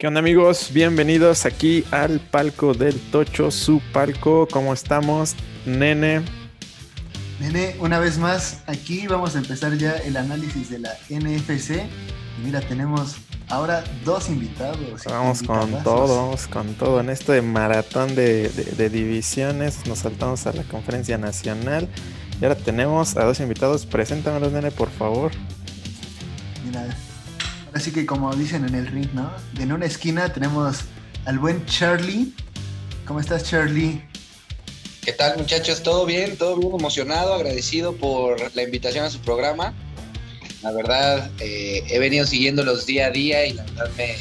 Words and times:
¿Qué 0.00 0.06
onda 0.06 0.20
amigos? 0.20 0.70
Bienvenidos 0.72 1.44
aquí 1.44 1.84
al 1.90 2.20
palco 2.20 2.72
del 2.72 2.98
Tocho, 3.10 3.50
su 3.50 3.82
palco. 3.92 4.48
¿Cómo 4.50 4.72
estamos? 4.72 5.36
Nene. 5.66 6.22
Nene, 7.38 7.76
una 7.80 7.98
vez 7.98 8.16
más, 8.16 8.62
aquí 8.66 9.06
vamos 9.06 9.36
a 9.36 9.40
empezar 9.40 9.76
ya 9.76 9.92
el 9.98 10.16
análisis 10.16 10.70
de 10.70 10.78
la 10.78 10.94
NFC. 11.10 11.82
Y 12.38 12.46
mira, 12.46 12.62
tenemos 12.62 13.16
ahora 13.50 13.84
dos 14.02 14.30
invitados. 14.30 15.04
Vamos 15.04 15.42
con 15.42 15.70
todo, 15.82 16.16
vamos 16.16 16.46
con 16.46 16.72
todo. 16.76 17.00
En 17.00 17.10
este 17.10 17.42
maratón 17.42 18.14
de, 18.14 18.48
de 18.48 18.88
divisiones 18.88 19.86
nos 19.86 19.98
saltamos 19.98 20.46
a 20.46 20.54
la 20.54 20.62
conferencia 20.62 21.18
nacional. 21.18 21.90
Y 22.40 22.44
ahora 22.46 22.56
tenemos 22.56 23.18
a 23.18 23.24
dos 23.24 23.38
invitados. 23.40 23.84
Preséntamelos, 23.84 24.50
nene, 24.50 24.70
por 24.70 24.88
favor. 24.88 25.30
Mira, 26.64 26.88
Así 27.72 27.92
que 27.92 28.04
como 28.04 28.34
dicen 28.34 28.64
en 28.66 28.74
el 28.74 28.86
ring, 28.86 29.08
¿no? 29.12 29.30
En 29.58 29.72
una 29.72 29.86
esquina 29.86 30.32
tenemos 30.32 30.78
al 31.24 31.38
buen 31.38 31.64
Charlie. 31.66 32.32
¿Cómo 33.06 33.20
estás, 33.20 33.44
Charlie? 33.44 34.02
¿Qué 35.02 35.12
tal, 35.12 35.38
muchachos? 35.38 35.82
¿Todo 35.82 36.04
bien? 36.04 36.36
¿Todo 36.36 36.56
bien? 36.56 36.74
Emocionado, 36.74 37.34
agradecido 37.34 37.94
por 37.94 38.54
la 38.54 38.62
invitación 38.62 39.04
a 39.04 39.10
su 39.10 39.20
programa. 39.20 39.72
La 40.62 40.72
verdad, 40.72 41.30
eh, 41.38 41.82
he 41.88 41.98
venido 41.98 42.26
siguiéndolos 42.26 42.86
día 42.86 43.06
a 43.06 43.10
día 43.10 43.46
y 43.46 43.54
la 43.54 43.62
verdad 43.64 43.90
me, 43.96 44.16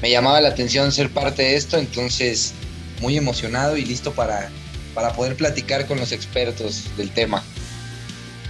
me, 0.00 0.10
llamaba 0.10 0.40
la 0.40 0.48
atención 0.48 0.92
ser 0.92 1.10
parte 1.10 1.42
de 1.42 1.56
esto, 1.56 1.76
entonces 1.76 2.54
muy 3.00 3.18
emocionado 3.18 3.76
y 3.76 3.84
listo 3.84 4.12
para, 4.12 4.50
para 4.94 5.12
poder 5.12 5.36
platicar 5.36 5.86
con 5.86 5.98
los 5.98 6.12
expertos 6.12 6.84
del 6.96 7.10
tema. 7.10 7.42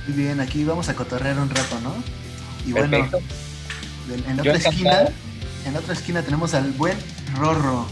Muy 0.07 0.17
bien, 0.23 0.41
aquí 0.41 0.63
vamos 0.65 0.89
a 0.89 0.95
cotorrear 0.95 1.39
un 1.39 1.51
rato, 1.51 1.81
¿no? 1.81 1.95
Y 2.67 2.73
Perfecto. 2.73 3.19
bueno, 3.19 3.27
en 4.13 4.37
la 4.37 4.43
otra 4.43 4.57
esquina, 4.57 5.09
en 5.67 5.73
la 5.73 5.79
otra 5.81 5.95
esquina 5.95 6.23
tenemos 6.23 6.55
al 6.55 6.71
buen 6.73 6.97
Rorro. 7.37 7.87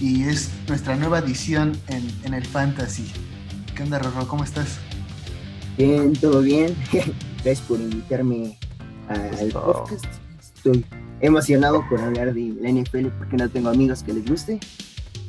Y 0.00 0.24
es 0.24 0.50
nuestra 0.66 0.96
nueva 0.96 1.20
edición 1.20 1.78
en, 1.88 2.34
el 2.34 2.44
Fantasy. 2.44 3.10
¿Qué 3.74 3.82
onda, 3.82 3.98
Rorro? 3.98 4.26
¿Cómo 4.26 4.42
estás? 4.42 4.78
Bien, 5.78 6.12
todo 6.14 6.40
bien. 6.40 6.76
Gracias 7.44 7.60
por 7.60 7.80
invitarme 7.80 8.58
al 9.08 9.48
podcast. 9.48 10.04
Estoy 10.40 10.84
emocionado 11.20 11.84
por 11.88 12.00
hablar 12.00 12.34
de 12.34 12.54
la 12.60 12.70
NFL 12.70 13.08
porque 13.18 13.36
no 13.36 13.48
tengo 13.48 13.68
amigos 13.68 14.02
que 14.02 14.12
les 14.12 14.24
guste. 14.24 14.58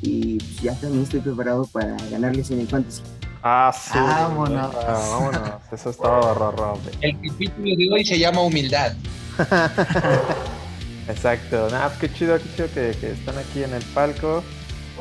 Y 0.02 0.38
pues, 0.38 0.60
ya 0.60 0.74
también 0.74 1.04
estoy 1.04 1.20
preparado 1.20 1.66
para 1.66 1.96
ganarles 2.10 2.50
en 2.50 2.60
el 2.60 2.68
Fantasy. 2.68 3.02
Ah, 3.42 3.72
sí. 3.72 3.98
Vámonos. 3.98 4.74
vámonos. 4.74 5.50
Eso 5.70 5.90
es 5.90 5.96
todo, 5.96 6.34
Rorro. 6.34 6.78
El 7.00 7.14
capítulo 7.20 7.76
de 7.76 7.88
hoy 7.92 8.04
se 8.04 8.18
llama 8.18 8.40
Humildad. 8.40 8.94
Exacto, 11.08 11.68
pues 11.68 11.92
qué 12.00 12.12
chido, 12.12 12.38
qué 12.38 12.44
chido 12.56 12.68
que, 12.72 12.90
están 12.90 13.38
aquí 13.38 13.62
en 13.62 13.74
el 13.74 13.82
palco. 13.86 14.42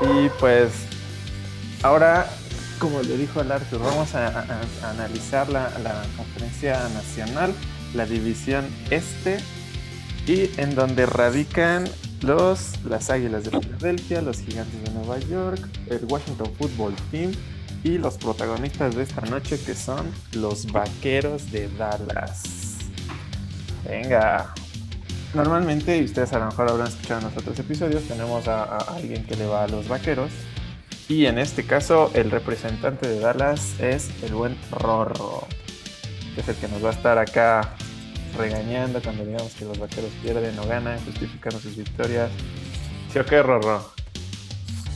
Y 0.02 0.30
pues 0.40 0.72
ahora, 1.82 2.28
como 2.80 3.02
le 3.02 3.18
dijo 3.18 3.42
el 3.42 3.52
Arthur, 3.52 3.80
vamos 3.80 4.16
a, 4.16 4.46
analizar 4.90 5.50
la, 5.50 5.70
conferencia 6.18 6.90
nacional, 6.90 7.54
la 7.94 8.06
división 8.06 8.66
este, 8.90 9.40
y 10.28 10.50
en 10.58 10.76
donde 10.76 11.06
radican 11.06 11.86
los, 12.22 12.84
las 12.86 13.10
Águilas 13.10 13.44
de 13.44 13.60
Filadelfia, 13.60 14.22
los 14.22 14.40
Gigantes 14.40 14.84
de 14.84 14.92
Nueva 14.92 15.20
York, 15.20 15.60
el 15.90 16.06
Washington 16.06 16.52
Football 16.58 16.96
Team 17.12 17.34
y 17.84 17.98
los 17.98 18.18
protagonistas 18.18 18.96
de 18.96 19.04
esta 19.04 19.22
noche 19.22 19.60
que 19.60 19.76
son 19.76 20.10
los 20.34 20.72
Vaqueros 20.72 21.52
de 21.52 21.70
Dallas. 21.78 22.63
Venga. 23.88 24.54
Normalmente, 25.34 25.98
y 25.98 26.04
ustedes 26.04 26.32
a 26.34 26.40
lo 26.40 26.46
mejor 26.46 26.70
habrán 26.70 26.88
escuchado 26.88 27.22
en 27.22 27.26
los 27.26 27.38
otros 27.38 27.58
episodios, 27.58 28.04
tenemos 28.04 28.48
a, 28.48 28.78
alguien 28.78 29.26
que 29.26 29.36
le 29.36 29.48
va 29.48 29.64
a 29.64 29.68
los 29.68 29.88
vaqueros. 29.88 30.32
Y 31.10 31.26
en 31.26 31.40
este 31.40 31.66
caso, 31.66 32.12
el 32.14 32.30
representante 32.30 33.08
de 33.08 33.20
Dallas 33.20 33.80
es 33.80 34.10
el 34.24 34.36
buen 34.36 34.56
Rorro, 34.72 35.48
que 36.36 36.42
es 36.42 36.48
el 36.48 36.56
que 36.56 36.68
nos 36.68 36.84
va 36.84 36.90
a 36.90 36.94
estar 36.94 37.18
acá 37.18 37.76
regañando 38.38 39.02
cuando 39.02 39.26
digamos 39.26 39.54
que 39.54 39.66
los 39.66 39.78
vaqueros 39.78 40.12
pierden 40.22 40.58
o 40.60 40.68
ganan, 40.68 41.00
justificando 41.04 41.60
sus 41.60 41.76
victorias. 41.76 42.30
¿Sí 43.12 43.20
o 43.20 43.26
qué, 43.26 43.42
Rorro? 43.42 43.92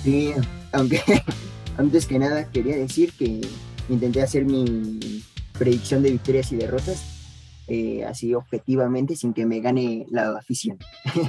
Sí, 0.04 0.34
aunque 0.72 1.02
antes 1.78 2.06
que 2.06 2.20
nada 2.20 2.50
quería 2.52 2.78
decir 2.78 3.12
que 3.14 3.42
intenté 3.90 4.22
hacer 4.22 4.46
mi 4.46 5.24
predicción 5.58 6.04
de 6.04 6.12
victorias 6.12 6.52
y 6.52 6.58
derrotas 6.58 7.17
eh, 7.68 8.06
así 8.06 8.34
objetivamente 8.34 9.16
sin 9.16 9.34
que 9.34 9.46
me 9.46 9.60
gane 9.60 10.06
la 10.10 10.38
afición. 10.38 10.78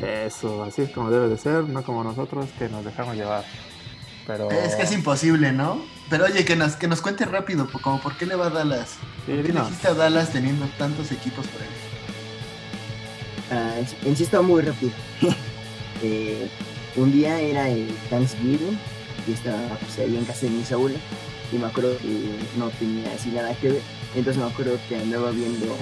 Eso, 0.03 0.63
así 0.63 0.83
es 0.83 0.91
como 0.91 1.11
debe 1.11 1.29
de 1.29 1.37
ser, 1.37 1.65
no 1.65 1.83
como 1.83 2.05
nosotros 2.05 2.47
que 2.59 2.69
nos 2.69 2.85
dejamos 2.85 3.17
llevar. 3.17 3.45
Pero... 4.27 4.51
Es 4.51 4.77
que 4.77 4.83
es 4.83 4.93
imposible, 4.93 5.53
¿no? 5.53 5.83
Pero 6.11 6.27
oye, 6.27 6.45
que 6.45 6.55
nos, 6.55 6.77
que 6.77 6.87
nos 6.87 7.01
cuente 7.01 7.25
rápido, 7.25 7.69
como 7.83 8.01
por 8.01 8.17
qué 8.17 8.27
le 8.27 8.37
va 8.37 8.47
a 8.47 8.51
Dallas. 8.51 8.97
Sí, 9.27 9.33
¿Por 9.33 9.77
qué 9.77 9.89
a 9.89 9.95
Dallas 9.95 10.31
teniendo 10.31 10.67
tantos 10.79 11.11
equipos 11.13 11.47
por 11.47 11.63
ahí? 11.63 11.69
Ah, 13.51 13.75
insisto 14.07 14.43
muy 14.43 14.63
rápido. 14.63 14.93
Eh, 16.01 16.49
un 16.95 17.11
día 17.11 17.41
era 17.41 17.69
el 17.69 17.89
Thanksgiving, 18.09 18.79
y 19.27 19.33
estaba 19.33 19.59
pues, 19.81 19.99
ahí 19.99 20.17
en 20.17 20.25
casa 20.25 20.47
de 20.47 20.51
mis 20.51 20.71
abuelos, 20.71 21.01
y 21.51 21.57
me 21.57 21.67
acuerdo 21.67 21.99
que 21.99 22.39
no 22.57 22.69
tenía 22.71 23.13
así 23.13 23.31
nada 23.31 23.53
que 23.55 23.71
ver. 23.71 23.83
Entonces 24.15 24.41
me 24.41 24.49
acuerdo 24.49 24.79
que 24.89 24.95
andaba 24.95 25.33
viendo 25.33 25.77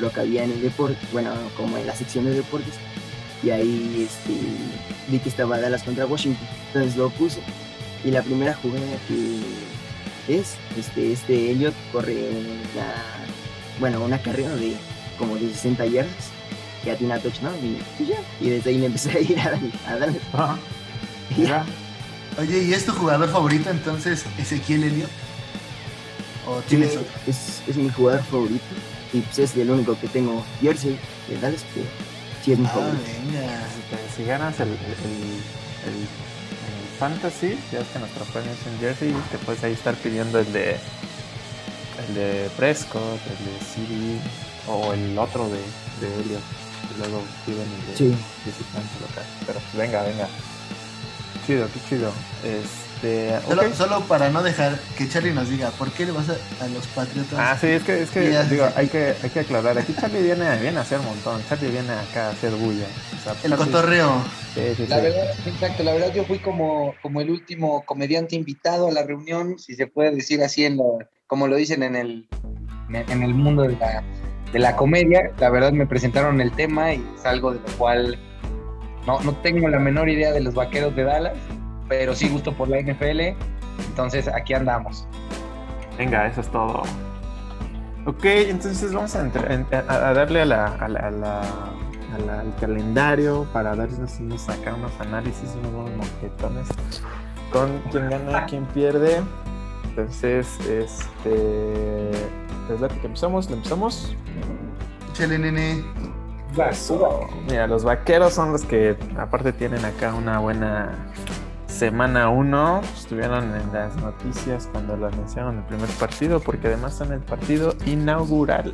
lo 0.00 0.10
que 0.10 0.20
había 0.20 0.44
en 0.44 0.52
el 0.52 0.62
deporte, 0.62 0.96
bueno, 1.12 1.32
como 1.56 1.76
en 1.78 1.86
la 1.86 1.94
sección 1.94 2.24
de 2.24 2.32
deportes, 2.32 2.74
y 3.42 3.50
ahí 3.50 4.08
este, 4.08 4.32
vi 5.08 5.18
que 5.18 5.28
estaba 5.28 5.58
Dallas 5.58 5.82
contra 5.82 6.06
Washington, 6.06 6.46
entonces 6.68 6.96
lo 6.96 7.10
puse, 7.10 7.40
y 8.04 8.10
la 8.10 8.22
primera 8.22 8.54
jugada 8.54 8.86
que 9.08 9.40
es, 10.28 10.56
este, 10.78 11.12
este 11.12 11.50
Elliot 11.50 11.74
corre 11.92 12.14
una, 12.14 12.94
bueno, 13.78 14.04
una 14.04 14.18
carrera 14.18 14.54
de 14.56 14.74
como 15.18 15.36
de 15.36 15.48
60 15.52 15.86
yardas, 15.86 16.30
que 16.82 16.94
tiene 16.96 17.18
touchdown, 17.18 17.54
y, 17.62 18.02
y 18.02 18.06
ya, 18.06 18.18
y 18.40 18.50
desde 18.50 18.70
ahí 18.70 18.78
me 18.78 18.86
empecé 18.86 19.12
a 19.12 19.20
ir 19.20 19.38
a, 19.38 19.58
a 19.86 19.96
Dallas. 19.96 20.16
Oye, 22.38 22.64
¿y 22.64 22.72
es 22.72 22.84
tu 22.84 22.92
jugador 22.92 23.28
favorito 23.30 23.70
entonces 23.70 24.24
Ezequiel 24.38 24.84
Elliot? 24.84 25.10
¿O 26.46 26.60
tienes 26.62 26.96
otro? 26.96 27.06
Es, 27.26 27.62
es 27.66 27.76
mi 27.76 27.88
jugador 27.88 28.22
favorito 28.24 28.64
y 29.14 29.20
pues 29.20 29.38
es 29.38 29.56
el 29.56 29.70
único 29.70 29.98
que 29.98 30.08
tengo 30.08 30.44
jersey 30.60 30.98
de 31.28 31.38
Dallas 31.38 31.62
que 31.72 31.84
sí 32.44 32.52
es 32.52 32.58
mi 32.58 32.66
ah, 32.66 32.92
Si, 34.14 34.24
ganas 34.24 34.58
el, 34.58 34.68
el, 34.68 34.74
el, 34.74 36.08
fantasy, 36.98 37.58
ya 37.72 37.80
es 37.80 37.88
que 37.88 37.98
nuestro 37.98 38.24
premio 38.26 38.50
es 38.52 38.72
un 38.72 38.78
jersey, 38.78 39.14
te 39.30 39.38
puedes 39.38 39.62
ahí 39.64 39.72
estar 39.72 39.94
pidiendo 39.96 40.38
el 40.38 40.52
de 40.52 40.76
el 42.08 42.14
de 42.14 42.50
Prescott, 42.56 43.20
el 43.26 43.44
de 43.46 43.64
City 43.64 44.20
o 44.68 44.92
el 44.92 45.18
otro 45.18 45.48
de, 45.48 45.58
de 46.00 46.20
Elliot. 46.20 46.42
Y 46.94 46.98
luego 46.98 47.22
piden 47.46 47.62
el 47.62 47.86
de 47.86 47.96
sí. 47.96 48.16
visitante 48.44 49.00
local. 49.00 49.24
Pero 49.46 49.60
venga, 49.74 50.02
venga. 50.02 50.28
Chido, 51.46 51.66
qué 51.72 51.80
chido. 51.88 52.12
Es, 52.42 52.84
este, 53.04 53.74
solo, 53.74 54.00
para 54.02 54.30
no 54.30 54.42
dejar 54.42 54.78
que 54.96 55.08
Charlie 55.08 55.32
nos 55.32 55.50
diga, 55.50 55.70
¿por 55.72 55.90
qué 55.92 56.06
le 56.06 56.12
vas 56.12 56.28
a, 56.30 56.68
los 56.68 56.86
Patriotas? 56.88 57.38
Ah, 57.38 57.56
sí, 57.60 57.66
es 57.68 57.82
que, 57.82 58.02
es 58.02 58.10
que 58.10 58.42
digo, 58.44 58.66
hay 58.74 58.88
que, 58.88 59.14
hay 59.22 59.30
que 59.30 59.40
aclarar. 59.40 59.76
Aquí 59.76 59.94
Charlie 59.94 60.22
viene, 60.22 60.58
viene 60.58 60.78
a 60.78 60.80
hacer 60.80 61.00
un 61.00 61.06
montón. 61.06 61.42
Charlie 61.48 61.70
viene 61.70 61.92
acá 61.92 62.28
a 62.28 62.30
hacer 62.30 62.52
bulla. 62.52 62.86
el 63.42 63.56
cotorreo. 63.56 64.24
la 64.88 65.00
verdad, 65.00 65.34
exacto, 65.46 65.82
la 65.82 65.92
verdad 65.92 66.14
yo 66.14 66.24
fui 66.24 66.38
como, 66.38 66.94
como 67.02 67.20
el 67.20 67.30
último 67.30 67.84
comediante 67.84 68.36
invitado 68.36 68.88
a 68.88 68.92
la 68.92 69.02
reunión, 69.02 69.58
si 69.58 69.74
se 69.74 69.86
puede 69.86 70.14
decir 70.14 70.42
así, 70.42 70.64
en 70.64 70.78
lo, 70.78 70.98
como 71.26 71.46
lo 71.46 71.56
dicen 71.56 71.82
en 71.82 71.96
el, 71.96 72.28
en 72.88 73.22
el 73.22 73.34
mundo 73.34 73.64
de 73.64 73.76
la, 73.76 74.02
de 74.50 74.58
la 74.58 74.76
comedia. 74.76 75.30
La 75.38 75.50
verdad 75.50 75.72
me 75.72 75.86
presentaron 75.86 76.40
el 76.40 76.52
tema 76.52 76.94
y 76.94 77.04
es 77.18 77.26
algo 77.26 77.52
de 77.52 77.60
lo 77.60 77.76
cual 77.76 78.18
no, 79.06 79.20
no 79.20 79.32
tengo 79.36 79.68
la 79.68 79.78
menor 79.78 80.08
idea 80.08 80.32
de 80.32 80.40
los 80.40 80.54
vaqueros 80.54 80.94
de 80.96 81.04
Dallas 81.04 81.38
pero 81.88 82.14
sí 82.14 82.28
gusto 82.28 82.52
por 82.52 82.68
la 82.68 82.80
NFL. 82.80 83.20
Entonces 83.88 84.28
aquí 84.28 84.54
andamos. 84.54 85.06
Venga, 85.98 86.26
eso 86.26 86.40
es 86.40 86.48
todo. 86.48 86.82
Ok, 88.06 88.24
entonces 88.24 88.92
vamos 88.92 89.14
a, 89.16 89.24
darle 90.12 90.42
a 90.42 90.44
la, 90.44 90.74
al 90.74 92.54
calendario 92.60 93.46
para 93.52 93.74
darnos 93.74 94.20
unos, 94.20 94.48
acá 94.48 94.74
unos 94.74 94.92
análisis, 95.00 95.54
unos 95.58 95.72
buenos 95.72 95.96
mosquetones 95.96 96.68
con 97.50 97.80
quién 97.90 98.10
gana, 98.10 98.46
quién 98.46 98.64
pierde. 98.66 99.22
Entonces, 99.84 100.58
este. 100.60 102.10
Desde 102.68 102.88
que 103.00 103.06
empezamos, 103.06 103.48
¿le 103.48 103.56
empezamos? 103.56 104.14
Chale, 105.12 105.38
nene. 105.38 105.84
Mira, 107.48 107.66
los 107.66 107.84
vaqueros 107.84 108.32
son 108.32 108.52
los 108.52 108.64
que 108.64 108.96
aparte 109.18 109.52
tienen 109.52 109.84
acá 109.84 110.14
una 110.14 110.38
buena 110.38 110.92
semana 111.66 112.28
1 112.28 112.80
estuvieron 112.96 113.52
en 113.54 113.72
las 113.72 113.96
noticias 113.96 114.68
cuando 114.70 114.96
lo 114.96 115.08
anunciaron 115.08 115.58
el 115.58 115.64
primer 115.64 115.88
partido, 115.90 116.38
porque 116.38 116.68
además 116.68 116.94
son 116.94 117.12
el 117.12 117.20
partido 117.20 117.74
inaugural. 117.84 118.72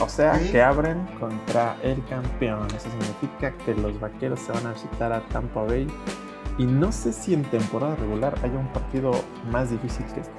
O 0.00 0.08
sea, 0.08 0.36
que 0.50 0.60
abren 0.60 1.06
contra 1.20 1.76
el 1.82 2.04
campeón. 2.06 2.66
Eso 2.74 2.88
significa 2.90 3.52
que 3.64 3.72
los 3.74 4.00
vaqueros 4.00 4.40
se 4.40 4.50
van 4.50 4.66
a 4.66 4.72
visitar 4.72 5.12
a 5.12 5.20
Tampa 5.28 5.62
Bay. 5.62 5.86
Y 6.58 6.66
no 6.66 6.90
sé 6.90 7.12
si 7.12 7.34
en 7.34 7.44
temporada 7.44 7.94
regular 7.94 8.34
haya 8.42 8.58
un 8.58 8.66
partido 8.72 9.12
más 9.50 9.70
difícil 9.70 10.04
que 10.06 10.20
este. 10.20 10.32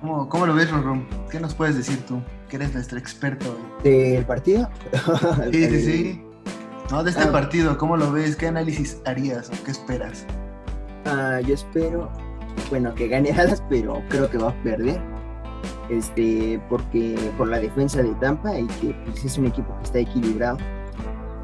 ¿Cómo, 0.00 0.46
lo 0.46 0.54
ves, 0.54 0.70
Ron? 0.70 1.06
¿Qué 1.30 1.38
nos 1.38 1.54
puedes 1.54 1.76
decir 1.76 2.04
tú? 2.04 2.20
Que 2.48 2.56
eres 2.56 2.74
nuestro 2.74 2.98
experto. 2.98 3.58
¿Del 3.82 4.24
partido? 4.24 4.68
sí, 5.52 5.68
sí, 5.68 5.80
sí. 5.80 6.22
No, 6.90 7.02
de 7.02 7.10
este 7.10 7.24
ah. 7.24 7.32
partido, 7.32 7.76
¿cómo 7.76 7.96
lo 7.96 8.12
ves? 8.12 8.36
¿Qué 8.36 8.46
análisis 8.46 9.00
harías 9.04 9.50
o 9.50 9.64
qué 9.64 9.72
esperas? 9.72 10.24
Ah, 11.04 11.40
yo 11.40 11.54
espero, 11.54 12.10
bueno, 12.70 12.94
que 12.94 13.08
gane 13.08 13.32
Dallas, 13.36 13.62
pero 13.68 14.00
creo 14.08 14.30
que 14.30 14.38
va 14.38 14.50
a 14.50 14.62
perder. 14.62 15.00
Este, 15.88 16.60
porque 16.68 17.16
por 17.36 17.48
la 17.48 17.58
defensa 17.58 18.02
de 18.02 18.12
Tampa 18.16 18.58
y 18.58 18.66
que 18.66 18.94
pues, 19.04 19.24
es 19.24 19.38
un 19.38 19.46
equipo 19.46 19.76
que 19.78 19.84
está 19.84 19.98
equilibrado 20.00 20.58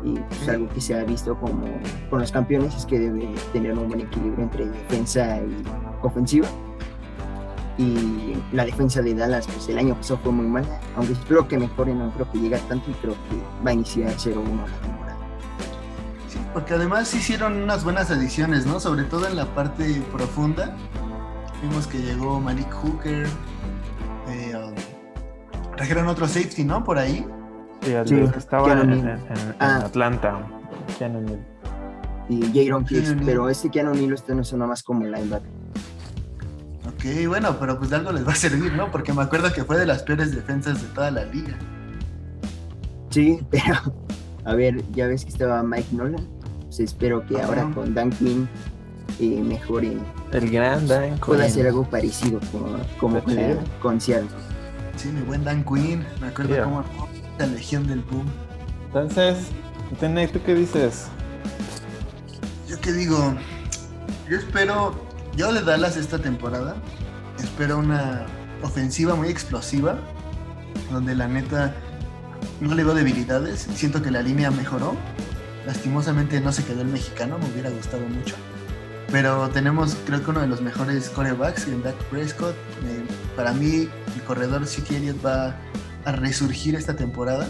y 0.04 0.14
pues, 0.14 0.48
algo 0.48 0.68
que 0.68 0.80
se 0.80 0.94
ha 0.94 1.04
visto 1.04 1.38
como 1.38 1.64
con 2.10 2.20
los 2.20 2.32
campeones 2.32 2.74
es 2.74 2.84
que 2.84 2.98
debe 2.98 3.28
tener 3.52 3.78
un 3.78 3.86
buen 3.86 4.00
equilibrio 4.00 4.42
entre 4.42 4.66
defensa 4.66 5.38
y 5.38 5.64
ofensiva 6.02 6.48
y 7.82 8.42
la 8.52 8.64
defensa 8.64 9.02
de 9.02 9.14
Dallas 9.14 9.46
pues 9.46 9.68
el 9.68 9.78
año 9.78 9.94
pasado 9.94 10.20
fue 10.22 10.32
muy 10.32 10.46
mala 10.46 10.80
aunque 10.96 11.12
espero 11.14 11.48
que 11.48 11.58
mejore 11.58 11.94
no 11.94 12.10
creo 12.12 12.30
que 12.30 12.38
llegue 12.38 12.58
tanto 12.68 12.90
y 12.90 12.94
creo 12.94 13.14
que 13.14 13.64
va 13.64 13.70
a 13.70 13.74
iniciar 13.74 14.10
0-1 14.12 14.34
la 14.34 14.78
temporada. 14.78 15.16
Sí 16.28 16.38
porque 16.52 16.74
además 16.74 17.12
hicieron 17.14 17.62
unas 17.62 17.84
buenas 17.84 18.10
adiciones 18.10 18.66
no 18.66 18.80
sobre 18.80 19.04
todo 19.04 19.26
en 19.26 19.36
la 19.36 19.46
parte 19.46 20.02
profunda. 20.12 20.76
Vimos 21.62 21.86
que 21.86 21.98
llegó 21.98 22.40
Malik 22.40 22.70
Hooker 22.72 23.26
eh, 24.28 24.54
um, 24.56 24.74
trajeron 25.76 26.06
otro 26.08 26.26
safety 26.28 26.64
no 26.64 26.84
por 26.84 26.98
ahí. 26.98 27.26
Sí, 27.82 27.92
el 27.92 28.30
que 28.30 28.38
estaba 28.38 28.72
en, 28.72 29.18
ah. 29.58 29.82
Atlanta. 29.84 30.46
Y 32.28 32.64
Jaron 32.66 32.84
Pierce 32.84 33.16
pero 33.24 33.48
este 33.48 33.68
Keanu 33.68 33.92
Neal 33.94 34.12
este 34.12 34.34
no 34.34 34.44
suena 34.44 34.66
más 34.66 34.82
como 34.84 35.04
linebacker 35.04 35.50
Ok, 37.02 37.26
bueno, 37.26 37.56
pero 37.58 37.78
pues 37.78 37.90
de 37.90 37.96
algo 37.96 38.12
les 38.12 38.24
va 38.24 38.30
a 38.30 38.36
servir, 38.36 38.72
¿no? 38.74 38.92
Porque 38.92 39.12
me 39.12 39.22
acuerdo 39.22 39.52
que 39.52 39.64
fue 39.64 39.76
de 39.76 39.86
las 39.86 40.04
peores 40.04 40.32
defensas 40.32 40.80
de 40.80 40.86
toda 40.88 41.10
la 41.10 41.24
liga. 41.24 41.58
Sí, 43.10 43.40
pero 43.50 43.74
a 44.44 44.54
ver, 44.54 44.84
ya 44.92 45.08
ves 45.08 45.24
que 45.24 45.30
estaba 45.32 45.64
Mike 45.64 45.88
Nolan. 45.90 46.28
Pues 46.60 46.78
espero 46.78 47.26
que 47.26 47.42
ahora 47.42 47.68
con 47.74 47.92
Dan 47.92 48.10
Quinn 48.10 48.48
eh, 49.18 49.42
mejore. 49.42 49.96
El 50.30 50.50
gran 50.50 50.86
Dan 50.86 51.10
Quinn. 51.14 51.18
Pueda 51.18 51.44
hacer 51.46 51.66
algo 51.66 51.82
parecido 51.90 52.38
como, 52.52 52.78
como 53.00 53.24
con, 53.24 53.36
con 53.82 54.00
Seattle. 54.00 54.28
Sí, 54.94 55.08
mi 55.08 55.22
buen 55.22 55.42
Dan 55.42 55.64
Quinn. 55.64 56.06
Me 56.20 56.28
acuerdo 56.28 56.62
cómo 56.62 56.84
la 57.36 57.46
Legión 57.46 57.84
del 57.88 58.02
Boom. 58.02 58.26
Entonces, 58.86 59.48
Tene, 59.98 60.28
¿tú 60.28 60.40
qué 60.46 60.54
dices? 60.54 61.08
Yo 62.68 62.80
qué 62.80 62.92
digo, 62.92 63.34
yo 64.30 64.38
espero 64.38 65.11
yo 65.36 65.52
de 65.52 65.62
Dallas 65.62 65.96
esta 65.96 66.18
temporada 66.18 66.76
espero 67.42 67.78
una 67.78 68.26
ofensiva 68.62 69.14
muy 69.14 69.28
explosiva, 69.28 69.98
donde 70.90 71.14
la 71.14 71.28
neta 71.28 71.74
no 72.60 72.74
le 72.74 72.84
veo 72.84 72.94
debilidades. 72.94 73.68
Siento 73.74 74.02
que 74.02 74.10
la 74.10 74.22
línea 74.22 74.50
mejoró. 74.50 74.96
Lastimosamente 75.66 76.40
no 76.40 76.52
se 76.52 76.64
quedó 76.64 76.82
el 76.82 76.88
mexicano, 76.88 77.38
me 77.38 77.46
hubiera 77.46 77.70
gustado 77.70 78.02
mucho. 78.06 78.34
Pero 79.10 79.48
tenemos, 79.50 79.96
creo 80.06 80.24
que 80.24 80.30
uno 80.30 80.40
de 80.40 80.46
los 80.46 80.60
mejores 80.60 81.08
corebacks 81.10 81.68
en 81.68 81.82
Dak 81.82 81.96
Prescott. 82.04 82.54
Eh, 82.84 83.04
para 83.36 83.52
mí, 83.52 83.88
el 84.14 84.22
corredor 84.26 84.66
Zeke 84.66 84.96
Elliott 84.96 85.24
va 85.24 85.54
a 86.04 86.12
resurgir 86.12 86.74
esta 86.74 86.96
temporada. 86.96 87.46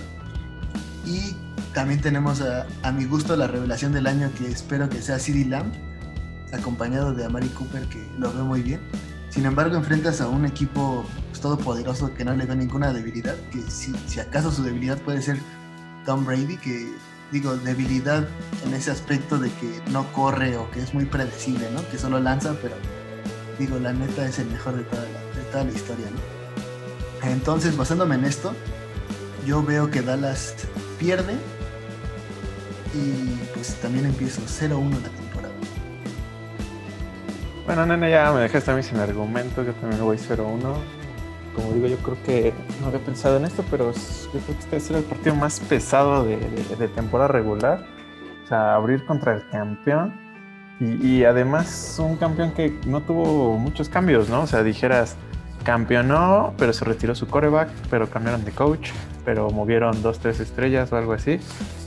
Y 1.06 1.37
también 1.73 2.00
tenemos 2.00 2.43
a, 2.43 2.67
a 2.82 2.93
mi 2.93 3.05
gusto 3.05 3.37
la 3.37 3.46
revelación 3.46 3.93
del 3.93 4.06
año 4.06 4.31
que 4.37 4.49
espero 4.49 4.88
que 4.88 5.00
sea 5.00 5.19
CD 5.19 5.44
Lamb 5.44 5.73
acompañado 6.53 7.13
de 7.15 7.25
Amari 7.25 7.49
Cooper, 7.49 7.89
que 7.89 8.07
lo 8.19 8.33
veo 8.33 8.45
muy 8.45 8.63
bien. 8.63 8.81
Sin 9.31 9.47
embargo, 9.47 9.77
enfrentas 9.77 10.21
a 10.21 10.29
un 10.29 10.45
equipo 10.45 11.07
pues, 11.31 11.41
todopoderoso 11.41 12.13
que 12.15 12.25
no 12.25 12.35
le 12.35 12.47
da 12.47 12.55
ninguna 12.55 12.93
debilidad, 12.93 13.35
que 13.51 13.63
si, 13.71 13.95
si 14.07 14.21
acaso 14.21 14.51
su 14.53 14.63
debilidad 14.63 14.99
puede 14.99 15.23
ser 15.23 15.39
Tom 16.05 16.25
Brady, 16.25 16.57
que 16.59 16.93
digo, 17.33 17.57
debilidad 17.57 18.29
en 18.67 18.75
ese 18.75 18.91
aspecto 18.91 19.39
de 19.39 19.51
que 19.51 19.81
no 19.91 20.13
corre 20.13 20.57
o 20.59 20.71
que 20.71 20.83
es 20.83 20.93
muy 20.93 21.07
predecible, 21.07 21.71
¿no? 21.73 21.89
Que 21.89 21.97
solo 21.97 22.21
lanza, 22.21 22.55
pero 22.61 22.75
digo, 23.59 23.79
la 23.79 23.95
neta 23.95 24.27
es 24.27 24.39
el 24.39 24.49
mejor 24.49 24.77
de 24.77 24.85
toda 24.85 25.03
la, 25.03 25.41
de 25.41 25.51
toda 25.51 25.65
la 25.65 25.73
historia, 25.73 26.07
¿no? 26.11 27.31
Entonces, 27.31 27.77
basándome 27.77 28.17
en 28.17 28.25
esto, 28.25 28.55
yo 29.47 29.63
veo 29.63 29.91
que 29.91 30.03
Dallas 30.03 30.55
pierde 30.99 31.35
y 32.95 33.41
pues 33.55 33.75
también 33.77 34.07
empiezo 34.07 34.43
0-1 34.43 34.91
la 35.01 35.22
bueno, 37.75 37.87
nene, 37.87 38.11
ya 38.11 38.31
me 38.33 38.41
dejaste 38.41 38.75
mí 38.75 38.83
sin 38.83 38.99
argumento, 38.99 39.63
yo 39.63 39.73
también 39.73 40.05
voy 40.05 40.19
0-1. 40.19 40.61
Como 41.55 41.73
digo, 41.73 41.87
yo 41.87 41.97
creo 41.99 42.23
que 42.23 42.53
no 42.83 42.89
había 42.89 43.01
pensado 43.01 43.39
en 43.39 43.47
esto, 43.47 43.65
pero 43.71 43.93
creo 44.31 44.45
que 44.45 44.53
este 44.53 44.77
es 44.77 44.91
el 44.91 45.03
partido 45.05 45.35
más 45.37 45.59
pesado 45.61 46.23
de, 46.25 46.37
temporada 46.95 47.29
regular. 47.29 47.87
O 48.45 48.47
sea, 48.47 48.75
abrir 48.75 49.07
contra 49.07 49.37
el 49.37 49.49
campeón. 49.49 50.13
Y, 50.81 51.25
además 51.25 51.97
un 51.99 52.17
campeón 52.17 52.53
que 52.53 52.79
no 52.87 53.01
tuvo 53.01 53.57
muchos 53.57 53.89
cambios, 53.89 54.29
¿no? 54.29 54.43
O 54.43 54.47
sea, 54.47 54.63
dijeras, 54.63 55.17
campeonó, 55.65 56.53
pero 56.59 56.75
se 56.75 56.85
retiró 56.85 57.15
su 57.15 57.27
coreback, 57.27 57.71
pero 57.89 58.11
cambiaron 58.11 58.45
de 58.45 58.53
coach, 58.53 58.91
pero 59.25 59.49
movieron 59.49 60.03
dos, 60.03 60.19
tres 60.19 60.41
estrellas 60.41 60.93
o 60.93 60.97
algo 60.99 61.15
así. 61.15 61.41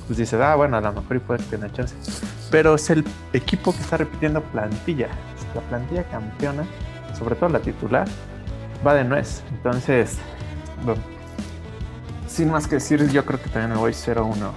Pues 0.07 0.17
dices, 0.17 0.39
ah, 0.39 0.55
bueno, 0.55 0.77
a 0.77 0.81
lo 0.81 0.93
mejor 0.93 1.17
y 1.17 1.19
puede 1.19 1.43
tener 1.43 1.71
chance. 1.73 1.95
Pero 2.51 2.75
es 2.75 2.89
el 2.89 3.03
equipo 3.33 3.73
que 3.73 3.81
está 3.81 3.97
repitiendo 3.97 4.41
plantilla 4.41 5.09
la 5.55 5.61
plantilla 5.61 6.03
campeona, 6.03 6.65
sobre 7.17 7.35
todo 7.35 7.49
la 7.49 7.59
titular, 7.59 8.07
va 8.85 8.93
de 8.93 9.03
nuez. 9.03 9.41
Entonces, 9.51 10.17
bueno, 10.83 11.01
sin 12.27 12.51
más 12.51 12.67
que 12.67 12.75
decir, 12.75 13.09
yo 13.09 13.25
creo 13.25 13.41
que 13.41 13.49
también 13.49 13.71
me 13.71 13.77
voy 13.77 13.93
0-1. 13.93 14.51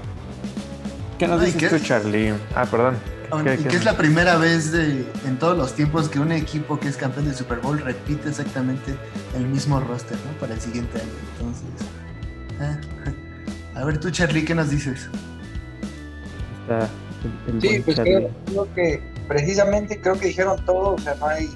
¿Qué 1.19 1.27
nos 1.27 1.43
dices 1.43 1.71
tú, 1.71 1.79
Charlie? 1.79 2.35
Ah, 2.55 2.67
perdón. 2.67 2.97
¿Qué, 3.45 3.59
que 3.59 3.77
es 3.77 3.85
la 3.85 3.97
primera 3.97 4.37
vez 4.37 4.73
de, 4.73 5.07
en 5.27 5.39
todos 5.39 5.57
los 5.57 5.75
tiempos 5.75 6.09
que 6.09 6.19
un 6.19 6.33
equipo 6.33 6.81
que 6.81 6.89
es 6.89 6.97
campeón 6.97 7.27
del 7.27 7.35
Super 7.35 7.59
Bowl 7.59 7.79
repite 7.79 8.31
exactamente 8.31 8.97
el 9.37 9.47
mismo 9.47 9.81
roster 9.81 10.17
¿no? 10.17 10.39
para 10.41 10.55
el 10.55 10.61
siguiente 10.61 10.99
año. 10.99 11.11
Entonces, 11.37 11.69
ah, 13.75 13.79
a 13.81 13.85
ver 13.85 14.01
tú, 14.01 14.11
Charlie, 14.11 14.47
¿qué 14.47 14.55
nos 14.55 14.71
dices? 14.71 15.11
Sí, 17.61 17.81
pues 17.81 17.99
creo, 18.01 18.31
que 18.75 19.03
precisamente 19.27 20.01
creo 20.01 20.19
que 20.19 20.29
dijeron 20.29 20.65
todo, 20.65 20.95
o 20.95 20.99
sea, 20.99 21.15
no 21.17 21.27
hay, 21.27 21.49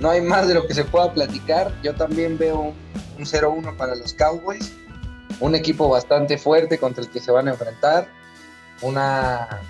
no 0.00 0.10
hay 0.10 0.20
más 0.20 0.48
de 0.48 0.54
lo 0.54 0.66
que 0.66 0.74
se 0.74 0.84
pueda 0.84 1.12
platicar. 1.12 1.72
Yo 1.82 1.94
también 1.94 2.38
veo 2.38 2.74
un, 3.18 3.24
0-1 3.24 3.76
para 3.76 3.94
los 3.94 4.14
Cowboys, 4.14 4.72
un 5.40 5.54
equipo 5.54 5.88
bastante 5.88 6.38
fuerte 6.38 6.78
contra 6.78 7.02
el 7.02 7.10
que 7.10 7.20
se 7.20 7.30
van 7.32 7.48
a 7.48 7.52
enfrentar, 7.52 8.08
una, 8.82 9.60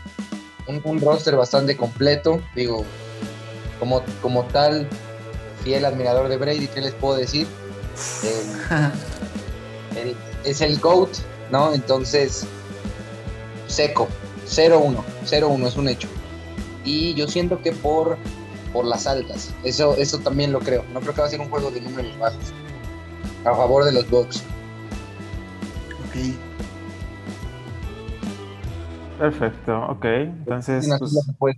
un, 0.67 1.01
roster 1.01 1.37
bastante 1.37 1.77
completo, 1.77 2.43
digo, 2.55 2.85
como, 3.79 4.03
como 4.21 4.45
tal, 4.45 4.89
fiel 5.65 5.85
admirador 5.85 6.29
de 6.29 6.37
Brady, 6.37 6.69
¿qué 6.69 6.81
les 6.81 6.95
puedo 6.95 7.17
decir? 7.17 7.47
es 10.45 10.61
el 10.61 10.79
GOAT, 10.79 11.11
¿no? 11.51 11.73
Entonces, 11.73 12.47
seco, 13.67 14.09
0-1, 14.49 15.02
0-1 15.25 15.67
es 15.67 15.76
un 15.76 15.88
hecho 15.88 16.09
y 16.88 17.14
yo 17.14 17.28
siento 17.28 17.61
que 17.61 17.73
por, 17.73 18.17
por 18.73 18.85
las 18.85 19.07
altas. 19.07 19.55
Eso, 19.62 19.95
eso 19.97 20.19
también 20.19 20.52
lo 20.52 20.61
creo. 20.61 20.85
No 20.93 21.00
creo 21.00 21.14
que 21.14 21.21
va 21.21 21.26
a 21.26 21.31
ser 21.31 21.40
un 21.40 21.49
juego 21.49 21.71
de 21.71 21.81
números 21.81 22.19
bajos. 22.19 22.52
A 23.45 23.55
favor 23.55 23.85
de 23.85 23.93
los 23.93 24.09
Bucks. 24.11 24.43
Ok. 26.09 26.35
Perfecto, 29.19 29.87
ok. 29.88 30.05
Entonces, 30.05 30.88
pues, 31.38 31.57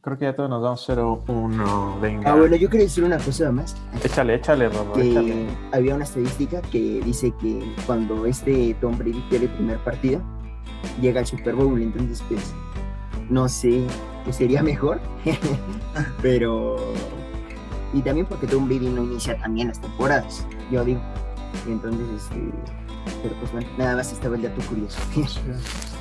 creo 0.00 0.18
que 0.18 0.24
ya 0.24 0.34
todos 0.34 0.50
nos 0.50 0.62
damos 0.62 0.88
0-1. 0.88 2.00
Venga. 2.00 2.32
Ah, 2.32 2.36
bueno, 2.36 2.56
yo 2.56 2.68
quería 2.68 2.86
decir 2.86 3.04
una 3.04 3.18
cosa 3.18 3.52
más. 3.52 3.76
Échale, 4.02 4.34
échale, 4.34 4.68
Robo, 4.68 4.94
que 4.94 5.48
Había 5.72 5.94
una 5.94 6.04
estadística 6.04 6.60
que 6.62 7.00
dice 7.04 7.32
que 7.40 7.62
cuando 7.86 8.26
este 8.26 8.74
Tom 8.80 8.96
Brady 8.98 9.22
pierde 9.28 9.46
el 9.46 9.52
primer 9.52 9.78
partido, 9.78 10.22
llega 11.00 11.20
al 11.20 11.26
Super 11.26 11.54
Bowl. 11.54 11.80
Entonces, 11.80 12.22
pues, 12.28 12.52
no 13.30 13.48
sé 13.48 13.86
que 14.24 14.32
sería 14.32 14.62
mejor, 14.62 15.00
pero... 16.22 16.76
Y 17.94 18.00
también 18.00 18.26
porque 18.26 18.46
Tom 18.46 18.66
Brady 18.66 18.88
no 18.88 19.02
inicia 19.02 19.36
también 19.38 19.68
las 19.68 19.80
temporadas, 19.80 20.46
yo 20.70 20.82
digo. 20.82 21.00
Y 21.68 21.72
entonces, 21.72 22.08
este, 22.16 22.40
pero 23.22 23.34
pues 23.36 23.52
bueno, 23.52 23.68
nada 23.76 23.96
más 23.96 24.12
estaba 24.12 24.36
el 24.36 24.42
dato 24.42 24.62
curioso. 24.62 24.98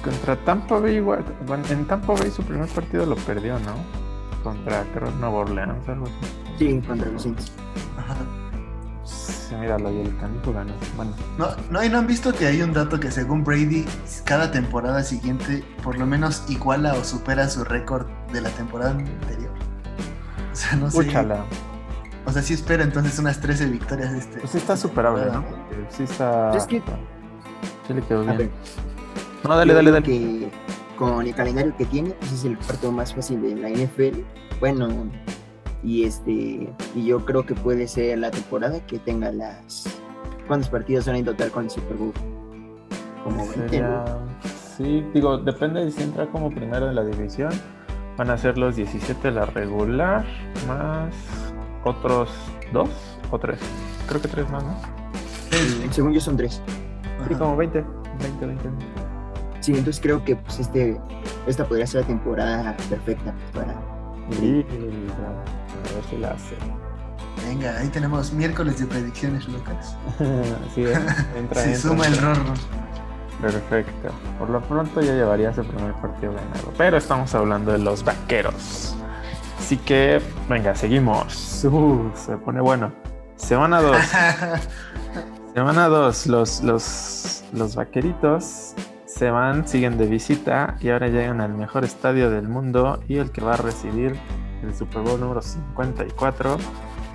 Contra 0.03 0.37
Tampa 0.45 0.79
Bay 0.79 0.95
igual, 0.95 1.25
en 1.69 1.85
Tampa 1.85 2.13
Bay 2.13 2.31
su 2.31 2.43
primer 2.43 2.69
partido 2.69 3.05
lo 3.05 3.15
perdió, 3.17 3.59
¿no? 3.59 3.75
Contra 4.41 4.83
creo 4.93 5.11
Nueva 5.11 5.39
Orleans, 5.39 5.87
algo 5.89 6.05
así. 6.05 6.57
Sí, 6.57 6.81
contra 6.87 7.11
los 7.11 7.23
Saints. 7.23 7.51
Sí, 9.51 9.55
míralo, 9.55 9.91
y 9.91 9.99
el 9.99 10.17
canijo 10.17 10.53
ganó. 10.53 10.73
Bueno. 10.95 11.13
No, 11.37 11.49
no, 11.69 11.83
y 11.83 11.89
no 11.89 11.99
han 11.99 12.07
visto 12.07 12.33
que 12.33 12.47
hay 12.47 12.61
un 12.61 12.73
dato 12.73 12.99
que 12.99 13.11
según 13.11 13.43
Brady, 13.43 13.85
cada 14.23 14.51
temporada 14.51 15.03
siguiente 15.03 15.63
por 15.83 15.97
lo 15.97 16.05
menos 16.05 16.43
iguala 16.47 16.93
o 16.93 17.03
supera 17.03 17.49
su 17.49 17.63
récord 17.63 18.07
de 18.31 18.41
la 18.41 18.49
temporada 18.49 18.91
anterior. 18.91 19.51
O 20.51 20.55
sea, 20.55 20.75
no 20.77 20.89
sé. 20.89 21.11
O 22.23 22.31
sea, 22.31 22.41
sí 22.43 22.53
espera 22.53 22.83
entonces 22.83 23.17
unas 23.19 23.39
13 23.41 23.65
victorias 23.65 24.13
este. 24.13 24.39
Pues 24.39 24.51
sí 24.51 24.57
está 24.57 24.77
superable, 24.77 25.25
¿no? 25.31 25.43
Sí 25.89 26.03
está. 26.03 26.55
Es 26.55 26.65
que... 26.65 26.81
Sí 27.87 27.93
le 27.93 28.01
quedó 28.03 28.23
bien. 28.23 28.51
No, 29.43 29.55
dale, 29.55 29.73
dale, 29.73 29.91
dale. 29.91 30.05
Que 30.05 30.51
con 30.97 31.25
el 31.25 31.33
calendario 31.33 31.75
que 31.75 31.85
tiene, 31.85 32.11
pues 32.11 32.31
es 32.31 32.45
el 32.45 32.57
partido 32.57 32.91
más 32.91 33.13
fácil 33.13 33.41
de 33.41 33.55
la 33.55 33.69
NFL. 33.69 34.19
Bueno, 34.59 34.87
y 35.83 36.03
este 36.03 36.69
y 36.95 37.05
yo 37.05 37.25
creo 37.25 37.45
que 37.45 37.55
puede 37.55 37.87
ser 37.87 38.17
la 38.19 38.31
temporada 38.31 38.79
que 38.85 38.99
tenga 38.99 39.31
las 39.31 39.85
cuántos 40.47 40.69
partidos 40.69 41.05
son 41.05 41.15
en 41.15 41.25
total 41.25 41.51
con 41.51 41.65
el 41.65 41.69
Super 41.69 41.97
Bowl 41.97 42.13
como 43.23 43.45
sí 44.77 45.05
digo 45.13 45.37
depende 45.37 45.85
de 45.85 45.91
si 45.91 46.03
entra 46.03 46.27
como 46.27 46.49
primero 46.49 46.87
de 46.87 46.93
la 46.93 47.03
división. 47.03 47.51
Van 48.17 48.29
a 48.29 48.37
ser 48.37 48.57
los 48.57 48.75
17 48.75 49.29
de 49.29 49.31
la 49.33 49.45
regular 49.45 50.25
más 50.67 51.15
otros 51.85 52.29
dos 52.73 52.89
o 53.31 53.39
tres. 53.39 53.59
Creo 54.07 54.21
que 54.21 54.27
tres 54.27 54.49
más 54.49 54.63
no 54.63 54.75
según 55.91 56.13
yo 56.13 56.19
son 56.19 56.37
tres. 56.37 56.61
Sí 57.27 57.35
como 57.35 57.55
20 57.55 57.83
20 58.19 58.45
20 58.45 58.69
sí 59.61 59.73
entonces 59.73 60.01
creo 60.01 60.23
que 60.23 60.35
pues 60.35 60.59
este 60.59 60.99
esta 61.47 61.65
podría 61.65 61.87
ser 61.87 62.01
la 62.01 62.07
temporada 62.07 62.75
perfecta 62.89 63.33
para 63.53 63.79
a 64.37 65.93
ver 65.95 66.03
si 66.09 66.17
la 66.17 66.31
hace. 66.31 66.55
Venga, 67.47 67.77
ahí 67.77 67.87
tenemos 67.89 68.31
miércoles 68.33 68.79
de 68.79 68.85
predicciones, 68.85 69.47
Lucas. 69.47 69.95
sí, 70.75 70.85
entra, 71.35 71.61
Se 71.61 71.75
suma 71.75 72.05
el 72.07 72.17
rorro. 72.17 72.53
Perfecto. 73.41 74.09
Por 74.37 74.49
lo 74.49 74.61
pronto 74.61 75.01
ya 75.01 75.13
llevaría 75.13 75.53
su 75.53 75.63
primer 75.63 75.93
partido 75.93 76.33
ganado. 76.33 76.73
Pero 76.77 76.97
estamos 76.97 77.33
hablando 77.33 77.71
de 77.71 77.79
los 77.79 78.03
vaqueros. 78.03 78.95
Así 79.59 79.77
que, 79.77 80.21
venga, 80.47 80.75
seguimos. 80.75 81.63
Uh, 81.63 82.11
se 82.13 82.37
pone 82.37 82.61
bueno. 82.61 82.91
Semana 83.37 83.81
2. 83.81 83.97
Semana 85.55 85.87
2. 85.87 86.27
Los, 86.27 86.61
los, 86.61 87.43
los 87.53 87.75
vaqueritos 87.75 88.75
se 89.21 89.29
van, 89.29 89.67
siguen 89.67 89.99
de 89.99 90.07
visita 90.07 90.77
y 90.81 90.89
ahora 90.89 91.07
llegan 91.07 91.41
al 91.41 91.53
mejor 91.53 91.83
estadio 91.83 92.31
del 92.31 92.47
mundo 92.47 93.03
y 93.07 93.17
el 93.17 93.29
que 93.29 93.41
va 93.41 93.53
a 93.53 93.57
recibir 93.57 94.15
el 94.63 94.73
Super 94.73 95.03
Bowl 95.03 95.19
número 95.19 95.43
54 95.43 96.57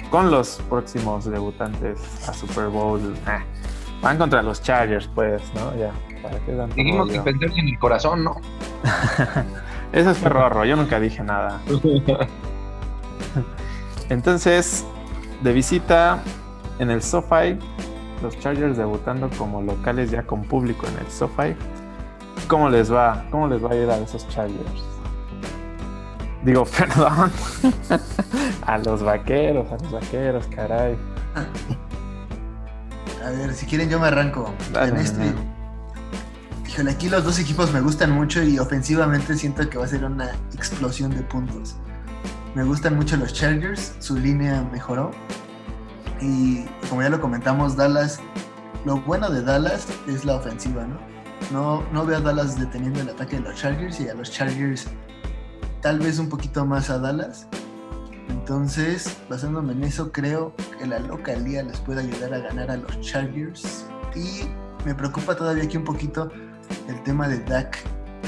con 0.08 0.30
los 0.30 0.62
próximos 0.68 1.24
debutantes 1.24 1.98
a 2.28 2.32
Super 2.32 2.68
Bowl. 2.68 3.12
Ah, 3.26 3.42
van 4.02 4.18
contra 4.18 4.40
los 4.40 4.62
Chargers, 4.62 5.10
pues, 5.16 5.42
¿no? 5.56 5.76
Ya, 5.76 5.90
¿para 6.22 6.38
qué 6.44 6.52
Dijimos 6.76 7.10
que 7.10 7.20
pensarse 7.22 7.58
en 7.58 7.68
el 7.70 7.78
corazón, 7.80 8.22
¿no? 8.22 8.36
Eso 9.92 10.12
es 10.12 10.18
perro, 10.18 10.64
yo 10.64 10.76
nunca 10.76 11.00
dije 11.00 11.24
nada. 11.24 11.60
Entonces, 14.10 14.86
de 15.42 15.52
visita 15.52 16.22
en 16.78 16.92
el 16.92 17.02
SoFi, 17.02 17.58
los 18.22 18.38
Chargers 18.38 18.76
debutando 18.76 19.28
como 19.36 19.60
locales 19.60 20.12
ya 20.12 20.22
con 20.22 20.44
público 20.44 20.86
en 20.86 21.04
el 21.04 21.10
SoFi. 21.10 21.56
¿Cómo 22.48 22.68
les 22.68 22.92
va? 22.92 23.24
¿Cómo 23.30 23.48
les 23.48 23.62
va 23.62 23.70
a 23.70 23.74
ir 23.74 23.90
a 23.90 23.98
esos 23.98 24.28
Chargers? 24.28 24.84
Digo, 26.44 26.64
perdón. 26.78 27.30
a 28.66 28.78
los 28.78 29.02
vaqueros, 29.02 29.70
a 29.72 29.82
los 29.82 29.92
vaqueros, 29.92 30.46
caray. 30.46 30.96
A 33.24 33.30
ver, 33.30 33.52
si 33.52 33.66
quieren 33.66 33.90
yo 33.90 33.98
me 33.98 34.06
arranco. 34.06 34.54
en 34.80 34.96
este... 34.96 35.34
Híjole, 36.68 36.90
aquí 36.92 37.08
los 37.08 37.24
dos 37.24 37.38
equipos 37.38 37.72
me 37.72 37.80
gustan 37.80 38.12
mucho 38.12 38.42
y 38.42 38.58
ofensivamente 38.58 39.34
siento 39.34 39.68
que 39.68 39.78
va 39.78 39.86
a 39.86 39.88
ser 39.88 40.04
una 40.04 40.30
explosión 40.54 41.10
de 41.10 41.22
puntos. 41.22 41.76
Me 42.54 42.62
gustan 42.62 42.96
mucho 42.96 43.16
los 43.16 43.32
Chargers, 43.32 43.94
su 43.98 44.16
línea 44.16 44.62
mejoró. 44.70 45.10
Y 46.20 46.64
como 46.88 47.02
ya 47.02 47.08
lo 47.08 47.20
comentamos, 47.20 47.76
Dallas, 47.76 48.20
lo 48.84 49.00
bueno 49.00 49.30
de 49.30 49.42
Dallas 49.42 49.88
es 50.06 50.24
la 50.24 50.36
ofensiva, 50.36 50.86
¿no? 50.86 51.15
No, 51.52 51.84
no 51.92 52.04
veo 52.04 52.18
a 52.18 52.20
Dallas 52.20 52.58
deteniendo 52.58 53.00
el 53.00 53.10
ataque 53.10 53.36
de 53.36 53.42
los 53.42 53.54
Chargers 53.54 54.00
y 54.00 54.08
a 54.08 54.14
los 54.14 54.30
Chargers 54.30 54.88
tal 55.80 56.00
vez 56.00 56.18
un 56.18 56.28
poquito 56.28 56.66
más 56.66 56.90
a 56.90 56.98
Dallas. 56.98 57.46
Entonces, 58.28 59.16
basándome 59.28 59.72
en 59.72 59.84
eso, 59.84 60.10
creo 60.10 60.52
que 60.78 60.86
la 60.86 60.98
localía 60.98 61.62
les 61.62 61.78
puede 61.78 62.00
ayudar 62.00 62.34
a 62.34 62.38
ganar 62.38 62.70
a 62.70 62.76
los 62.76 63.00
Chargers. 63.00 63.86
Y 64.14 64.48
me 64.84 64.94
preocupa 64.94 65.36
todavía 65.36 65.64
aquí 65.64 65.76
un 65.76 65.84
poquito 65.84 66.30
el 66.88 67.02
tema 67.04 67.28
de 67.28 67.38
Dak, 67.40 67.78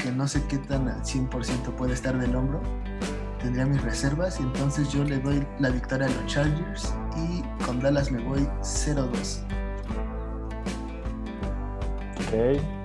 que 0.01 0.11
no 0.11 0.27
sé 0.27 0.41
qué 0.47 0.57
tan 0.57 0.87
al 0.87 1.01
100% 1.03 1.75
puede 1.75 1.93
estar 1.93 2.17
del 2.17 2.35
hombro. 2.35 2.61
Tendría 3.41 3.65
mis 3.65 3.81
reservas 3.81 4.39
y 4.39 4.43
entonces 4.43 4.89
yo 4.89 5.03
le 5.03 5.19
doy 5.19 5.45
la 5.59 5.69
victoria 5.69 6.07
a 6.07 6.09
los 6.09 6.25
Chargers 6.27 6.93
y 7.17 7.41
con 7.65 7.79
Dallas 7.79 8.11
me 8.11 8.23
voy 8.23 8.47
0-2. 8.61 9.43
Ok. 12.27 12.78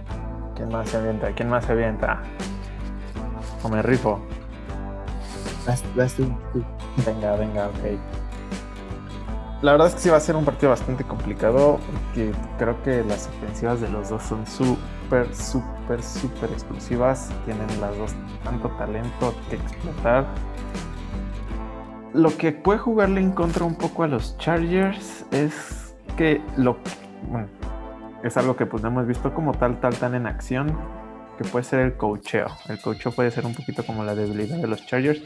¿Quién 0.55 0.69
más 0.71 0.89
se 0.89 0.97
avienta? 0.97 1.33
¿Quién 1.33 1.49
más 1.49 1.65
se 1.65 1.73
avienta? 1.73 2.23
O 3.63 3.69
me 3.69 3.83
rifo. 3.83 4.21
Venga, 7.05 7.37
venga, 7.37 7.67
ok. 7.69 7.99
La 9.63 9.73
verdad 9.73 9.89
es 9.89 9.95
que 9.95 10.01
sí 10.01 10.11
va 10.11 10.19
a 10.19 10.21
ser 10.21 10.37
un 10.37 10.45
partido 10.45 10.71
bastante 10.71 11.05
complicado 11.05 11.79
porque 11.91 12.33
creo 12.59 12.83
que 12.83 13.03
las 13.03 13.29
ofensivas 13.29 13.81
de 13.81 13.89
los 13.89 14.11
dos 14.11 14.23
son 14.23 14.47
súper, 14.47 15.35
súper, 15.35 16.03
súper 16.03 16.53
explosivas. 16.53 17.31
Tienen 17.47 17.67
las 17.81 17.97
dos 17.97 18.13
tanto 18.45 18.69
talento 18.73 19.35
que 19.49 19.57
explotar. 19.57 20.27
Lo 22.13 22.37
que 22.37 22.53
puede 22.53 22.79
jugarle 22.79 23.21
en 23.21 23.33
contra 23.33 23.65
un 23.65 23.75
poco 23.75 24.03
a 24.03 24.07
los 24.07 24.37
Chargers 24.37 25.25
es 25.33 25.95
que 26.17 26.43
lo 26.57 26.77
bueno, 27.29 27.49
es 28.25 28.39
algo 28.39 28.57
que 28.57 28.65
pues 28.65 28.83
no 28.83 28.89
hemos 28.89 29.07
visto 29.07 29.35
como 29.35 29.53
tal, 29.53 29.81
tal, 29.81 29.95
tan 29.97 30.15
en 30.15 30.27
acción, 30.27 30.77
que 31.37 31.45
puede 31.45 31.65
ser 31.65 31.81
el 31.81 31.97
cocheo. 31.97 32.47
El 32.69 32.81
cocheo 32.81 33.13
puede 33.13 33.31
ser 33.31 33.45
un 33.45 33.55
poquito 33.55 33.85
como 33.85 34.03
la 34.03 34.15
debilidad 34.15 34.57
de 34.57 34.67
los 34.67 34.85
Chargers. 34.87 35.21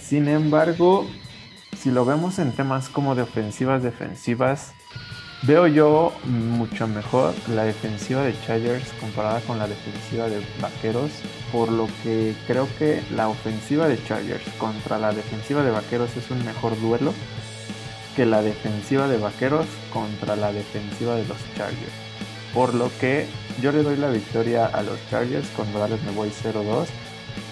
Sin 0.00 0.26
embargo, 0.28 1.06
si 1.76 1.92
lo 1.92 2.04
vemos 2.04 2.40
en 2.40 2.50
temas 2.50 2.88
como 2.88 3.14
de 3.14 3.22
ofensivas, 3.22 3.84
defensivas, 3.84 4.72
veo 5.42 5.68
yo 5.68 6.12
mucho 6.24 6.88
mejor 6.88 7.34
la 7.54 7.62
defensiva 7.62 8.22
de 8.22 8.34
Chargers 8.40 8.92
comparada 9.00 9.40
con 9.42 9.58
la 9.58 9.68
defensiva 9.68 10.28
de 10.28 10.44
Vaqueros, 10.60 11.12
por 11.52 11.70
lo 11.70 11.86
que 12.02 12.34
creo 12.48 12.66
que 12.80 13.00
la 13.14 13.28
ofensiva 13.28 13.86
de 13.86 14.02
Chargers 14.04 14.44
contra 14.58 14.98
la 14.98 15.12
defensiva 15.12 15.62
de 15.62 15.70
Vaqueros 15.70 16.16
es 16.16 16.28
un 16.32 16.44
mejor 16.44 16.78
duelo 16.80 17.14
que 18.16 18.26
la 18.26 18.42
defensiva 18.42 19.06
de 19.06 19.18
Vaqueros 19.18 19.66
contra 19.92 20.34
la 20.34 20.52
defensiva 20.52 21.14
de 21.14 21.24
los 21.26 21.38
Chargers. 21.54 22.09
Por 22.54 22.74
lo 22.74 22.90
que 22.98 23.26
yo 23.60 23.72
le 23.72 23.82
doy 23.82 23.96
la 23.96 24.08
victoria 24.08 24.66
a 24.66 24.82
los 24.82 24.98
Chargers, 25.10 25.46
cuando 25.54 25.78
Dallas 25.78 26.02
me 26.02 26.12
voy 26.12 26.30
0-2, 26.30 26.86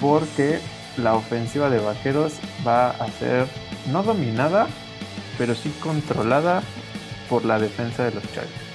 porque 0.00 0.59
la 0.97 1.14
ofensiva 1.14 1.71
de 1.71 1.78
Vaqueros 1.78 2.35
va 2.67 2.90
a 2.90 3.09
ser 3.12 3.47
no 3.93 4.02
dominada, 4.02 4.67
pero 5.37 5.55
sí 5.55 5.73
controlada 5.81 6.62
por 7.28 7.45
la 7.45 7.59
defensa 7.59 8.05
de 8.05 8.12
los 8.12 8.25
Chargers. 8.33 8.69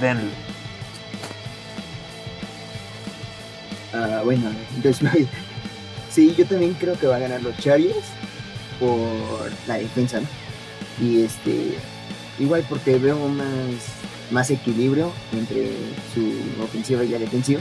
Denle. 0.00 0.30
Ah, 3.92 4.22
bueno, 4.24 4.50
entonces 4.74 5.08
sí, 6.10 6.34
yo 6.36 6.46
también 6.46 6.74
creo 6.74 6.98
que 6.98 7.06
va 7.06 7.16
a 7.16 7.20
ganar 7.20 7.42
los 7.42 7.56
Chargers 7.58 8.06
por 8.78 9.50
la 9.66 9.74
defensa, 9.74 10.20
¿no? 10.20 10.28
Y 11.00 11.22
este, 11.22 11.78
igual 12.38 12.64
porque 12.68 12.98
veo 12.98 13.28
más, 13.28 13.46
más 14.30 14.50
equilibrio 14.50 15.12
entre 15.32 15.72
su 16.14 16.62
ofensiva 16.62 17.04
y 17.04 17.08
la 17.08 17.18
defensiva 17.18 17.60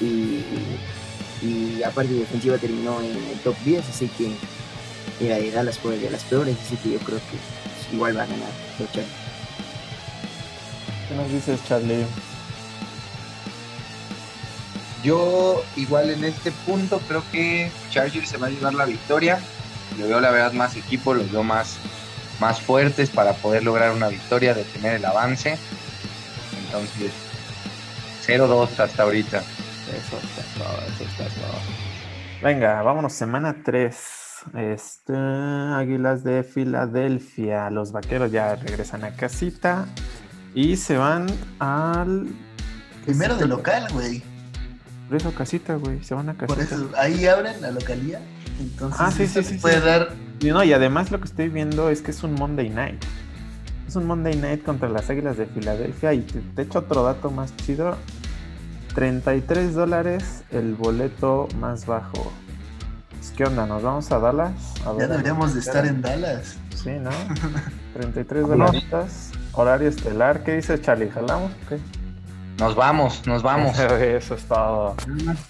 y, 0.00 1.82
aparte 1.82 2.12
de 2.12 2.20
defensiva 2.20 2.58
terminó 2.58 3.00
en 3.00 3.16
el 3.16 3.38
top 3.42 3.56
10, 3.64 3.88
así 3.88 4.08
que 4.08 4.32
era 5.24 5.36
de 5.36 5.50
Dallas 5.50 5.78
fue 5.78 5.98
de 5.98 6.10
las 6.10 6.22
peores, 6.24 6.56
así 6.64 6.76
que 6.76 6.92
yo 6.92 6.98
creo 7.00 7.18
que 7.18 7.94
igual 7.94 8.16
va 8.16 8.22
a 8.22 8.26
ganar 8.26 8.48
los 8.78 8.88
¿Qué 8.90 9.04
nos 11.16 11.30
dices, 11.30 11.60
Charlie? 11.66 12.06
Yo 15.02 15.64
igual 15.76 16.10
en 16.10 16.24
este 16.24 16.52
punto 16.64 17.00
creo 17.08 17.24
que 17.32 17.70
Chargers 17.90 18.28
se 18.28 18.36
va 18.36 18.46
a 18.46 18.50
llevar 18.50 18.74
la 18.74 18.84
victoria. 18.84 19.40
Lo 19.98 20.06
veo 20.06 20.20
la 20.20 20.30
verdad 20.30 20.52
más 20.52 20.76
equipo, 20.76 21.12
los 21.12 21.30
veo 21.30 21.42
más, 21.42 21.76
más 22.42 22.60
fuertes 22.60 23.08
para 23.08 23.34
poder 23.34 23.62
lograr 23.62 23.92
una 23.92 24.08
victoria, 24.08 24.52
detener 24.52 24.96
el 24.96 25.04
avance. 25.04 25.56
Entonces, 26.66 27.12
0-2 28.26 28.80
hasta 28.80 29.04
ahorita. 29.04 29.38
Eso 29.38 30.16
está 30.16 30.42
todo, 30.58 30.82
eso 30.88 31.04
está 31.04 31.24
todo. 31.40 31.60
Venga, 32.42 32.82
vámonos, 32.82 33.12
semana 33.12 33.54
3. 33.64 33.96
Este, 34.56 35.12
Águilas 35.14 36.24
de 36.24 36.42
Filadelfia. 36.42 37.70
Los 37.70 37.92
vaqueros 37.92 38.32
ya 38.32 38.56
regresan 38.56 39.04
a 39.04 39.12
casita 39.12 39.86
y 40.52 40.76
se 40.76 40.96
van 40.96 41.26
al. 41.60 42.26
Primero 43.04 43.36
de 43.36 43.46
local, 43.46 43.86
güey. 43.92 44.20
Por 45.08 45.16
eso 45.16 45.32
casita, 45.32 45.76
güey. 45.76 46.02
Se 46.02 46.14
van 46.14 46.28
a 46.28 46.34
casita. 46.34 46.54
Por 46.54 46.60
eso, 46.60 46.90
ahí 46.96 47.24
abren 47.28 47.62
la 47.62 47.70
localía. 47.70 48.20
Entonces, 48.58 49.00
ah, 49.00 49.12
sí, 49.12 49.28
sí, 49.28 49.44
sí. 49.44 49.58
Puede 49.58 49.80
dar. 49.80 50.10
Y, 50.42 50.48
no, 50.48 50.64
y 50.64 50.72
además 50.72 51.12
lo 51.12 51.20
que 51.20 51.26
estoy 51.26 51.48
viendo 51.48 51.88
es 51.88 52.02
que 52.02 52.10
es 52.10 52.22
un 52.24 52.34
Monday 52.34 52.68
night. 52.68 53.02
Es 53.86 53.94
un 53.94 54.06
Monday 54.06 54.34
night 54.34 54.64
contra 54.64 54.88
las 54.88 55.08
Águilas 55.08 55.36
de 55.36 55.46
Filadelfia. 55.46 56.12
Y 56.14 56.22
te, 56.22 56.40
te 56.40 56.62
echo 56.62 56.80
otro 56.80 57.04
dato 57.04 57.30
más 57.30 57.56
chido. 57.58 57.96
33 58.94 59.74
dólares 59.74 60.42
el 60.50 60.74
boleto 60.74 61.48
más 61.60 61.86
bajo. 61.86 62.32
¿Qué 63.36 63.44
onda? 63.44 63.66
¿Nos 63.66 63.82
vamos 63.82 64.10
a 64.10 64.18
Dallas? 64.18 64.52
ya 64.98 65.06
deberíamos 65.06 65.54
de 65.54 65.60
estar 65.60 65.86
en 65.86 66.02
Dallas. 66.02 66.58
Sí, 66.74 66.90
¿no? 66.90 67.10
33 67.94 68.48
dólares. 68.48 69.30
Horario 69.52 69.88
estelar. 69.88 70.42
¿Qué 70.42 70.56
dice 70.56 70.80
Charlie? 70.80 71.08
¿Jalamos? 71.08 71.52
¿Qué? 71.68 71.78
Nos 72.58 72.74
vamos, 72.74 73.26
nos 73.26 73.42
vamos. 73.42 73.78
Eso 74.00 74.34
es 74.34 74.44
todo. 74.44 74.96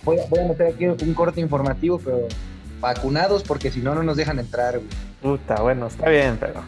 Voy 0.05 0.19
a, 0.19 0.27
voy 0.29 0.41
a 0.41 0.49
meter 0.49 0.75
aquí 0.75 0.87
un 0.87 1.15
corte 1.15 1.41
informativo, 1.41 1.99
pero 1.99 2.29
vacunados 2.83 3.43
porque 3.43 3.71
si 3.71 3.81
no, 3.81 3.95
no 3.95 4.03
nos 4.03 4.19
dejan 4.19 4.39
entrar. 4.39 4.75
Güey. 4.75 4.89
Puta, 5.23 5.63
bueno, 5.63 5.87
está 5.87 6.11
bien, 6.11 6.37
pero... 6.39 6.61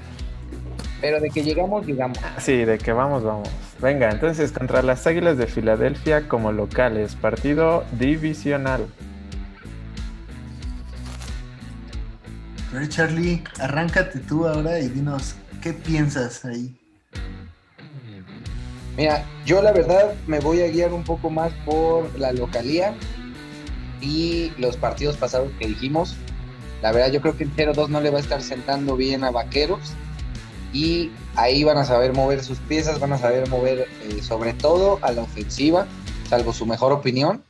Pero 1.02 1.20
de 1.20 1.28
que 1.28 1.42
llegamos, 1.42 1.84
llegamos. 1.84 2.16
Sí, 2.38 2.64
de 2.64 2.78
que 2.78 2.92
vamos, 2.92 3.22
vamos. 3.22 3.50
Venga, 3.78 4.10
entonces 4.10 4.52
contra 4.52 4.80
las 4.80 5.06
Águilas 5.06 5.36
de 5.36 5.46
Filadelfia 5.46 6.26
como 6.28 6.50
locales, 6.50 7.14
partido 7.14 7.84
divisional. 7.98 8.86
Ver, 12.72 12.88
Charlie, 12.88 13.44
arráncate 13.60 14.20
tú 14.20 14.48
ahora 14.48 14.80
y 14.80 14.88
dinos 14.88 15.36
qué 15.60 15.74
piensas 15.74 16.42
ahí. 16.46 16.74
Mira, 18.96 19.24
yo 19.44 19.60
la 19.60 19.72
verdad 19.72 20.14
me 20.26 20.38
voy 20.38 20.62
a 20.62 20.68
guiar 20.68 20.92
un 20.92 21.04
poco 21.04 21.28
más 21.28 21.52
por 21.66 22.18
la 22.18 22.32
localía 22.32 22.94
y 24.04 24.52
los 24.58 24.76
partidos 24.76 25.16
pasados 25.16 25.50
que 25.58 25.66
dijimos. 25.66 26.14
La 26.82 26.92
verdad, 26.92 27.10
yo 27.10 27.20
creo 27.22 27.36
que 27.36 27.44
el 27.44 27.56
0-2 27.56 27.88
no 27.88 28.00
le 28.00 28.10
va 28.10 28.18
a 28.18 28.20
estar 28.20 28.42
sentando 28.42 28.96
bien 28.96 29.24
a 29.24 29.30
Vaqueros 29.30 29.80
y 30.72 31.10
ahí 31.36 31.64
van 31.64 31.78
a 31.78 31.84
saber 31.84 32.12
mover 32.12 32.44
sus 32.44 32.58
piezas, 32.58 33.00
van 33.00 33.12
a 33.12 33.18
saber 33.18 33.48
mover 33.48 33.88
eh, 34.02 34.22
sobre 34.22 34.52
todo 34.52 34.98
a 35.02 35.12
la 35.12 35.22
ofensiva, 35.22 35.86
salvo 36.28 36.52
su 36.52 36.66
mejor 36.66 36.92
opinión. 36.92 37.42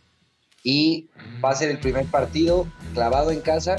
Y 0.62 1.11
va 1.44 1.50
a 1.50 1.54
ser 1.54 1.70
el 1.70 1.78
primer 1.78 2.06
partido 2.06 2.66
clavado 2.94 3.30
en 3.30 3.40
casa 3.40 3.76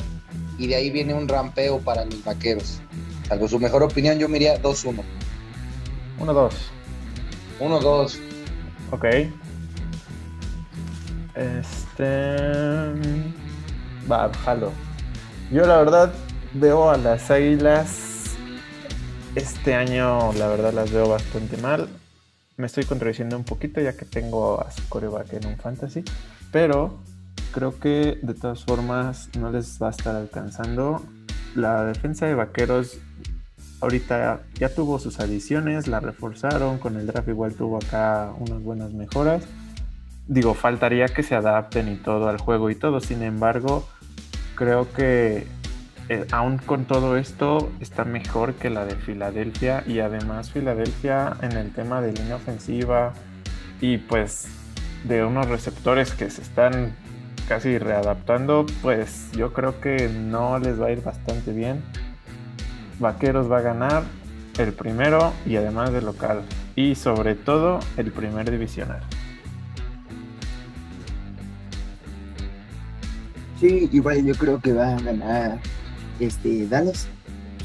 y 0.60 0.68
de 0.68 0.76
ahí 0.76 0.92
viene 0.92 1.14
un 1.14 1.28
rampeo 1.28 1.80
para 1.80 2.06
los 2.06 2.24
vaqueros. 2.24 2.80
Salvo 3.28 3.48
su 3.48 3.60
mejor 3.60 3.82
opinión, 3.82 4.20
yo 4.20 4.30
me 4.30 4.38
iría 4.38 4.62
2-1. 4.62 5.02
1-2. 6.20 6.52
1-2. 7.60 8.20
Ok. 8.92 9.06
Este. 11.98 12.92
Yo 15.52 15.66
la 15.66 15.78
verdad 15.78 16.14
veo 16.54 16.90
a 16.90 16.98
las 16.98 17.32
águilas 17.32 18.16
este 19.36 19.76
año 19.76 20.32
la 20.34 20.48
verdad 20.48 20.74
las 20.74 20.92
veo 20.92 21.10
bastante 21.10 21.58
mal. 21.58 21.90
Me 22.58 22.68
estoy 22.68 22.86
contradiciendo 22.86 23.38
un 23.38 23.44
poquito 23.44 23.82
ya 23.82 23.96
que 23.96 24.06
tengo 24.06 24.62
a 24.62 24.72
su 24.72 24.88
coreback 24.88 25.34
en 25.34 25.48
un 25.48 25.58
fantasy. 25.58 26.04
Pero 26.52 27.00
creo 27.54 27.80
que 27.80 28.20
de 28.22 28.34
todas 28.34 28.64
formas 28.64 29.30
no 29.38 29.52
les 29.52 29.82
va 29.82 29.88
a 29.88 29.92
estar 29.92 30.16
alcanzando. 30.16 31.04
La 31.54 31.84
defensa 31.86 32.26
de 32.26 32.36
vaqueros 32.36 32.98
ahorita 33.82 34.42
ya 34.54 34.70
tuvo 34.70 35.00
sus 35.00 35.20
adiciones, 35.20 35.88
la 35.88 36.00
reforzaron, 36.00 36.78
con 36.78 36.98
el 36.98 37.08
draft 37.08 37.28
igual 37.28 37.54
tuvo 37.56 37.78
acá 37.78 38.32
unas 38.40 38.62
buenas 38.62 38.94
mejoras. 38.94 39.44
Digo, 40.28 40.54
faltaría 40.56 41.08
que 41.08 41.22
se 41.22 41.36
adapten 41.36 41.88
y 41.88 41.96
todo 41.96 42.30
al 42.30 42.40
juego 42.40 42.70
y 42.70 42.76
todo, 42.76 43.00
sin 43.00 43.22
embargo, 43.22 43.88
creo 44.56 44.92
que 44.92 45.48
eh, 46.10 46.26
aún 46.32 46.58
con 46.58 46.86
todo 46.86 47.18
esto 47.18 47.72
está 47.80 48.06
mejor 48.06 48.54
que 48.54 48.70
la 48.70 48.86
de 48.86 48.96
Filadelfia 48.96 49.84
y 49.88 50.00
además 50.00 50.52
Filadelfia 50.52 51.36
en 51.42 51.54
el 51.54 51.72
tema 51.72 52.02
de 52.02 52.14
línea 52.14 52.36
ofensiva 52.36 53.14
y 53.82 53.98
pues 53.98 54.48
de 55.04 55.24
unos 55.24 55.48
receptores 55.48 56.14
que 56.14 56.30
se 56.30 56.42
están 56.42 56.96
casi 57.48 57.78
readaptando, 57.78 58.66
pues 58.82 59.32
yo 59.34 59.54
creo 59.54 59.80
que 59.80 60.10
no 60.10 60.58
les 60.58 60.82
va 60.82 60.88
a 60.88 60.92
ir 60.92 61.04
bastante 61.04 61.54
bien. 61.54 61.84
Vaqueros 63.00 63.52
va 63.52 63.60
a 63.60 63.62
ganar 63.62 64.04
el 64.58 64.74
primero 64.74 65.34
y 65.46 65.56
además 65.58 65.92
de 65.92 66.02
local 66.02 66.42
y 66.76 66.96
sobre 66.96 67.36
todo 67.36 67.80
el 67.98 68.12
primer 68.12 68.50
divisional. 68.50 69.02
Sí, 73.60 73.90
igual 73.92 74.26
yo 74.26 74.36
creo 74.36 74.60
que 74.60 74.74
va 74.74 74.96
a 74.96 75.00
ganar 75.00 75.60
este, 76.20 76.68
Dallas 76.68 77.08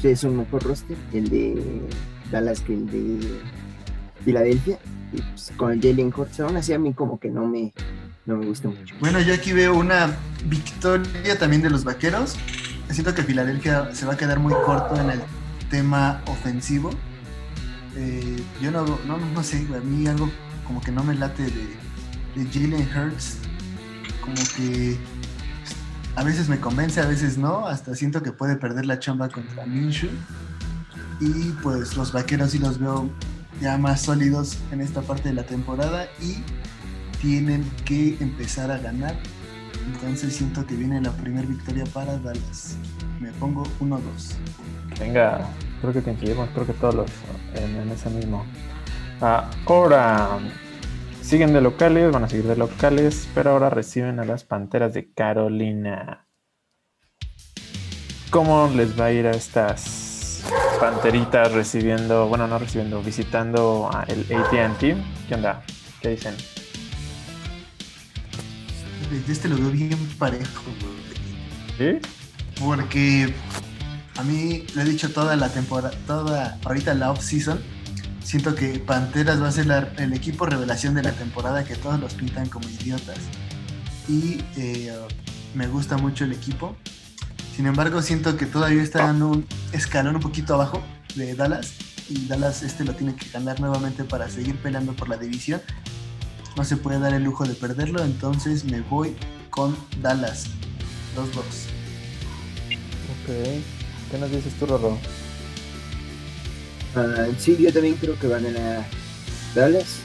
es 0.09 0.23
un 0.23 0.37
mejor 0.37 0.63
roster, 0.63 0.97
el 1.13 1.29
de 1.29 1.81
Dallas 2.31 2.61
que 2.61 2.73
el 2.73 2.87
de 2.87 3.39
Filadelfia. 4.23 4.79
Y 5.13 5.21
pues, 5.21 5.51
con 5.57 5.71
el 5.71 5.81
Jalen 5.81 6.13
Hurts, 6.15 6.39
aún 6.39 6.57
así 6.57 6.73
a 6.73 6.79
mí 6.79 6.93
como 6.93 7.19
que 7.19 7.29
no 7.29 7.45
me, 7.45 7.73
no 8.25 8.37
me 8.37 8.45
gusta 8.45 8.69
mucho. 8.69 8.95
Bueno, 8.99 9.19
yo 9.19 9.33
aquí 9.33 9.51
veo 9.53 9.75
una 9.75 10.15
victoria 10.45 11.37
también 11.37 11.61
de 11.61 11.69
los 11.69 11.83
vaqueros. 11.83 12.37
Siento 12.89 13.13
que 13.13 13.23
Filadelfia 13.23 13.93
se 13.93 14.05
va 14.05 14.13
a 14.13 14.17
quedar 14.17 14.39
muy 14.39 14.53
corto 14.65 14.99
en 14.99 15.09
el 15.11 15.21
tema 15.69 16.21
ofensivo. 16.27 16.89
Eh, 17.95 18.37
yo 18.61 18.71
no, 18.71 18.85
no, 19.05 19.17
no, 19.17 19.43
sé, 19.43 19.65
a 19.75 19.79
mí 19.81 20.07
algo 20.07 20.29
como 20.65 20.81
que 20.81 20.91
no 20.91 21.03
me 21.03 21.13
late 21.13 21.43
de, 21.43 21.67
de 22.35 22.45
Jalen 22.51 22.87
Hurts. 22.95 23.37
Como 24.21 24.35
que 24.55 24.97
a 26.15 26.23
veces 26.23 26.49
me 26.49 26.59
convence, 26.59 26.99
a 26.99 27.05
veces 27.05 27.37
no, 27.37 27.67
hasta 27.67 27.95
siento 27.95 28.21
que 28.21 28.31
puede 28.31 28.55
perder 28.55 28.85
la 28.85 28.99
chamba 28.99 29.29
contra 29.29 29.65
Minshew. 29.65 30.09
Y 31.19 31.51
pues 31.63 31.95
los 31.95 32.11
vaqueros 32.11 32.51
sí 32.51 32.59
los 32.59 32.79
veo 32.79 33.09
ya 33.61 33.77
más 33.77 34.01
sólidos 34.01 34.57
en 34.71 34.81
esta 34.81 35.01
parte 35.01 35.29
de 35.29 35.35
la 35.35 35.43
temporada 35.43 36.07
y 36.19 36.43
tienen 37.21 37.63
que 37.85 38.17
empezar 38.19 38.71
a 38.71 38.77
ganar. 38.77 39.15
Entonces 39.93 40.35
siento 40.35 40.65
que 40.65 40.75
viene 40.75 40.99
la 41.01 41.11
primera 41.11 41.47
victoria 41.47 41.85
para 41.93 42.17
Dallas. 42.17 42.75
Me 43.19 43.31
pongo 43.33 43.63
1-2. 43.79 43.99
Venga, 44.99 45.47
creo 45.79 45.93
que 45.93 46.01
coincidimos, 46.01 46.49
creo 46.53 46.65
que 46.65 46.73
todos 46.73 46.95
los 46.95 47.11
en, 47.55 47.89
ese 47.89 48.09
mismo. 48.09 48.45
ahora 49.19 50.39
Siguen 51.31 51.53
de 51.53 51.61
locales, 51.61 52.11
van 52.11 52.25
a 52.25 52.27
seguir 52.27 52.45
de 52.45 52.57
locales, 52.57 53.29
pero 53.33 53.51
ahora 53.51 53.69
reciben 53.69 54.19
a 54.19 54.25
las 54.25 54.43
Panteras 54.43 54.93
de 54.93 55.13
Carolina. 55.13 56.27
¿Cómo 58.29 58.69
les 58.75 58.99
va 58.99 59.05
a 59.05 59.11
ir 59.13 59.25
a 59.25 59.31
estas 59.31 60.43
Panteritas 60.77 61.53
recibiendo, 61.53 62.27
bueno, 62.27 62.47
no 62.47 62.59
recibiendo, 62.59 63.01
visitando 63.01 63.89
a 63.93 64.03
el 64.09 64.25
ATT? 64.29 64.81
¿Qué 65.29 65.33
onda? 65.33 65.63
¿Qué 66.01 66.09
dicen? 66.09 66.35
Este 69.29 69.47
lo 69.47 69.55
veo 69.55 69.69
bien 69.69 69.97
parejo, 70.19 70.63
¿Sí? 71.77 71.97
Porque 72.59 73.33
a 74.17 74.23
mí 74.23 74.65
le 74.75 74.81
he 74.81 74.85
dicho 74.85 75.13
toda 75.13 75.37
la 75.37 75.47
temporada, 75.47 75.95
toda 76.05 76.59
ahorita 76.65 76.93
la 76.93 77.09
off-season 77.09 77.57
siento 78.23 78.55
que 78.55 78.79
Panteras 78.79 79.41
va 79.41 79.47
a 79.47 79.51
ser 79.51 79.93
el 79.97 80.13
equipo 80.13 80.45
revelación 80.45 80.93
de 80.93 81.03
la 81.03 81.11
temporada 81.11 81.63
que 81.63 81.75
todos 81.75 81.99
los 81.99 82.13
pintan 82.13 82.47
como 82.49 82.67
idiotas. 82.69 83.17
Y 84.07 84.43
eh, 84.57 84.93
me 85.53 85.67
gusta 85.67 85.97
mucho 85.97 86.25
el 86.25 86.31
equipo. 86.31 86.75
Sin 87.55 87.65
embargo, 87.65 88.01
siento 88.01 88.37
que 88.37 88.45
todavía 88.45 88.81
está 88.81 89.05
dando 89.05 89.29
un 89.29 89.45
escalón 89.71 90.15
un 90.15 90.21
poquito 90.21 90.53
abajo 90.53 90.81
de 91.15 91.35
Dallas. 91.35 91.73
Y 92.09 92.27
Dallas 92.27 92.63
este 92.63 92.83
lo 92.83 92.93
tiene 92.93 93.15
que 93.15 93.29
ganar 93.29 93.59
nuevamente 93.59 94.03
para 94.03 94.29
seguir 94.29 94.55
peleando 94.57 94.93
por 94.93 95.09
la 95.09 95.17
división. 95.17 95.61
No 96.57 96.65
se 96.65 96.77
puede 96.77 96.99
dar 96.99 97.13
el 97.13 97.23
lujo 97.23 97.45
de 97.45 97.53
perderlo, 97.53 98.03
entonces 98.03 98.65
me 98.65 98.81
voy 98.81 99.15
con 99.49 99.75
Dallas. 100.01 100.47
2-2. 101.15 101.37
Ok. 103.11 103.61
¿Qué 104.11 104.17
nos 104.17 104.31
dices 104.31 104.53
tú, 104.59 104.65
Rorro? 104.65 104.97
Ah, 106.95 107.27
sí, 107.37 107.57
yo 107.57 107.71
también 107.71 107.95
creo 107.95 108.17
que 108.19 108.27
van 108.27 108.45
a 108.45 108.51
ganar 108.51 108.85
Dallas. 109.55 109.99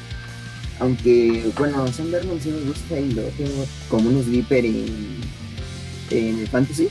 Aunque, 0.79 1.51
bueno, 1.59 1.87
Sam 1.89 2.11
Darnold 2.11 2.43
sí 2.43 2.51
me 2.51 2.61
gusta 2.61 2.99
y 2.99 3.13
lo 3.13 3.23
tengo 3.23 3.65
como 3.89 4.11
un 4.11 4.23
sleeper 4.23 4.65
en, 4.65 5.21
en 6.11 6.39
el 6.41 6.49
fantasy. 6.49 6.89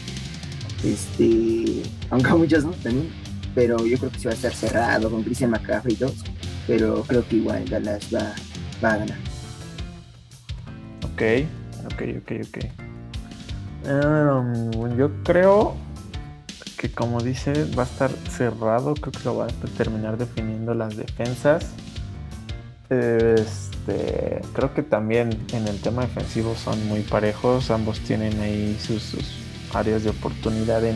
Este, 0.83 1.83
aunque 2.09 2.29
a 2.29 2.35
muchos 2.35 2.63
no 2.63 2.71
también. 2.71 3.09
Pero 3.53 3.85
yo 3.85 3.97
creo 3.97 4.11
que 4.11 4.19
sí 4.19 4.25
va 4.25 4.31
a 4.31 4.35
estar 4.35 4.53
cerrado 4.53 5.09
con 5.09 5.23
Christian 5.23 5.51
McCaffrey 5.51 5.93
y 5.93 5.97
todo. 5.97 6.13
Pero 6.67 7.03
creo 7.03 7.25
que 7.27 7.37
igual 7.37 7.63
Dallas 7.69 8.03
va, 8.13 8.33
va 8.83 8.93
a 8.93 8.97
ganar. 8.97 9.17
Ok, 11.03 11.21
ok, 11.85 12.01
ok, 12.17 12.31
ok. 12.47 12.85
Em, 13.87 14.97
yo 14.97 15.11
creo 15.23 15.77
que 16.85 16.93
como 16.93 17.21
dice 17.21 17.65
va 17.77 17.83
a 17.83 17.85
estar 17.85 18.11
cerrado, 18.29 18.93
creo 18.93 19.11
que 19.11 19.23
lo 19.23 19.37
va 19.37 19.45
a 19.45 19.77
terminar 19.77 20.17
definiendo 20.17 20.73
las 20.75 20.95
defensas. 20.95 21.65
Este, 22.89 24.41
creo 24.53 24.73
que 24.75 24.83
también 24.83 25.29
en 25.51 25.67
el 25.67 25.81
tema 25.81 26.03
defensivo 26.03 26.55
son 26.55 26.87
muy 26.87 27.01
parejos, 27.01 27.71
ambos 27.71 27.99
tienen 28.01 28.39
ahí 28.39 28.77
sus, 28.79 29.15
áreas 29.73 30.03
de 30.03 30.11
oportunidad 30.11 30.85
en, 30.85 30.95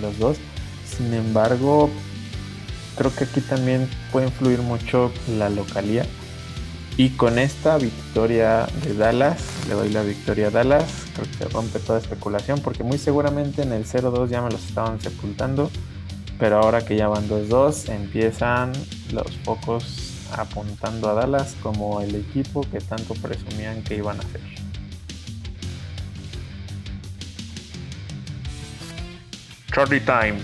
los 0.00 0.18
dos. 0.18 0.38
Sin 0.84 1.14
embargo, 1.14 1.88
creo 2.96 3.14
que 3.14 3.24
aquí 3.24 3.40
también 3.40 3.88
puede 4.10 4.26
influir 4.26 4.58
mucho 4.58 5.12
la 5.38 5.48
localía. 5.48 6.04
Y 6.96 7.10
con 7.10 7.38
esta 7.38 7.78
victoria 7.78 8.66
de 8.84 8.94
Dallas, 8.94 9.40
le 9.68 9.74
doy 9.74 9.90
la 9.90 10.02
victoria 10.02 10.48
a 10.48 10.50
Dallas, 10.50 11.01
creo 11.14 11.26
que 11.26 11.34
se 11.34 11.44
rompe 11.48 11.78
toda 11.78 11.98
especulación 11.98 12.60
porque 12.60 12.82
muy 12.82 12.98
seguramente 12.98 13.62
en 13.62 13.72
el 13.72 13.84
0-2 13.84 14.28
ya 14.28 14.42
me 14.42 14.50
los 14.50 14.64
estaban 14.64 15.00
sepultando, 15.00 15.70
pero 16.38 16.58
ahora 16.58 16.84
que 16.84 16.96
ya 16.96 17.08
van 17.08 17.28
2-2 17.28 17.88
empiezan 17.90 18.72
los 19.12 19.36
focos 19.44 20.26
apuntando 20.32 21.10
a 21.10 21.14
Dallas 21.14 21.56
como 21.62 22.00
el 22.00 22.14
equipo 22.14 22.62
que 22.70 22.78
tanto 22.80 23.14
presumían 23.14 23.82
que 23.82 23.96
iban 23.96 24.18
a 24.18 24.22
ser. 24.22 24.40
Charlie 29.72 30.00
Time. 30.00 30.38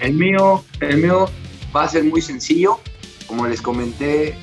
El 0.00 0.14
mío, 0.14 0.64
el 0.80 0.98
mío 0.98 1.30
va 1.74 1.84
a 1.84 1.88
ser 1.88 2.04
muy 2.04 2.20
sencillo 2.20 2.78
como 3.26 3.46
les 3.46 3.60
comenté, 3.60 4.36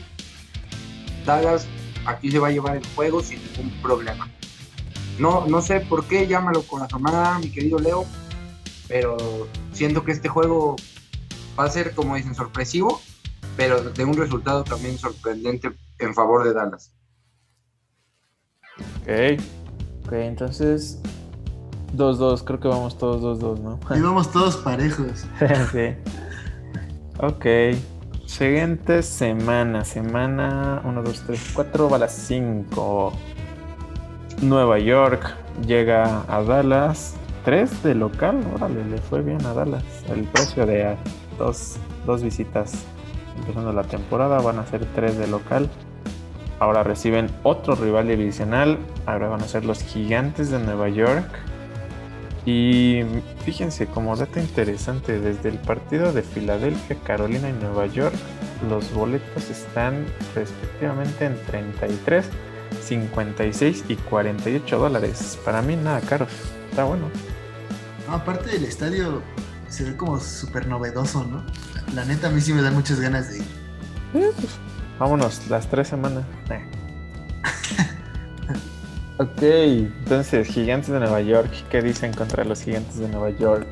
Dallas 1.26 1.68
aquí 2.12 2.32
se 2.32 2.40
va 2.40 2.50
a 2.50 2.52
llevar 2.52 2.78
el 2.78 2.86
juego 2.96 3.22
sin 3.22 3.40
ningún 3.44 3.82
problema. 3.82 4.30
No, 5.20 5.46
no 5.48 5.62
sé 5.62 5.82
por 5.82 6.06
qué, 6.06 6.28
llámalo 6.28 6.64
corazonada, 6.64 7.38
mi 7.40 7.52
querido 7.52 7.80
Leo, 7.80 8.06
pero 8.88 9.18
siento 9.72 10.04
que 10.04 10.12
este 10.12 10.30
juego 10.30 10.76
va 11.60 11.66
a 11.66 11.70
ser, 11.70 11.94
como 11.94 12.16
dicen, 12.16 12.36
sorpresivo, 12.36 13.02
pero 13.58 13.82
de 13.82 14.06
un 14.06 14.16
resultado 14.16 14.64
también 14.64 14.98
sorprendente 14.98 15.72
en 16.00 16.14
favor 16.14 16.44
de 16.44 16.54
Dallas. 16.54 16.94
Ok, 19.02 19.42
ok, 20.06 20.14
entonces 20.14 21.00
2-2, 21.96 22.44
creo 22.44 22.60
que 22.60 22.68
vamos 22.68 22.98
todos 22.98 23.42
2-2, 23.42 23.60
¿no? 23.60 23.80
Y 23.96 24.02
vamos 24.02 24.32
todos 24.32 24.58
parejos. 24.58 25.26
sí. 25.72 25.96
Ok. 27.20 27.46
Siguiente 28.32 29.04
semana, 29.04 29.84
semana 29.84 30.82
1, 30.86 31.04
2, 31.04 31.24
3, 31.28 31.52
4, 31.54 31.90
va 31.90 31.98
a 31.98 32.00
las 32.00 32.14
5. 32.14 33.12
Nueva 34.42 34.80
York 34.80 35.36
llega 35.68 36.24
a 36.30 36.42
Dallas. 36.42 37.18
3 37.44 37.84
de 37.84 37.94
local, 37.94 38.40
órale, 38.56 38.86
le 38.86 39.00
fue 39.00 39.22
bien 39.22 39.46
a 39.46 39.54
Dallas. 39.54 39.84
El 40.10 40.24
precio 40.24 40.66
de 40.66 40.96
dos, 41.38 41.76
dos 42.06 42.24
visitas 42.24 42.86
empezando 43.38 43.74
la 43.74 43.84
temporada 43.84 44.40
van 44.40 44.60
a 44.60 44.66
ser 44.66 44.86
3 44.86 45.18
de 45.18 45.28
local. 45.28 45.70
Ahora 46.60 46.84
reciben 46.84 47.30
otro 47.44 47.76
rival 47.76 48.08
divisional. 48.08 48.78
Ahora 49.08 49.28
van 49.28 49.42
a 49.42 49.48
ser 49.50 49.66
los 49.66 49.84
Gigantes 49.84 50.50
de 50.50 50.60
Nueva 50.60 50.88
York. 50.88 51.28
Y 52.46 53.02
fíjense, 53.46 53.86
como 53.86 54.16
dato 54.16 54.40
interesante, 54.40 55.20
desde 55.20 55.50
el 55.50 55.60
partido 55.60 56.12
de 56.12 56.24
Filadelfia, 56.24 56.98
Carolina 57.04 57.50
y 57.50 57.54
Nueva 57.54 57.86
York, 57.86 58.16
los 58.68 58.92
boletos 58.94 59.50
están 59.50 60.06
respectivamente 60.34 61.26
en 61.26 61.40
33, 61.46 62.26
56 62.82 63.86
y 63.90 63.96
48 63.96 64.78
dólares. 64.80 65.40
Para 65.46 65.62
mí 65.62 65.76
nada 65.76 66.02
caro, 66.02 66.28
está 66.70 66.84
bueno. 66.84 67.10
aparte 68.08 68.52
del 68.52 68.66
estadio 68.66 69.22
se 69.70 69.84
ve 69.86 69.96
como 69.96 70.20
súper 70.20 70.68
novedoso, 70.68 71.24
¿no? 71.24 71.46
La 71.94 72.06
neta 72.06 72.28
a 72.28 72.32
mí 72.32 72.42
sí 72.42 72.54
me 72.54 72.62
dan 72.62 72.74
muchas 72.74 73.00
ganas 73.00 73.30
de 73.30 73.38
ir. 73.38 73.46
Eh, 74.14 74.32
pues, 74.36 74.50
vámonos, 75.00 75.48
las 75.48 75.70
tres 75.70 75.88
semanas. 75.88 76.24
Eh. 76.50 76.66
Ok, 79.22 79.44
entonces, 79.44 80.48
Gigantes 80.48 80.90
de 80.90 81.00
Nueva 81.00 81.22
York, 81.22 81.52
¿qué 81.70 81.80
dicen 81.84 82.12
contra 82.12 82.44
los 82.44 82.64
Gigantes 82.64 82.98
de 82.98 83.08
Nueva 83.08 83.30
York? 83.30 83.68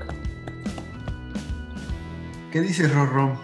¿Qué 2.51 2.62
dice 2.62 2.88
Rorro? 2.88 3.35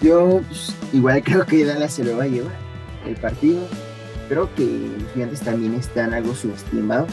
Yo 0.00 0.40
pues, 0.48 0.74
igual 0.94 1.22
creo 1.22 1.44
que 1.44 1.66
Dallas 1.66 1.92
se 1.92 2.04
lo 2.04 2.16
va 2.16 2.24
a 2.24 2.26
llevar 2.26 2.54
el 3.06 3.16
partido. 3.16 3.68
Creo 4.30 4.48
que 4.54 4.64
los 4.98 5.12
Gigantes 5.12 5.40
también 5.40 5.74
están 5.74 6.14
algo 6.14 6.34
subestimados, 6.34 7.10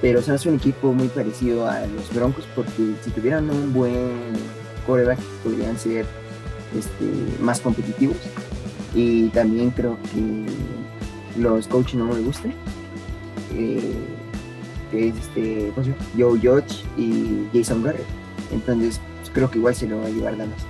pero 0.00 0.20
son 0.20 0.36
un 0.46 0.54
equipo 0.56 0.92
muy 0.92 1.06
parecido 1.06 1.68
a 1.68 1.86
los 1.86 2.12
Broncos 2.12 2.48
porque 2.56 2.96
si 3.04 3.10
tuvieran 3.12 3.48
un 3.48 3.72
buen 3.72 4.32
coreback 4.88 5.20
podrían 5.44 5.78
ser 5.78 6.04
este, 6.76 7.40
más 7.40 7.60
competitivos. 7.60 8.16
Y 8.92 9.28
también 9.28 9.70
creo 9.70 9.96
que 10.12 10.46
los 11.36 11.68
coaches 11.68 11.94
no 11.94 12.06
me 12.06 12.20
gustan. 12.20 12.52
Eh, 13.54 13.94
es 14.92 15.16
este, 15.16 15.72
Joe 16.16 16.38
Judge 16.38 16.84
y 16.96 17.46
Jason 17.52 17.82
Garrett. 17.82 18.06
Entonces, 18.52 19.00
pues, 19.18 19.30
creo 19.30 19.50
que 19.50 19.58
igual 19.58 19.74
se 19.74 19.86
lo 19.86 19.98
va 19.98 20.06
a 20.06 20.10
llevar 20.10 20.36
Dallas. 20.36 20.66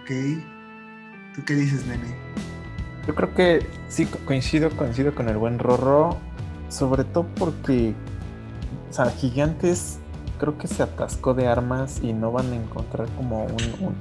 Ok. 0.00 0.10
¿Tú 1.34 1.44
qué 1.44 1.54
dices, 1.54 1.86
nene? 1.86 2.14
Yo 3.06 3.14
creo 3.14 3.34
que 3.34 3.66
sí 3.88 4.06
coincido, 4.24 4.70
coincido 4.70 5.14
con 5.14 5.28
el 5.28 5.36
buen 5.36 5.58
Rorro, 5.58 6.16
sobre 6.68 7.04
todo 7.04 7.26
porque, 7.36 7.94
o 8.90 8.92
sea, 8.92 9.10
Gigantes 9.10 9.98
creo 10.38 10.58
que 10.58 10.66
se 10.66 10.82
atascó 10.82 11.34
de 11.34 11.46
armas 11.46 12.00
y 12.02 12.12
no 12.12 12.32
van 12.32 12.52
a 12.52 12.56
encontrar 12.56 13.08
como 13.16 13.44
un 13.44 13.54
un 13.80 13.94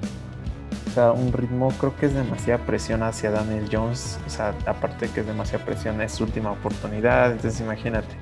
ritmo, 1.33 1.69
creo 1.79 1.95
que 1.95 2.05
es 2.07 2.13
demasiada 2.13 2.63
presión 2.65 3.03
hacia 3.03 3.31
Daniel 3.31 3.67
Jones. 3.71 4.19
O 4.25 4.29
sea, 4.29 4.53
aparte 4.65 5.07
de 5.07 5.13
que 5.13 5.19
es 5.21 5.27
demasiada 5.27 5.65
presión, 5.65 6.01
es 6.01 6.13
su 6.13 6.23
última 6.23 6.51
oportunidad. 6.51 7.31
Entonces, 7.31 7.59
imagínate. 7.61 8.15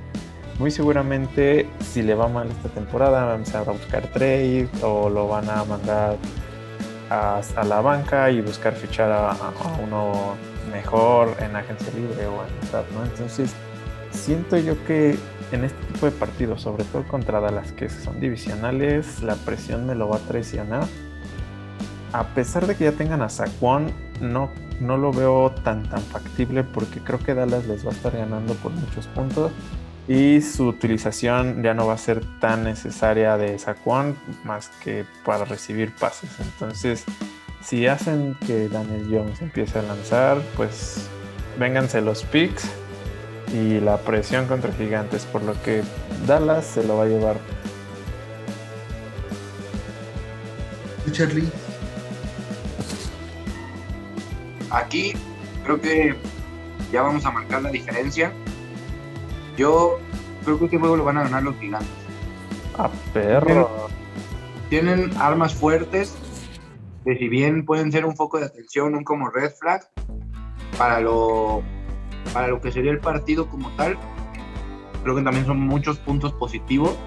Muy 0.60 0.69
seguramente, 0.69 1.67
si 1.80 2.04
le 2.04 2.13
va 2.13 2.28
mal 2.28 2.49
esta 2.49 2.69
temporada, 2.69 3.26
van 3.26 3.43
a 3.54 3.71
buscar 3.71 4.08
trade 4.08 4.69
o 4.84 5.10
lo 5.10 5.28
van 5.28 5.49
a 5.49 5.63
mandar 5.63 6.17
a, 7.10 7.41
la 7.63 7.82
banca 7.82 8.30
y 8.30 8.41
buscar 8.41 8.73
fichar 8.73 9.12
a, 9.12 9.36
uno 9.84 10.36
mejor 10.71 11.36
en 11.39 11.56
agencia 11.56 11.91
libre 11.93 12.28
o 12.28 12.43
en 12.43 12.71
draft, 12.71 12.91
¿no? 12.91 13.04
Entonces, 13.04 13.54
siento 14.12 14.58
yo 14.58 14.76
que 14.86 15.17
en 15.52 15.63
este 15.63 15.84
tipo 15.91 16.06
de 16.06 16.12
partidos, 16.12 16.62
sobre 16.62 16.84
todo 16.86 17.04
contra 17.08 17.39
Dallas, 17.39 17.71
que 17.71 17.89
son 17.89 18.19
divisionales, 18.19 19.21
la 19.21 19.36
presión 19.36 19.86
me 19.86 19.95
lo 19.95 20.10
va 20.10 20.17
a 20.17 20.19
traicionar 20.19 20.86
a 22.13 22.23
pesar 22.28 22.67
de 22.67 22.76
que 22.76 22.86
ya 22.86 22.91
tengan 22.93 23.21
a 23.21 23.30
Saquon, 23.30 23.91
no, 24.21 24.49
no 24.80 24.97
lo 24.97 25.12
veo 25.12 25.52
tan 25.63 25.84
tan 25.89 26.02
factible 26.02 26.63
porque 26.63 26.99
creo 26.99 27.19
que 27.19 27.34
Dallas 27.34 27.65
les 27.67 27.86
va 27.86 27.89
a 27.89 27.93
estar 27.93 28.15
ganando 28.15 28.54
por 28.56 28.71
muchos 28.71 29.08
puntos 29.08 29.52
y 30.08 30.41
su 30.41 30.67
utilización 30.67 31.63
ya 31.63 31.73
no 31.73 31.88
va 31.88 31.93
a 31.93 31.97
ser 31.97 32.21
tan 32.39 32.63
necesaria 32.63 33.38
de 33.38 33.58
Saquon 33.58 34.15
más 34.43 34.69
que 34.84 35.06
para 35.26 35.45
recibir 35.45 35.93
pases. 35.95 36.30
Entonces, 36.39 37.06
si 37.63 37.88
hacen 37.88 38.36
que 38.45 38.67
Daniel 38.69 39.08
Jones 39.10 39.41
empiece 39.41 39.80
a 39.80 39.82
lanzar, 39.82 40.38
pues 40.56 41.08
vénganse 41.58 42.02
los 42.02 42.23
picks 42.23 42.69
y 43.54 43.80
la 43.80 43.97
presión 43.97 44.47
contra 44.47 44.73
gigantes, 44.73 45.26
por 45.26 45.43
lo 45.43 45.60
que 45.62 45.84
Dallas 46.28 46.65
se 46.65 46.84
lo 46.84 46.97
va 46.97 47.04
a 47.04 47.08
llevar. 47.08 47.38
Charlie. 51.12 51.62
Aquí 54.74 55.14
creo 55.64 55.80
que 55.80 56.16
ya 56.92 57.04
vamos 57.04 57.26
a 57.26 57.32
marcar 57.32 57.62
la 57.62 57.70
diferencia. 57.70 58.34
Yo 59.56 60.00
creo 60.44 60.58
que 60.58 60.66
este 60.66 60.80
juego 60.80 60.98
lo 60.98 61.06
van 61.06 61.18
a 61.18 61.24
ganar 61.24 61.44
los 61.44 61.56
gigantes. 61.58 61.90
A 62.78 62.90
perro. 63.14 63.88
Tienen, 64.70 65.16
armas 65.18 65.54
fuertes, 65.54 66.16
que 67.06 67.16
si 67.18 67.30
bien 67.30 67.66
pueden 67.66 67.92
ser 67.92 68.06
un 68.06 68.16
foco 68.16 68.40
de 68.40 68.46
atención, 68.46 68.96
un 68.96 69.04
como 69.04 69.30
red 69.30 69.52
flag, 69.52 69.88
para 70.80 71.00
lo, 71.00 71.62
para 72.34 72.48
lo 72.48 72.60
que 72.60 72.72
sería 72.72 72.92
el 72.92 73.00
partido 73.00 73.48
como 73.48 73.70
tal, 73.76 73.96
creo 75.04 75.16
que 75.16 75.22
también 75.22 75.46
son 75.46 75.60
muchos 75.60 76.00
puntos 76.00 76.34
positivos 76.34 76.98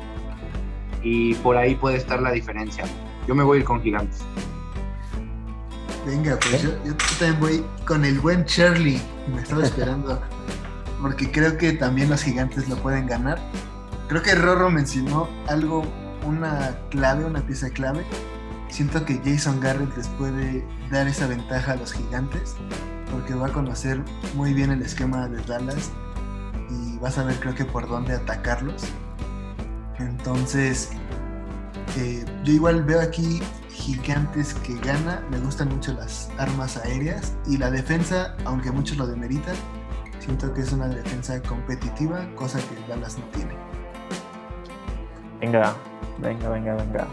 y 1.02 1.34
por 1.34 1.56
ahí 1.56 1.74
puede 1.74 1.96
estar 1.96 2.22
la 2.22 2.30
diferencia. 2.30 2.84
Yo 3.26 3.34
me 3.34 3.42
voy 3.42 3.58
a 3.58 3.60
ir 3.60 3.66
con 3.66 3.82
gigantes. 3.82 4.24
Venga, 6.06 6.38
pues 6.38 6.62
yo, 6.62 6.70
también 7.18 7.40
voy 7.40 7.64
con 7.84 8.04
el 8.04 8.20
buen 8.20 8.44
Charlie. 8.44 9.02
Me 9.34 9.42
estaba 9.42 9.62
esperando. 9.64 10.22
porque 11.02 11.30
creo 11.32 11.58
que 11.58 11.72
también 11.72 12.08
los 12.08 12.22
gigantes 12.22 12.68
lo 12.68 12.76
pueden 12.76 13.06
ganar. 13.06 13.38
Creo 14.08 14.22
que 14.22 14.36
Rorro 14.36 14.70
mencionó 14.70 15.28
algo, 15.48 15.82
una 16.24 16.78
clave, 16.90 17.24
una 17.24 17.40
pieza 17.40 17.70
clave. 17.70 18.04
Siento 18.68 19.04
que 19.04 19.20
Jason 19.24 19.58
Garrett 19.58 19.96
les 19.96 20.06
puede 20.08 20.64
dar 20.92 21.08
esa 21.08 21.26
ventaja 21.26 21.72
a 21.72 21.76
los 21.76 21.92
gigantes. 21.92 22.54
porque 23.10 23.34
va 23.34 23.46
a 23.46 23.52
conocer 23.52 24.02
muy 24.34 24.52
bien 24.52 24.70
el 24.70 24.82
esquema 24.82 25.28
de 25.28 25.40
Dallas 25.42 25.90
y 26.70 26.98
va 26.98 27.08
a 27.08 27.12
saber 27.12 27.38
creo 27.40 27.54
que 27.54 27.64
por 27.64 27.88
dónde 27.88 28.14
atacarlos. 28.14 28.84
Entonces, 29.98 30.90
eh, 31.96 32.24
yo 32.44 32.52
igual 32.52 32.84
veo 32.84 33.00
aquí 33.00 33.40
gigantes 33.76 34.54
que 34.54 34.74
gana, 34.80 35.22
me 35.30 35.38
gustan 35.38 35.68
mucho 35.68 35.92
las 35.92 36.30
armas 36.38 36.76
aéreas 36.78 37.36
y 37.46 37.58
la 37.58 37.70
defensa, 37.70 38.34
aunque 38.44 38.70
muchos 38.70 38.96
lo 38.96 39.06
demeritan, 39.06 39.54
siento 40.18 40.52
que 40.52 40.62
es 40.62 40.72
una 40.72 40.88
defensa 40.88 41.40
competitiva, 41.42 42.26
cosa 42.34 42.58
que 42.58 42.88
Dallas 42.88 43.18
no 43.18 43.24
tiene. 43.26 43.54
Venga, 45.40 45.74
venga, 46.18 46.48
venga, 46.48 46.74
venga. 46.74 47.06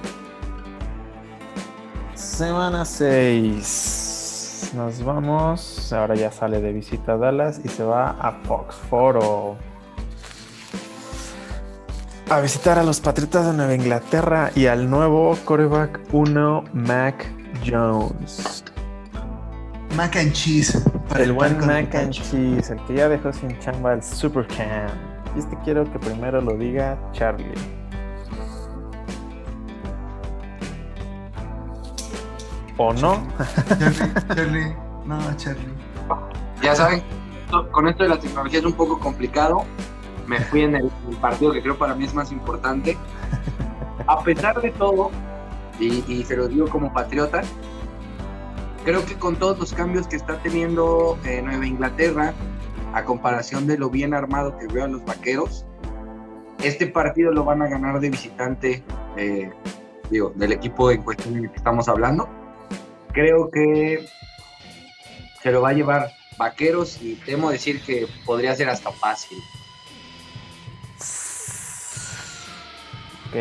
Semana 2.15 2.85
6. 2.85 4.71
Nos 4.75 5.03
vamos. 5.03 5.91
Ahora 5.91 6.15
ya 6.15 6.31
sale 6.31 6.61
de 6.61 6.71
visita 6.71 7.13
a 7.13 7.17
Dallas 7.17 7.59
y 7.63 7.67
se 7.67 7.83
va 7.83 8.11
a 8.11 8.31
Foxforo. 8.43 9.57
A 12.29 12.39
visitar 12.39 12.79
a 12.79 12.83
los 12.83 12.99
Patriotas 12.99 13.45
de 13.45 13.53
Nueva 13.53 13.75
Inglaterra 13.75 14.51
y 14.55 14.67
al 14.67 14.89
nuevo 14.89 15.37
coreback 15.45 15.99
1, 16.11 16.63
Mac 16.73 17.29
Jones. 17.65 18.63
Mac 19.95 20.15
and 20.15 20.31
cheese. 20.31 20.81
El 21.17 21.33
buen 21.33 21.59
Mac 21.65 21.93
and 21.93 22.11
cheese, 22.11 22.71
el 22.71 22.83
que 22.85 22.95
ya 22.95 23.09
dejó 23.09 23.31
sin 23.33 23.59
chamba 23.59 23.93
el 23.93 24.01
Supercam. 24.01 24.89
Y 25.35 25.39
este 25.39 25.55
quiero 25.63 25.83
que 25.91 25.99
primero 25.99 26.41
lo 26.41 26.57
diga 26.57 26.97
Charlie. 27.11 27.53
¿O 32.77 32.93
no? 32.93 33.27
Charlie, 34.33 34.75
no, 35.05 35.19
Charlie. 35.37 35.73
Ya 36.63 36.73
saben, 36.73 37.03
con 37.71 37.87
esto 37.87 38.03
de 38.03 38.09
la 38.09 38.19
tecnología 38.19 38.59
es 38.59 38.65
un 38.65 38.73
poco 38.73 38.97
complicado. 38.97 39.65
Me 40.27 40.39
fui 40.39 40.61
en 40.61 40.75
el, 40.75 40.91
partido 41.21 41.51
que 41.51 41.61
creo 41.61 41.77
para 41.77 41.95
mí 41.95 42.05
es 42.05 42.13
más 42.13 42.31
importante. 42.31 42.97
A 44.07 44.23
pesar 44.23 44.61
de 44.61 44.71
todo, 44.71 45.11
y, 45.79 46.23
se 46.23 46.35
lo 46.35 46.47
digo 46.47 46.67
como 46.67 46.93
patriota, 46.93 47.41
creo 48.85 49.05
que 49.05 49.15
con 49.15 49.35
todos 49.35 49.59
los 49.59 49.73
cambios 49.73 50.07
que 50.07 50.15
está 50.15 50.37
teniendo 50.39 51.17
eh, 51.25 51.41
Nueva 51.41 51.65
Inglaterra, 51.65 52.33
a 52.93 53.03
comparación 53.03 53.65
de 53.67 53.77
lo 53.77 53.89
bien 53.89 54.13
armado 54.13 54.57
que 54.57 54.67
veo 54.67 54.85
a 54.85 54.87
los 54.87 55.03
vaqueros, 55.05 55.65
este 56.63 56.87
partido 56.87 57.31
lo 57.31 57.43
van 57.43 57.61
a 57.61 57.67
ganar 57.67 57.99
de 57.99 58.09
visitante, 58.09 58.83
eh, 59.17 59.51
digo, 60.09 60.31
del 60.35 60.51
equipo 60.51 60.91
en 60.91 61.01
cuestión 61.01 61.37
en 61.37 61.45
el 61.45 61.49
que 61.49 61.57
estamos 61.57 61.89
hablando 61.89 62.29
creo 63.13 63.49
que 63.49 64.05
se 65.41 65.51
lo 65.51 65.61
va 65.61 65.69
a 65.69 65.73
llevar 65.73 66.11
Vaqueros 66.37 66.99
y 67.01 67.15
temo 67.15 67.51
decir 67.51 67.81
que 67.81 68.07
podría 68.25 68.55
ser 68.55 68.67
hasta 68.67 68.91
fácil. 68.91 69.37
Ok, 73.33 73.39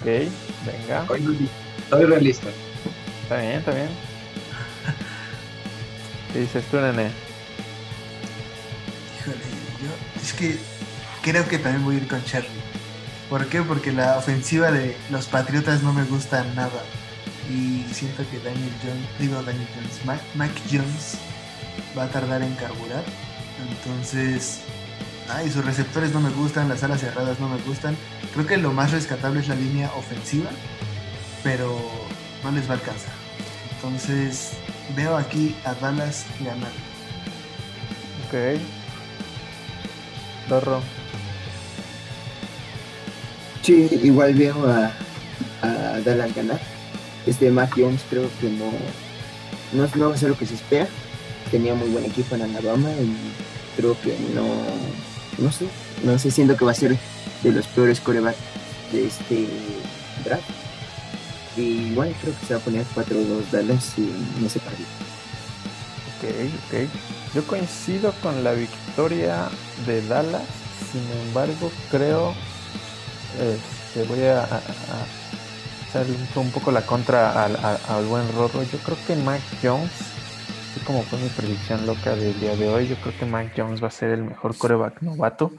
ok, 0.00 0.06
venga. 0.64 1.06
Soy 1.90 2.04
realista. 2.06 2.48
Está 3.24 3.36
bien, 3.36 3.52
está 3.52 3.72
bien. 3.72 3.88
¿Qué 6.32 6.38
dices 6.40 6.64
tú, 6.70 6.78
nene? 6.78 7.10
Híjole, 9.20 9.44
yo 9.82 10.22
es 10.22 10.32
que 10.32 10.58
creo 11.22 11.46
que 11.46 11.58
también 11.58 11.84
voy 11.84 11.96
a 11.96 11.98
ir 11.98 12.08
con 12.08 12.24
Charlie. 12.24 12.48
¿Por 13.28 13.46
qué? 13.48 13.60
Porque 13.60 13.92
la 13.92 14.16
ofensiva 14.16 14.70
de 14.70 14.96
los 15.10 15.26
Patriotas 15.26 15.82
no 15.82 15.92
me 15.92 16.04
gusta 16.04 16.42
nada 16.54 16.82
y 17.50 17.84
siento 17.92 18.24
que 18.30 18.38
Daniel 18.38 18.72
Jones, 18.82 19.06
digo 19.18 19.42
Daniel 19.42 19.68
Jones, 19.74 20.22
Mac, 20.34 20.52
Jones 20.70 21.18
va 21.96 22.04
a 22.04 22.08
tardar 22.08 22.40
en 22.42 22.54
carburar. 22.54 23.04
Entonces, 23.70 24.60
ay, 25.28 25.50
sus 25.50 25.64
receptores 25.64 26.12
no 26.12 26.20
me 26.20 26.30
gustan, 26.30 26.68
las 26.68 26.82
alas 26.82 27.00
cerradas 27.00 27.40
no 27.40 27.48
me 27.48 27.58
gustan. 27.62 27.96
Creo 28.32 28.46
que 28.46 28.56
lo 28.56 28.72
más 28.72 28.92
rescatable 28.92 29.40
es 29.40 29.48
la 29.48 29.54
línea 29.54 29.90
ofensiva, 29.96 30.50
pero 31.42 31.78
no 32.42 32.50
les 32.50 32.68
va 32.68 32.74
a 32.74 32.76
alcanzar. 32.76 33.12
Entonces, 33.76 34.52
veo 34.96 35.16
aquí 35.16 35.54
a 35.64 35.74
Dallas 35.74 36.26
ganar. 36.40 36.72
Ok. 38.26 38.60
Dorro. 40.48 40.80
Sí, 43.62 43.88
igual 44.02 44.34
veo 44.34 44.66
a, 44.68 44.92
a 45.62 46.00
Dallas 46.00 46.34
ganar 46.34 46.74
este 47.26 47.50
Mac 47.50 47.72
Jones 47.76 48.02
creo 48.08 48.28
que 48.40 48.48
no, 48.50 48.70
no, 49.72 49.88
no 49.94 50.08
va 50.08 50.14
a 50.14 50.18
ser 50.18 50.30
lo 50.30 50.38
que 50.38 50.46
se 50.46 50.54
espera. 50.54 50.88
Tenía 51.50 51.74
muy 51.74 51.88
buen 51.88 52.04
equipo 52.04 52.34
en 52.34 52.42
Alabama 52.42 52.90
y 52.92 53.14
creo 53.76 54.00
que 54.00 54.16
no, 54.34 54.44
no 55.38 55.52
sé, 55.52 55.66
no 56.02 56.18
sé, 56.18 56.30
siento 56.30 56.56
que 56.56 56.64
va 56.64 56.72
a 56.72 56.74
ser 56.74 56.96
de 57.42 57.52
los 57.52 57.66
peores 57.68 58.00
corebacks 58.00 58.38
de 58.92 59.06
este 59.06 59.48
draft. 60.24 60.44
Y 61.56 61.62
igual 61.90 62.14
creo 62.20 62.34
que 62.38 62.46
se 62.46 62.54
va 62.54 62.60
a 62.60 62.64
poner 62.64 62.84
4-2 62.94 63.50
Dallas 63.52 63.92
en 63.98 64.46
ese 64.46 64.58
partido. 64.60 64.88
Ok, 66.18 66.24
ok. 66.66 67.34
Yo 67.34 67.46
coincido 67.46 68.12
con 68.22 68.42
la 68.42 68.52
victoria 68.52 69.48
de 69.86 70.06
Dallas, 70.06 70.42
sin 70.92 71.02
embargo 71.26 71.70
creo, 71.90 72.34
que 73.36 73.54
este, 73.54 74.04
voy 74.04 74.24
a 74.26 74.46
un 76.36 76.50
poco 76.50 76.72
la 76.72 76.82
contra 76.82 77.44
al, 77.44 78.06
buen 78.06 78.30
Rorro. 78.32 78.62
Yo 78.64 78.78
creo 78.78 78.96
que 79.06 79.16
Mac 79.16 79.40
Jones, 79.62 79.90
como 80.84 81.02
fue 81.02 81.18
mi 81.18 81.28
predicción 81.28 81.86
loca 81.86 82.14
del 82.14 82.38
día 82.38 82.56
de 82.56 82.68
hoy, 82.68 82.86
yo 82.86 82.96
creo 82.96 83.16
que 83.18 83.26
Mac 83.26 83.52
Jones 83.56 83.82
va 83.82 83.88
a 83.88 83.90
ser 83.90 84.10
el 84.10 84.24
mejor 84.24 84.56
coreback 84.56 85.02
novato. 85.02 85.50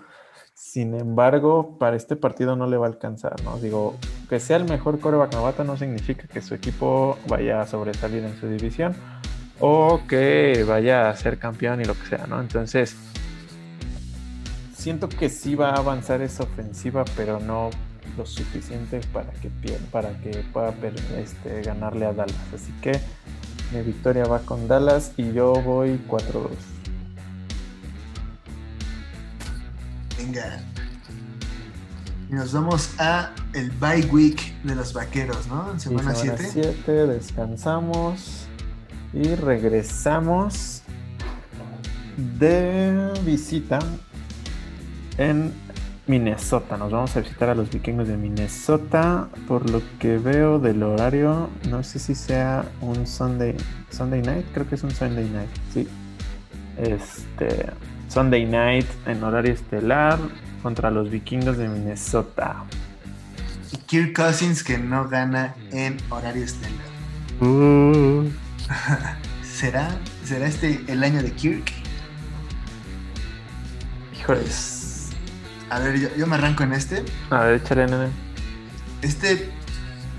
Sin 0.53 0.93
embargo, 0.93 1.77
para 1.77 1.95
este 1.95 2.15
partido 2.15 2.55
no 2.55 2.67
le 2.67 2.77
va 2.77 2.85
a 2.85 2.89
alcanzar, 2.89 3.41
¿no? 3.43 3.57
Digo, 3.57 3.97
que 4.29 4.39
sea 4.39 4.57
el 4.57 4.65
mejor 4.65 4.99
coreback 4.99 5.33
novato 5.33 5.63
no 5.63 5.77
significa 5.77 6.27
que 6.27 6.41
su 6.41 6.55
equipo 6.55 7.17
vaya 7.27 7.61
a 7.61 7.67
sobresalir 7.67 8.23
en 8.23 8.39
su 8.39 8.47
división 8.47 8.95
o 9.59 10.01
que 10.07 10.63
vaya 10.67 11.09
a 11.09 11.15
ser 11.15 11.39
campeón 11.39 11.81
y 11.81 11.85
lo 11.85 11.93
que 11.93 12.05
sea, 12.05 12.27
¿no? 12.27 12.39
Entonces, 12.39 12.95
siento 14.73 15.09
que 15.09 15.29
sí 15.29 15.55
va 15.55 15.71
a 15.71 15.77
avanzar 15.77 16.21
esa 16.21 16.43
ofensiva, 16.43 17.03
pero 17.15 17.39
no 17.39 17.69
lo 18.17 18.25
suficiente 18.25 19.01
para 19.11 19.31
que 19.33 19.49
para 19.91 20.09
que 20.21 20.43
pueda 20.53 20.73
este, 21.17 21.61
ganarle 21.63 22.05
a 22.05 22.13
Dallas. 22.13 22.35
Así 22.53 22.71
que 22.81 22.99
mi 23.71 23.81
victoria 23.81 24.25
va 24.25 24.39
con 24.39 24.67
Dallas 24.67 25.11
y 25.17 25.31
yo 25.33 25.53
voy 25.61 25.99
4-2. 26.07 26.49
Venga. 30.17 30.63
Y 32.29 32.33
nos 32.33 32.53
vamos 32.53 32.89
a 32.99 33.31
el 33.53 33.69
bye 33.71 34.05
week 34.11 34.53
de 34.63 34.75
los 34.75 34.93
vaqueros, 34.93 35.47
¿no? 35.47 35.79
semana 35.79 36.15
7. 36.15 36.49
7 36.51 36.91
descansamos 37.07 38.47
y 39.13 39.35
regresamos 39.35 40.81
de 42.39 43.13
visita 43.23 43.79
en 45.17 45.53
Minnesota. 46.07 46.77
Nos 46.77 46.91
vamos 46.91 47.15
a 47.15 47.21
visitar 47.21 47.49
a 47.49 47.55
los 47.55 47.69
vikingos 47.69 48.07
de 48.07 48.17
Minnesota. 48.17 49.27
Por 49.47 49.69
lo 49.69 49.81
que 49.99 50.17
veo 50.17 50.59
del 50.59 50.83
horario, 50.83 51.49
no 51.69 51.83
sé 51.83 51.99
si 51.99 52.15
sea 52.15 52.65
un 52.81 53.07
Sunday, 53.07 53.55
Sunday 53.89 54.21
night. 54.21 54.45
Creo 54.53 54.67
que 54.67 54.75
es 54.75 54.83
un 54.83 54.91
Sunday 54.91 55.29
night. 55.29 55.49
Sí. 55.73 55.87
Este 56.77 57.71
Sunday 58.09 58.45
night 58.45 58.85
en 59.05 59.23
horario 59.23 59.53
estelar 59.53 60.19
contra 60.61 60.91
los 60.91 61.09
vikingos 61.09 61.57
de 61.57 61.67
Minnesota. 61.67 62.63
Y 63.71 63.77
Kirk 63.77 64.15
Cousins 64.15 64.63
que 64.63 64.77
no 64.77 65.07
gana 65.07 65.55
en 65.71 65.97
horario 66.09 66.43
estelar. 66.43 66.71
Uh. 67.41 68.29
¿Será, 69.43 69.97
¿Será 70.23 70.47
este 70.47 70.81
el 70.87 71.03
año 71.03 71.23
de 71.23 71.31
Kirk? 71.31 71.71
Híjoles. 74.17 74.84
A 75.75 75.79
ver, 75.79 76.17
yo, 76.17 76.25
me 76.25 76.35
arranco 76.35 76.63
en 76.63 76.71
este. 76.71 77.03
A 77.29 77.43
ver, 77.43 77.55
échale, 77.55 77.85
nene. 77.85 78.07
Este 79.01 79.51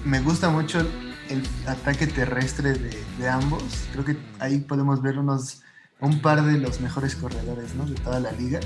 me 0.04 0.20
gusta 0.20 0.50
mucho 0.50 0.86
el 1.30 1.42
ataque 1.66 2.06
terrestre 2.06 2.74
de, 2.74 3.28
ambos. 3.28 3.62
Creo 3.92 4.04
que 4.04 4.18
ahí 4.38 4.58
podemos 4.58 5.00
ver 5.00 5.18
unos 5.18 5.62
un 5.98 6.20
par 6.20 6.44
de 6.44 6.58
los 6.58 6.82
mejores 6.82 7.16
corredores 7.16 7.74
¿no? 7.74 7.86
de 7.86 7.94
toda 7.94 8.20
la 8.20 8.32
liga. 8.32 8.60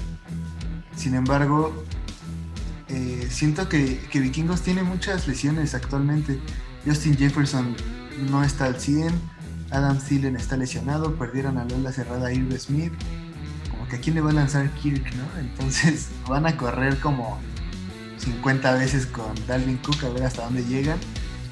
Sin 0.97 1.15
embargo, 1.15 1.85
eh, 2.89 3.29
siento 3.31 3.69
que, 3.69 4.01
que, 4.11 4.19
Vikingos 4.19 4.63
tiene 4.63 4.83
muchas 4.83 5.29
lesiones 5.29 5.77
actualmente. 5.77 6.41
Justin 6.85 7.17
Jefferson 7.17 7.77
no 8.29 8.43
está 8.43 8.65
al 8.65 8.81
100, 8.81 9.13
Adam 9.71 9.97
Thielen 9.97 10.35
está 10.35 10.57
lesionado, 10.57 11.15
perdieron 11.15 11.57
a 11.57 11.65
Lola 11.67 11.93
cerrada 11.93 12.33
Irv 12.33 12.59
Smith 12.59 12.93
que 13.91 14.11
a 14.11 14.15
le 14.15 14.21
va 14.21 14.31
a 14.31 14.35
lanzar 14.35 14.71
Kirk, 14.75 15.05
¿no? 15.17 15.41
Entonces 15.41 16.09
van 16.29 16.47
a 16.47 16.57
correr 16.57 16.99
como 17.01 17.39
50 18.19 18.75
veces 18.75 19.07
con 19.07 19.35
Dalvin 19.47 19.79
Cook 19.79 20.05
a 20.05 20.11
ver 20.11 20.25
hasta 20.25 20.45
dónde 20.45 20.65
llegan. 20.65 20.99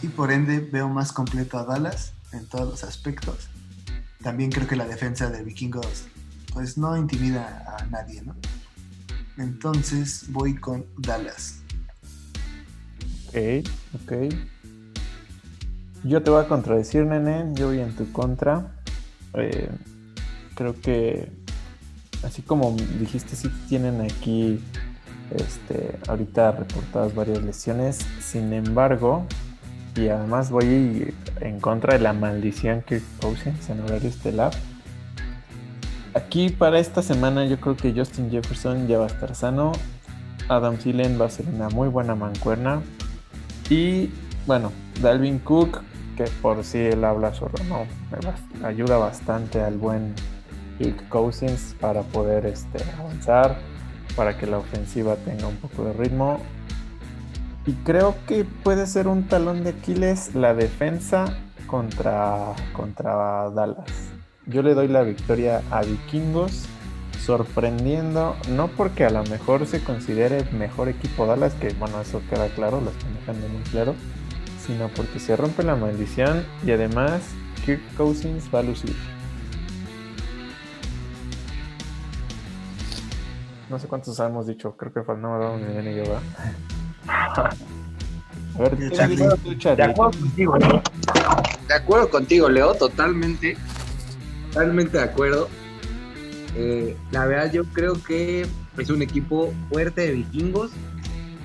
Y 0.02 0.08
por 0.08 0.30
ende 0.30 0.60
veo 0.60 0.88
más 0.88 1.12
completo 1.12 1.58
a 1.58 1.64
Dallas 1.64 2.12
en 2.32 2.46
todos 2.46 2.68
los 2.68 2.84
aspectos. 2.84 3.48
también 4.22 4.50
creo 4.50 4.66
que 4.66 4.76
la 4.76 4.86
defensa 4.86 5.30
de 5.30 5.42
Vikingos 5.42 6.04
pues 6.52 6.78
no 6.78 6.96
intimida 6.96 7.76
a 7.78 7.86
nadie, 7.86 8.22
¿no? 8.22 8.34
Entonces 9.36 10.26
voy 10.28 10.54
con 10.56 10.84
Dallas. 10.96 11.60
Ok, 13.28 13.68
ok. 13.94 14.12
Yo 16.04 16.22
te 16.22 16.30
voy 16.30 16.44
a 16.44 16.48
contradecir, 16.48 17.04
nene. 17.04 17.50
Yo 17.54 17.68
voy 17.68 17.80
en 17.80 17.94
tu 17.94 18.10
contra. 18.12 18.72
Eh, 19.34 19.70
creo 20.54 20.80
que, 20.80 21.30
así 22.22 22.42
como 22.42 22.76
dijiste, 22.98 23.36
sí 23.36 23.48
tienen 23.68 24.00
aquí 24.00 24.60
este, 25.36 25.98
ahorita 26.08 26.52
reportadas 26.52 27.14
varias 27.14 27.42
lesiones. 27.42 27.98
Sin 28.20 28.52
embargo, 28.52 29.26
y 29.96 30.08
además 30.08 30.50
voy 30.50 31.14
en 31.40 31.60
contra 31.60 31.94
de 31.94 32.00
la 32.00 32.12
maldición 32.12 32.82
que 32.82 33.02
Cousins 33.20 33.68
en 33.70 33.80
horario 33.80 34.08
estelar. 34.08 34.52
Aquí 36.14 36.48
para 36.50 36.78
esta 36.78 37.02
semana 37.02 37.44
yo 37.46 37.60
creo 37.60 37.76
que 37.76 37.92
Justin 37.92 38.30
Jefferson 38.30 38.86
ya 38.86 38.98
va 38.98 39.04
a 39.04 39.08
estar 39.08 39.34
sano. 39.34 39.72
Adam 40.48 40.76
Thielen 40.76 41.20
va 41.20 41.26
a 41.26 41.30
ser 41.30 41.46
una 41.48 41.68
muy 41.68 41.88
buena 41.88 42.14
mancuerna. 42.14 42.80
Y 43.68 44.10
bueno, 44.46 44.72
Dalvin 45.02 45.38
Cook, 45.40 45.82
que 46.16 46.24
por 46.40 46.64
sí 46.64 46.78
él 46.78 47.04
habla 47.04 47.34
solo, 47.34 47.52
no, 47.68 47.84
ayuda 48.66 48.96
bastante 48.96 49.60
al 49.60 49.76
buen 49.76 50.14
Kirk 50.78 51.08
Cousins 51.08 51.74
para 51.80 52.02
poder 52.02 52.46
este, 52.46 52.78
avanzar, 52.98 53.58
para 54.16 54.38
que 54.38 54.46
la 54.46 54.58
ofensiva 54.58 55.16
tenga 55.16 55.46
un 55.46 55.56
poco 55.56 55.84
de 55.84 55.92
ritmo. 55.92 56.40
Y 57.66 57.72
creo 57.84 58.14
que 58.26 58.44
puede 58.44 58.86
ser 58.86 59.08
un 59.08 59.24
talón 59.24 59.64
de 59.64 59.70
Aquiles 59.70 60.34
la 60.34 60.54
defensa 60.54 61.36
contra, 61.66 62.54
contra 62.72 63.50
Dallas 63.50 64.08
yo 64.48 64.62
le 64.62 64.74
doy 64.74 64.88
la 64.88 65.02
victoria 65.02 65.62
a 65.70 65.82
Vikingos, 65.82 66.64
sorprendiendo, 67.20 68.34
no 68.48 68.68
porque 68.68 69.04
a 69.04 69.10
lo 69.10 69.22
mejor 69.24 69.66
se 69.66 69.84
considere 69.84 70.44
mejor 70.52 70.88
equipo 70.88 71.26
Dallas, 71.26 71.52
que 71.54 71.68
bueno, 71.74 72.00
eso 72.00 72.22
queda 72.30 72.48
claro, 72.48 72.80
lo 72.80 72.90
están 72.90 73.14
dejando 73.14 73.46
muy 73.48 73.62
claro, 73.64 73.94
sino 74.66 74.88
porque 74.88 75.20
se 75.20 75.36
rompe 75.36 75.62
la 75.62 75.76
maldición 75.76 76.44
y 76.64 76.70
además 76.70 77.20
Kirk 77.66 77.82
Cousins 77.96 78.48
va 78.54 78.60
a 78.60 78.62
lucir. 78.62 78.96
No 83.70 83.78
sé 83.78 83.86
cuántos 83.86 84.18
hemos 84.20 84.46
dicho, 84.46 84.76
creo 84.76 84.92
que 84.92 85.00
no 85.14 85.32
me 85.32 85.44
dado 85.44 85.58
ni 85.58 85.72
bien 85.72 85.88
y 85.88 85.96
yo, 85.96 86.04
A 87.08 88.62
ver, 88.62 88.76
De 88.76 89.82
acuerdo 89.84 90.18
contigo, 90.18 90.56
Leo. 90.56 90.82
De 91.68 91.74
acuerdo 91.74 92.10
contigo, 92.10 92.48
Leo, 92.48 92.74
totalmente 92.74 93.56
totalmente 94.58 94.98
de 94.98 95.04
acuerdo. 95.04 95.48
Eh, 96.56 96.96
la 97.12 97.26
verdad 97.26 97.52
yo 97.52 97.64
creo 97.66 98.02
que 98.02 98.46
es 98.76 98.90
un 98.90 99.02
equipo 99.02 99.52
fuerte 99.70 100.02
de 100.02 100.12
vikingos 100.12 100.70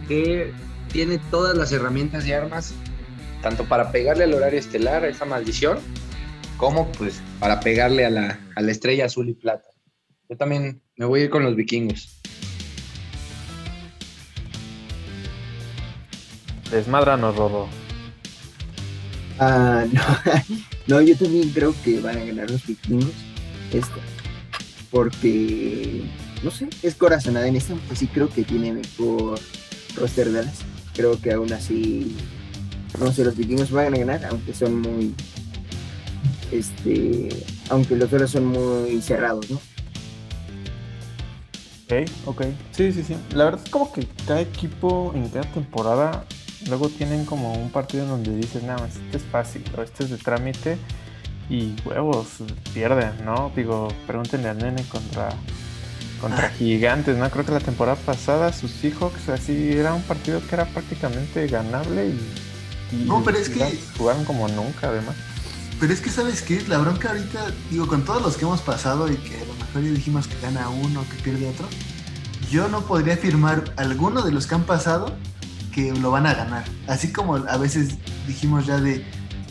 que 0.08 0.52
tiene 0.92 1.20
todas 1.30 1.56
las 1.56 1.72
herramientas 1.72 2.26
y 2.26 2.34
armas, 2.34 2.74
tanto 3.42 3.66
para 3.66 3.92
pegarle 3.92 4.24
al 4.24 4.34
horario 4.34 4.60
estelar, 4.60 5.04
a 5.04 5.10
esa 5.10 5.26
maldición, 5.26 5.80
como 6.58 6.92
pues 6.94 7.22
para 7.40 7.60
pegarle 7.60 8.06
a 8.06 8.10
la, 8.10 8.40
a 8.56 8.62
la 8.62 8.72
estrella 8.72 9.06
azul 9.06 9.30
y 9.30 9.34
plata. 9.34 9.70
Yo 10.34 10.38
también 10.38 10.82
me 10.98 11.06
voy 11.06 11.20
a 11.20 11.24
ir 11.26 11.30
con 11.30 11.44
los 11.44 11.56
vikingos. 11.56 12.20
Desmadranos, 16.72 17.36
Robo. 17.36 17.70
Ah, 19.38 19.86
no. 19.92 20.02
No, 20.88 21.02
yo 21.04 21.16
también 21.16 21.52
creo 21.52 21.76
que 21.84 22.00
van 22.00 22.18
a 22.18 22.26
ganar 22.26 22.50
los 22.50 22.66
vikingos. 22.66 23.12
Esto. 23.72 24.00
Porque, 24.90 26.02
no 26.42 26.50
sé, 26.50 26.68
es 26.82 26.96
corazonada 26.96 27.48
en 27.48 27.56
esta, 27.56 27.76
pues 27.88 28.00
sí 28.00 28.08
creo 28.08 28.28
que 28.28 28.42
tiene 28.42 28.74
mejor 28.74 29.40
roster 29.96 30.34
Dallas. 30.34 30.62
Creo 30.96 31.22
que 31.22 31.32
aún 31.32 31.54
así, 31.54 32.18
no 33.00 33.12
sé, 33.12 33.24
los 33.24 33.38
vikingos 33.38 33.70
van 33.70 33.94
a 33.94 33.98
ganar, 33.98 34.26
aunque 34.26 34.56
son 34.56 34.82
muy, 34.82 35.14
este, 36.52 37.30
aunque 37.70 37.96
los 37.96 38.12
otros 38.12 38.32
son 38.32 38.48
muy 38.48 39.00
cerrados, 39.00 39.52
¿no? 39.52 39.73
Ok, 41.86 42.10
ok. 42.26 42.42
Sí, 42.72 42.92
sí, 42.92 43.04
sí. 43.04 43.16
La 43.34 43.46
verdad 43.46 43.62
es 43.64 43.70
como 43.70 43.92
que 43.92 44.08
cada 44.26 44.42
equipo 44.42 45.12
en 45.16 45.30
cada 45.30 45.46
temporada 45.52 46.26
luego 46.68 46.90
tienen 46.90 47.26
como 47.26 47.54
un 47.54 47.70
partido 47.70 48.04
en 48.04 48.10
donde 48.10 48.36
dices, 48.36 48.64
nada, 48.64 48.88
este 48.88 49.18
es 49.18 49.24
fácil 49.24 49.64
o 49.78 49.82
este 49.82 50.06
es 50.06 50.10
de 50.10 50.18
trámite 50.18 50.78
y 51.50 51.76
huevos, 51.86 52.28
pierden, 52.74 53.26
¿no? 53.26 53.52
Digo, 53.56 53.90
pregúntenle 54.08 54.50
al 54.50 54.58
nene 54.58 54.84
contra, 54.84 55.30
contra 56.22 56.48
ah. 56.48 56.52
gigantes, 56.58 57.18
¿no? 57.18 57.30
Creo 57.30 57.46
que 57.46 57.52
la 57.52 57.60
temporada 57.60 57.98
pasada 57.98 58.54
sus 58.54 58.72
Seahawks 58.72 59.30
así 59.30 59.74
era 59.74 59.94
un 59.94 60.04
partido 60.04 60.42
que 60.48 60.56
era 60.56 60.66
prácticamente 60.66 61.48
ganable 61.48 62.08
y, 62.08 63.06
no, 63.06 63.24
pero 63.24 63.40
es 63.40 63.50
que 63.50 63.80
jugaron 63.98 64.24
como 64.24 64.48
nunca 64.48 64.90
además. 64.90 65.16
Pero 65.80 65.94
es 65.94 66.02
que 66.02 66.10
sabes 66.10 66.42
qué, 66.42 66.62
la 66.68 66.78
bronca 66.78 67.10
ahorita, 67.10 67.48
digo, 67.70 67.88
con 67.88 68.06
todos 68.06 68.22
los 68.22 68.38
que 68.38 68.46
hemos 68.46 68.62
pasado 68.62 69.12
y 69.12 69.16
que 69.16 69.36
a 69.36 69.46
lo 69.46 69.54
mejor 69.56 69.84
ya 69.84 69.92
dijimos 69.92 70.28
que 70.28 70.40
gana 70.40 70.70
uno, 70.70 71.04
que 71.10 71.22
pierde 71.22 71.50
otro, 71.50 71.68
yo 72.50 72.68
no 72.68 72.82
podría 72.82 73.16
afirmar 73.16 73.74
alguno 73.78 74.22
de 74.22 74.32
los 74.32 74.48
que 74.48 74.56
han 74.56 74.64
pasado 74.64 75.16
que 75.74 75.92
lo 75.94 76.12
van 76.12 76.28
a 76.28 76.34
ganar. 76.34 76.64
Así 76.88 77.12
como 77.12 77.36
a 77.36 77.58
veces 77.58 77.98
dijimos 78.28 78.66
ya 78.66 78.80
de, 78.80 79.04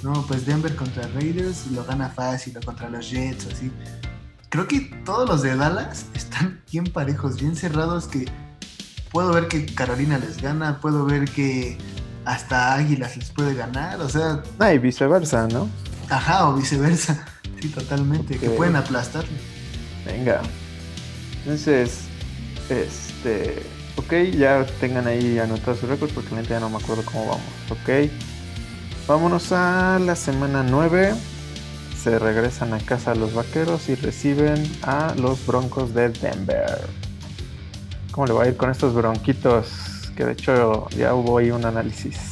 no, 0.02 0.24
pues 0.26 0.46
Denver 0.46 0.74
contra 0.74 1.06
Raiders 1.08 1.66
lo 1.72 1.84
gana 1.84 2.08
fácil, 2.08 2.56
o 2.56 2.60
contra 2.60 2.88
los 2.88 3.10
Jets, 3.10 3.48
así. 3.52 3.70
Creo 4.48 4.68
que 4.68 4.80
todos 5.04 5.28
los 5.28 5.42
de 5.42 5.56
Dallas 5.56 6.06
están 6.14 6.62
bien 6.70 6.84
parejos, 6.84 7.40
bien 7.40 7.56
cerrados, 7.56 8.06
que 8.06 8.26
puedo 9.10 9.32
ver 9.32 9.48
que 9.48 9.66
Carolina 9.66 10.18
les 10.18 10.40
gana, 10.40 10.80
puedo 10.80 11.04
ver 11.04 11.24
que 11.24 11.78
hasta 12.24 12.74
Águilas 12.74 13.16
les 13.16 13.30
puede 13.30 13.54
ganar, 13.54 14.00
o 14.00 14.08
sea... 14.08 14.42
Ah, 14.58 14.72
y 14.72 14.78
viceversa, 14.78 15.48
¿no? 15.48 15.68
Ajá, 16.12 16.48
o 16.48 16.54
viceversa, 16.54 17.24
sí, 17.60 17.68
totalmente, 17.68 18.38
que 18.38 18.50
pueden 18.50 18.76
aplastarle. 18.76 19.38
Venga. 20.04 20.42
Entonces, 21.44 22.02
este 22.68 23.62
Ok, 23.96 24.12
ya 24.36 24.64
tengan 24.80 25.06
ahí 25.06 25.38
anotados 25.38 25.80
su 25.80 25.86
récord 25.86 26.10
porque 26.12 26.30
ya 26.48 26.60
no 26.60 26.70
me 26.70 26.78
acuerdo 26.78 27.04
cómo 27.04 27.26
vamos. 27.26 27.44
Ok. 27.70 28.10
Vámonos 29.06 29.52
a 29.52 29.98
la 29.98 30.16
semana 30.16 30.62
9. 30.62 31.14
Se 32.02 32.18
regresan 32.18 32.72
a 32.72 32.78
casa 32.78 33.14
los 33.14 33.34
vaqueros 33.34 33.88
y 33.88 33.94
reciben 33.94 34.64
a 34.82 35.14
los 35.16 35.44
broncos 35.46 35.92
de 35.94 36.08
Denver. 36.08 36.80
¿Cómo 38.12 38.26
le 38.26 38.32
va 38.32 38.44
a 38.44 38.48
ir 38.48 38.56
con 38.56 38.70
estos 38.70 38.94
bronquitos? 38.94 39.68
Que 40.16 40.24
de 40.24 40.32
hecho 40.32 40.88
ya 40.90 41.14
hubo 41.14 41.38
ahí 41.38 41.50
un 41.50 41.64
análisis. 41.64 42.31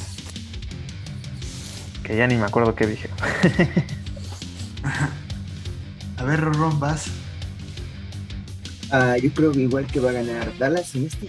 Que 2.10 2.16
ya 2.16 2.26
ni 2.26 2.34
me 2.34 2.44
acuerdo 2.44 2.74
qué 2.74 2.88
dije. 2.88 3.08
a 6.16 6.24
ver, 6.24 6.40
Ron, 6.40 6.80
vas. 6.80 7.06
Ah, 8.90 9.16
yo 9.16 9.30
creo 9.32 9.52
que 9.52 9.60
igual 9.60 9.86
que 9.86 10.00
va 10.00 10.10
a 10.10 10.14
ganar 10.14 10.58
Dallas 10.58 10.92
en 10.96 11.06
este. 11.06 11.28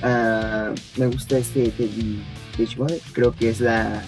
Ah, 0.00 0.72
me 0.96 1.08
gusta 1.08 1.38
este 1.38 1.70
Teddy 1.70 2.22
Bridgewater. 2.56 3.00
Creo 3.12 3.34
que 3.34 3.48
es 3.50 3.58
la, 3.58 4.04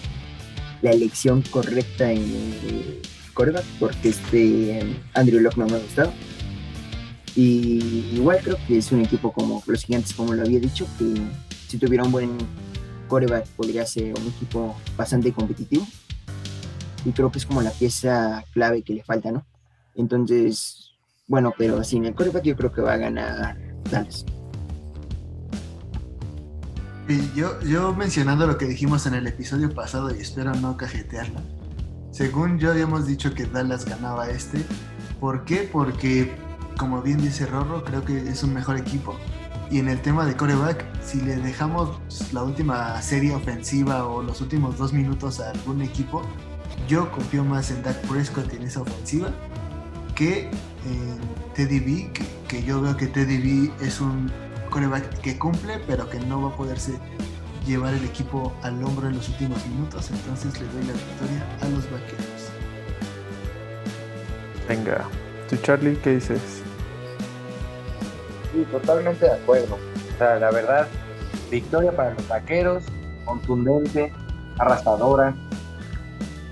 la 0.80 0.90
elección 0.92 1.42
correcta 1.50 2.12
en 2.12 2.22
el 2.22 3.02
coreback 3.34 3.64
porque 3.80 4.10
este 4.10 4.96
Andrew 5.14 5.40
Locke 5.40 5.56
no 5.56 5.66
me 5.66 5.74
ha 5.74 5.80
gustado. 5.80 6.12
Y 7.34 8.04
igual 8.12 8.38
creo 8.44 8.58
que 8.68 8.78
es 8.78 8.92
un 8.92 9.00
equipo 9.00 9.32
como 9.32 9.60
los 9.66 9.84
gigantes, 9.84 10.14
como 10.14 10.34
lo 10.34 10.42
había 10.42 10.60
dicho, 10.60 10.86
que 11.00 11.20
si 11.66 11.78
tuviera 11.78 12.04
un 12.04 12.12
buen 12.12 12.38
coreback 13.10 13.46
podría 13.48 13.84
ser 13.84 14.18
un 14.18 14.26
equipo 14.28 14.74
bastante 14.96 15.32
competitivo. 15.32 15.86
Y 17.04 17.12
creo 17.12 17.30
que 17.30 17.38
es 17.38 17.46
como 17.46 17.60
la 17.60 17.70
pieza 17.70 18.44
clave 18.52 18.82
que 18.82 18.94
le 18.94 19.04
falta, 19.04 19.32
¿no? 19.32 19.44
Entonces, 19.94 20.92
bueno, 21.26 21.52
pero 21.58 21.84
sin 21.84 22.06
el 22.06 22.14
coreback 22.14 22.44
yo 22.44 22.56
creo 22.56 22.72
que 22.72 22.80
va 22.80 22.94
a 22.94 22.98
ganar 22.98 23.58
Dallas 23.90 24.24
yo, 27.34 27.60
yo 27.62 27.94
mencionando 27.94 28.46
lo 28.46 28.56
que 28.56 28.66
dijimos 28.66 29.06
en 29.06 29.14
el 29.14 29.26
episodio 29.26 29.72
pasado 29.74 30.14
y 30.14 30.20
espero 30.20 30.54
no 30.54 30.76
cajetearla. 30.76 31.40
Según 32.10 32.58
yo 32.58 32.70
habíamos 32.70 33.06
dicho 33.06 33.34
que 33.34 33.46
Dallas 33.46 33.84
ganaba 33.84 34.30
este. 34.30 34.64
¿Por 35.18 35.44
qué? 35.44 35.68
Porque, 35.70 36.34
como 36.78 37.02
bien 37.02 37.20
dice 37.20 37.46
Rorro, 37.46 37.84
creo 37.84 38.04
que 38.04 38.16
es 38.28 38.42
un 38.42 38.54
mejor 38.54 38.76
equipo. 38.76 39.16
Y 39.70 39.78
en 39.78 39.88
el 39.88 40.00
tema 40.02 40.26
de 40.26 40.36
coreback, 40.36 40.84
si 41.00 41.20
le 41.20 41.36
dejamos 41.36 42.00
la 42.32 42.42
última 42.42 43.00
serie 43.02 43.32
ofensiva 43.32 44.04
o 44.04 44.20
los 44.20 44.40
últimos 44.40 44.76
dos 44.76 44.92
minutos 44.92 45.38
a 45.38 45.50
algún 45.50 45.80
equipo, 45.80 46.22
yo 46.88 47.10
confío 47.12 47.44
más 47.44 47.70
en 47.70 47.82
Dak 47.82 47.96
Prescott 48.08 48.52
en 48.52 48.64
esa 48.64 48.80
ofensiva 48.80 49.30
que 50.16 50.50
en 50.84 51.20
Teddy 51.54 51.78
B, 51.78 52.10
que 52.48 52.64
yo 52.64 52.80
veo 52.80 52.96
que 52.96 53.06
Teddy 53.06 53.38
B 53.38 53.72
es 53.80 54.00
un 54.00 54.30
coreback 54.70 55.20
que 55.20 55.38
cumple, 55.38 55.78
pero 55.86 56.10
que 56.10 56.18
no 56.18 56.42
va 56.42 56.48
a 56.48 56.56
poderse 56.56 56.98
llevar 57.64 57.94
el 57.94 58.04
equipo 58.04 58.52
al 58.62 58.82
hombro 58.82 59.08
en 59.08 59.16
los 59.16 59.28
últimos 59.28 59.64
minutos. 59.68 60.10
Entonces 60.10 60.60
le 60.60 60.66
doy 60.66 60.84
la 60.84 60.92
victoria 60.94 61.58
a 61.60 61.68
los 61.68 61.84
vaqueros. 61.90 62.50
Venga, 64.68 65.04
¿tú 65.48 65.56
Charlie 65.58 65.96
qué 65.96 66.16
dices? 66.16 66.59
Sí, 68.52 68.66
totalmente 68.70 69.24
de 69.24 69.32
acuerdo. 69.32 69.74
O 69.74 70.18
sea, 70.18 70.38
la 70.38 70.50
verdad, 70.50 70.86
victoria 71.50 71.94
para 71.94 72.14
los 72.14 72.26
vaqueros, 72.28 72.84
contundente, 73.24 74.12
arrastradora. 74.58 75.34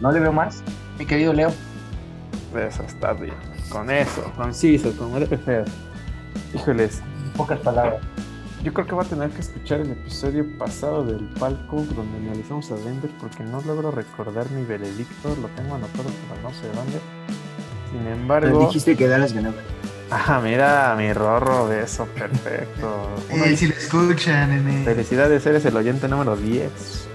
No 0.01 0.13
le 0.13 0.21
veo 0.21 0.33
más, 0.33 0.63
mi 0.99 1.07
querido 1.07 1.33
Leo. 1.33 1.53
Eso 2.57 2.83
está 2.83 3.13
bien. 3.13 3.35
Con 3.69 3.91
eso, 3.91 4.33
conciso, 4.37 4.93
como 4.97 5.21
debe 5.21 5.37
ser. 5.39 5.65
Híjoles. 6.55 7.03
Pocas 7.37 7.59
palabras. 7.61 8.01
Yo 8.65 8.73
creo 8.73 8.87
que 8.87 8.95
va 8.95 9.03
a 9.03 9.07
tener 9.07 9.31
que 9.31 9.41
escuchar 9.41 9.81
el 9.81 9.93
episodio 9.93 10.45
pasado 10.59 11.05
del 11.05 11.25
palco 11.39 11.77
donde 11.95 12.19
analizamos 12.19 12.71
a 12.73 12.77
Denver 12.77 13.11
porque 13.21 13.45
no 13.45 13.61
logro 13.61 13.91
recordar 13.91 14.51
mi 14.51 14.65
veredicto. 14.65 15.29
Lo 15.41 15.49
tengo 15.49 15.75
anotado, 15.75 16.11
pero 16.29 16.43
no 16.43 16.51
sé 16.51 16.67
dónde. 16.75 16.99
Sin 17.91 18.07
embargo. 18.09 18.67
dijiste 18.67 18.97
que 18.97 19.07
Dallas 19.07 19.33
ganaba. 19.33 19.57
Ajá, 20.11 20.41
mira, 20.41 20.95
mi 20.97 21.13
rorro 21.13 21.69
de 21.69 21.83
eso, 21.83 22.07
perfecto. 22.07 23.15
Eh, 23.31 23.57
si 23.57 23.67
lo 23.67 23.75
escuchan, 23.75 24.51
nene. 24.51 24.85
Felicidades, 24.85 25.45
eres 25.45 25.65
el 25.67 25.77
oyente 25.77 26.09
número 26.09 26.35
10. 26.35 26.71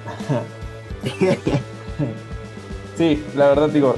sí, 2.97 3.25
la 3.35 3.49
verdad 3.49 3.69
digo, 3.69 3.95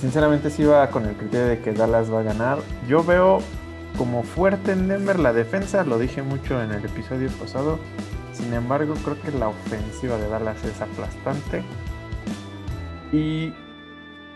sinceramente 0.00 0.50
sí 0.50 0.64
va 0.64 0.90
con 0.90 1.06
el 1.06 1.16
criterio 1.16 1.46
de 1.46 1.60
que 1.60 1.72
Dallas 1.72 2.12
va 2.12 2.20
a 2.20 2.22
ganar. 2.22 2.58
Yo 2.86 3.02
veo 3.02 3.40
como 3.96 4.22
fuerte 4.22 4.72
en 4.72 4.88
Denver 4.88 5.18
la 5.18 5.32
defensa, 5.32 5.82
lo 5.84 5.98
dije 5.98 6.22
mucho 6.22 6.62
en 6.62 6.72
el 6.72 6.84
episodio 6.84 7.30
pasado. 7.30 7.78
Sin 8.32 8.52
embargo, 8.52 8.94
creo 9.02 9.20
que 9.22 9.32
la 9.32 9.48
ofensiva 9.48 10.18
de 10.18 10.28
Dallas 10.28 10.62
es 10.62 10.80
aplastante. 10.80 11.62
Y 13.12 13.54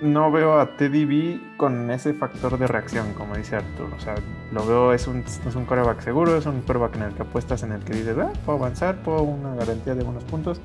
no 0.00 0.30
veo 0.30 0.58
a 0.58 0.76
Teddy 0.76 1.04
B 1.04 1.40
con 1.56 1.90
ese 1.90 2.14
factor 2.14 2.58
de 2.58 2.66
reacción, 2.66 3.12
como 3.14 3.36
dice 3.36 3.56
Arturo. 3.56 3.94
O 3.96 4.00
sea, 4.00 4.14
lo 4.52 4.66
veo, 4.66 4.92
es 4.92 5.06
un, 5.06 5.18
es 5.20 5.54
un 5.54 5.64
coreback 5.66 6.00
seguro, 6.00 6.36
es 6.36 6.46
un 6.46 6.62
coreback 6.62 6.96
en 6.96 7.02
el 7.02 7.14
que 7.14 7.22
apuestas, 7.22 7.62
en 7.62 7.72
el 7.72 7.84
que 7.84 7.94
dices, 7.94 8.16
ah, 8.18 8.32
puedo 8.44 8.58
avanzar, 8.58 8.96
puedo 9.02 9.22
una 9.22 9.54
garantía 9.54 9.94
de 9.94 10.02
buenos 10.02 10.24
puntos. 10.24 10.60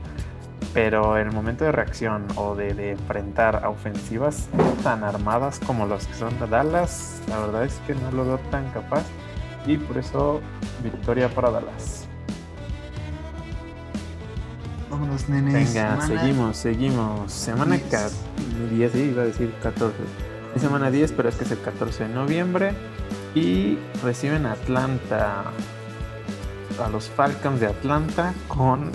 Pero 0.73 1.17
en 1.17 1.27
el 1.27 1.33
momento 1.33 1.63
de 1.63 1.71
reacción 1.71 2.25
o 2.35 2.55
de, 2.55 2.91
enfrentar 2.91 3.63
a 3.63 3.69
ofensivas 3.69 4.49
tan 4.83 5.03
armadas 5.03 5.59
como 5.65 5.85
los 5.85 6.05
que 6.07 6.13
son 6.13 6.37
de 6.39 6.47
Dallas, 6.47 7.21
la 7.29 7.39
verdad 7.39 7.65
es 7.65 7.79
que 7.87 7.95
no 7.95 8.11
lo 8.11 8.25
veo 8.25 8.37
tan 8.51 8.69
capaz. 8.71 9.05
Y 9.65 9.77
por 9.77 9.97
eso, 9.97 10.41
victoria 10.83 11.29
para 11.29 11.49
Dallas. 11.49 12.04
Vámonos, 14.95 15.27
nenes. 15.27 15.73
Venga, 15.73 15.99
seguimos, 15.99 16.55
seguimos. 16.55 17.29
Semana 17.29 17.75
10. 17.75 18.91
sí, 18.93 18.99
iba 18.99 19.23
a 19.23 19.25
decir 19.25 19.53
14. 19.61 19.93
Es 20.55 20.61
semana 20.61 20.89
10, 20.89 21.11
pero 21.11 21.27
es 21.27 21.35
que 21.35 21.43
es 21.43 21.51
el 21.51 21.59
14 21.59 22.07
de 22.07 22.13
noviembre. 22.13 22.71
Y 23.33 23.77
reciben 24.01 24.45
a 24.45 24.53
Atlanta, 24.53 25.43
a 26.81 26.89
los 26.89 27.09
Falcons 27.09 27.59
de 27.59 27.67
Atlanta, 27.67 28.33
con 28.47 28.89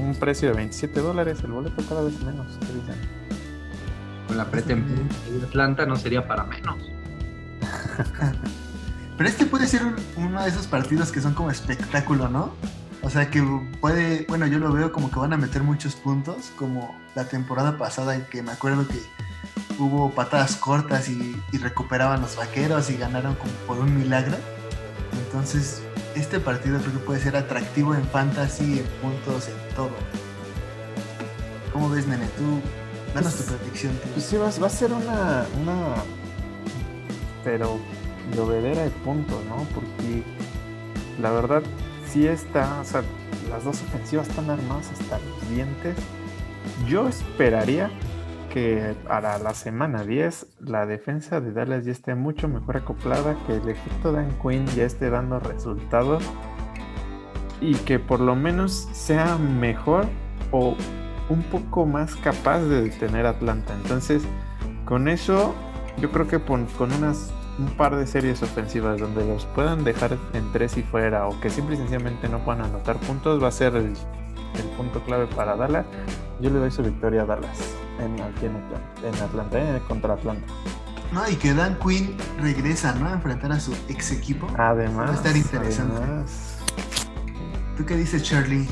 un 0.00 0.16
precio 0.16 0.48
de 0.48 0.56
27 0.56 0.98
dólares, 0.98 1.38
el 1.44 1.52
boleto 1.52 1.80
cada 1.88 2.02
vez 2.02 2.20
menos, 2.24 2.58
dicen? 2.58 3.00
Con 4.26 4.36
la 4.36 4.46
pretemporada 4.46 5.06
de 5.30 5.46
Atlanta 5.46 5.86
no 5.86 5.94
sería 5.94 6.26
para 6.26 6.42
menos. 6.42 6.76
Pero 9.16 9.30
este 9.30 9.46
puede 9.46 9.68
ser 9.68 9.82
uno 10.16 10.42
de 10.42 10.48
esos 10.48 10.66
partidos 10.66 11.12
que 11.12 11.20
son 11.20 11.34
como 11.34 11.52
espectáculo, 11.52 12.28
¿no? 12.28 12.52
O 13.02 13.10
sea 13.10 13.30
que 13.30 13.42
puede, 13.80 14.26
bueno, 14.28 14.46
yo 14.46 14.58
lo 14.58 14.72
veo 14.72 14.92
como 14.92 15.10
que 15.10 15.18
van 15.18 15.32
a 15.32 15.36
meter 15.36 15.62
muchos 15.62 15.94
puntos, 15.96 16.52
como 16.56 16.98
la 17.14 17.24
temporada 17.24 17.78
pasada 17.78 18.14
en 18.14 18.24
que 18.26 18.42
me 18.42 18.52
acuerdo 18.52 18.86
que 18.86 19.00
hubo 19.78 20.10
patadas 20.10 20.56
cortas 20.56 21.08
y, 21.08 21.40
y 21.52 21.58
recuperaban 21.58 22.20
los 22.20 22.36
vaqueros 22.36 22.90
y 22.90 22.96
ganaron 22.96 23.34
como 23.36 23.52
por 23.66 23.78
un 23.78 23.96
milagro. 23.96 24.36
Entonces 25.24 25.82
este 26.14 26.40
partido 26.40 26.78
creo 26.78 26.92
que 26.92 26.98
puede 26.98 27.20
ser 27.20 27.36
atractivo 27.36 27.94
en 27.94 28.04
fantasy, 28.04 28.80
en 28.80 28.86
puntos, 29.00 29.48
en 29.48 29.74
todo. 29.74 29.90
¿Cómo 31.72 31.88
ves, 31.88 32.06
nene? 32.06 32.26
Tú, 32.36 32.60
danos 33.14 33.34
tu 33.36 33.44
predicción. 33.44 33.92
Pues 34.12 34.26
sí, 34.26 34.36
va, 34.36 34.48
a 34.48 34.70
ser 34.70 34.92
una, 34.92 35.46
una, 35.60 35.94
pero 37.44 37.78
llovedera 38.34 38.82
de 38.82 38.90
puntos, 38.90 39.42
¿no? 39.46 39.56
Porque 39.74 40.22
la 41.20 41.30
verdad 41.30 41.62
sí 42.10 42.26
está, 42.26 42.80
o 42.80 42.84
sea, 42.84 43.02
las 43.48 43.64
dos 43.64 43.82
ofensivas 43.82 44.28
están 44.28 44.50
armadas 44.50 44.90
hasta 44.92 45.18
los 45.18 45.50
dientes. 45.50 45.96
Yo 46.88 47.08
esperaría 47.08 47.90
que 48.52 48.96
para 49.06 49.38
la 49.38 49.54
semana 49.54 50.02
10 50.02 50.46
la 50.60 50.84
defensa 50.86 51.40
de 51.40 51.52
Dallas 51.52 51.84
ya 51.84 51.92
esté 51.92 52.14
mucho 52.14 52.48
mejor 52.48 52.78
acoplada, 52.78 53.36
que 53.46 53.56
el 53.56 53.68
efecto 53.68 54.12
Dan 54.12 54.36
Quinn 54.42 54.66
ya 54.66 54.84
esté 54.84 55.08
dando 55.08 55.38
resultados 55.38 56.24
y 57.60 57.74
que 57.74 57.98
por 57.98 58.20
lo 58.20 58.34
menos 58.34 58.88
sea 58.92 59.36
mejor 59.36 60.06
o 60.50 60.74
un 61.28 61.42
poco 61.44 61.86
más 61.86 62.16
capaz 62.16 62.60
de 62.60 62.82
detener 62.82 63.26
Atlanta. 63.26 63.74
Entonces, 63.82 64.24
con 64.84 65.06
eso, 65.06 65.54
yo 65.98 66.10
creo 66.10 66.26
que 66.26 66.40
con, 66.40 66.66
unas 66.80 67.32
un 67.60 67.68
par 67.76 67.94
de 67.94 68.06
series 68.06 68.42
ofensivas 68.42 68.98
donde 68.98 69.24
los 69.26 69.44
puedan 69.46 69.84
dejar 69.84 70.16
en 70.32 70.50
tres 70.52 70.76
y 70.78 70.82
fuera 70.82 71.28
o 71.28 71.38
que 71.40 71.50
simple 71.50 71.74
y 71.74 71.78
sencillamente 71.78 72.28
no 72.28 72.38
puedan 72.38 72.64
anotar 72.64 72.96
puntos 73.00 73.42
va 73.42 73.48
a 73.48 73.52
ser 73.52 73.76
el, 73.76 73.92
el 74.54 74.68
punto 74.76 75.00
clave 75.04 75.26
para 75.26 75.56
Dallas. 75.56 75.84
Yo 76.40 76.48
le 76.50 76.58
doy 76.58 76.70
su 76.70 76.82
victoria 76.82 77.22
a 77.22 77.26
Dallas 77.26 77.74
en, 77.98 78.20
aquí 78.22 78.46
en 78.46 78.56
Atlanta, 78.56 79.08
en 79.08 79.14
Atlanta 79.22 79.76
eh, 79.76 79.82
contra 79.86 80.14
Atlanta. 80.14 80.46
No, 81.12 81.28
y 81.28 81.34
que 81.34 81.52
Dan 81.52 81.76
Quinn 81.80 82.16
regresa, 82.40 82.94
¿no? 82.94 83.08
A 83.08 83.12
enfrentar 83.14 83.52
a 83.52 83.60
su 83.60 83.72
ex 83.88 84.12
equipo. 84.12 84.46
Además. 84.56 85.08
Va 85.08 85.12
a 85.12 85.16
estar 85.16 85.36
interesante. 85.36 86.00
¿Tú 87.76 87.84
qué 87.84 87.96
dices, 87.96 88.22
Charlie? 88.22 88.68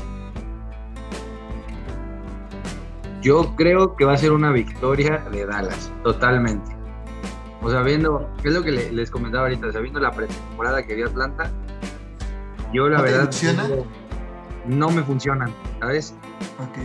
Yo 3.21 3.53
creo 3.57 3.95
que 3.97 4.05
va 4.05 4.13
a 4.13 4.17
ser 4.17 4.31
una 4.31 4.51
victoria 4.51 5.17
de 5.31 5.45
Dallas, 5.45 5.91
totalmente. 6.03 6.78
O 7.61 7.69
sea, 7.69 7.81
viendo, 7.81 8.29
es 8.43 8.53
lo 8.53 8.63
que 8.63 8.71
les 8.71 9.11
comentaba 9.11 9.45
ahorita, 9.45 9.67
o 9.67 9.71
sea, 9.71 9.81
viendo 9.81 9.99
la 9.99 10.11
pretemporada 10.11 10.83
que 10.83 10.95
dio 10.95 11.07
Atlanta, 11.07 11.51
yo 12.73 12.87
la 12.87 13.01
verdad 13.01 13.29
no 14.65 14.89
me 14.91 15.03
funcionan, 15.03 15.53
¿sabes? 15.79 16.15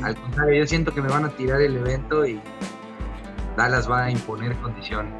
Al 0.03 0.16
contrario, 0.16 0.62
yo 0.62 0.66
siento 0.66 0.93
que 0.93 1.01
me 1.01 1.09
van 1.09 1.25
a 1.25 1.29
tirar 1.29 1.61
el 1.61 1.77
evento 1.77 2.27
y 2.27 2.41
Dallas 3.57 3.89
va 3.91 4.05
a 4.05 4.11
imponer 4.11 4.57
condiciones. 4.57 5.12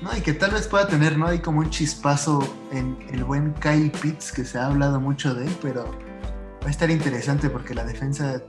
No, 0.00 0.16
y 0.16 0.20
que 0.20 0.32
tal 0.32 0.50
vez 0.50 0.66
pueda 0.66 0.88
tener, 0.88 1.16
¿no? 1.16 1.26
Hay 1.28 1.38
como 1.38 1.60
un 1.60 1.70
chispazo 1.70 2.40
en 2.72 2.98
el 3.12 3.22
buen 3.22 3.54
Kyle 3.54 3.92
Pitts, 3.92 4.32
que 4.32 4.44
se 4.44 4.58
ha 4.58 4.66
hablado 4.66 5.00
mucho 5.00 5.32
de 5.34 5.46
él, 5.46 5.56
pero 5.62 5.84
va 5.84 6.66
a 6.66 6.70
estar 6.70 6.90
interesante 6.90 7.48
porque 7.48 7.74
la 7.74 7.84
defensa 7.84 8.42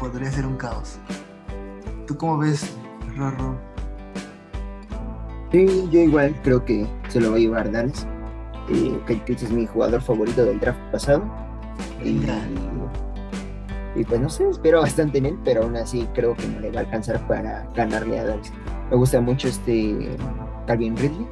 podría 0.00 0.30
ser 0.32 0.46
un 0.46 0.56
caos. 0.56 0.98
¿Tú 2.08 2.16
cómo 2.16 2.38
ves, 2.38 2.76
Rorro? 3.16 3.75
Sí, 5.52 5.88
yo 5.90 6.00
igual 6.00 6.34
creo 6.42 6.64
que 6.64 6.86
se 7.08 7.20
lo 7.20 7.30
va 7.30 7.36
a 7.36 7.38
llevar 7.38 7.70
Dallas. 7.70 8.06
Eh, 8.68 8.98
Kyle 9.06 9.22
es 9.28 9.50
mi 9.50 9.66
jugador 9.66 10.02
favorito 10.02 10.44
del 10.44 10.58
draft 10.58 10.80
pasado. 10.90 11.22
Y 13.94 14.04
pues 14.04 14.20
no 14.20 14.28
sé, 14.28 14.48
espero 14.48 14.82
bastante 14.82 15.18
en 15.18 15.26
él, 15.26 15.38
pero 15.44 15.62
aún 15.62 15.76
así 15.76 16.06
creo 16.14 16.34
que 16.34 16.46
no 16.48 16.60
le 16.60 16.70
va 16.70 16.80
a 16.80 16.84
alcanzar 16.84 17.26
para 17.26 17.66
ganarle 17.74 18.18
a 18.18 18.24
Dallas. 18.24 18.52
Me 18.90 18.96
gusta 18.96 19.20
mucho 19.20 19.48
este 19.48 20.16
Calvin 20.66 20.96
Ridley. 20.96 21.26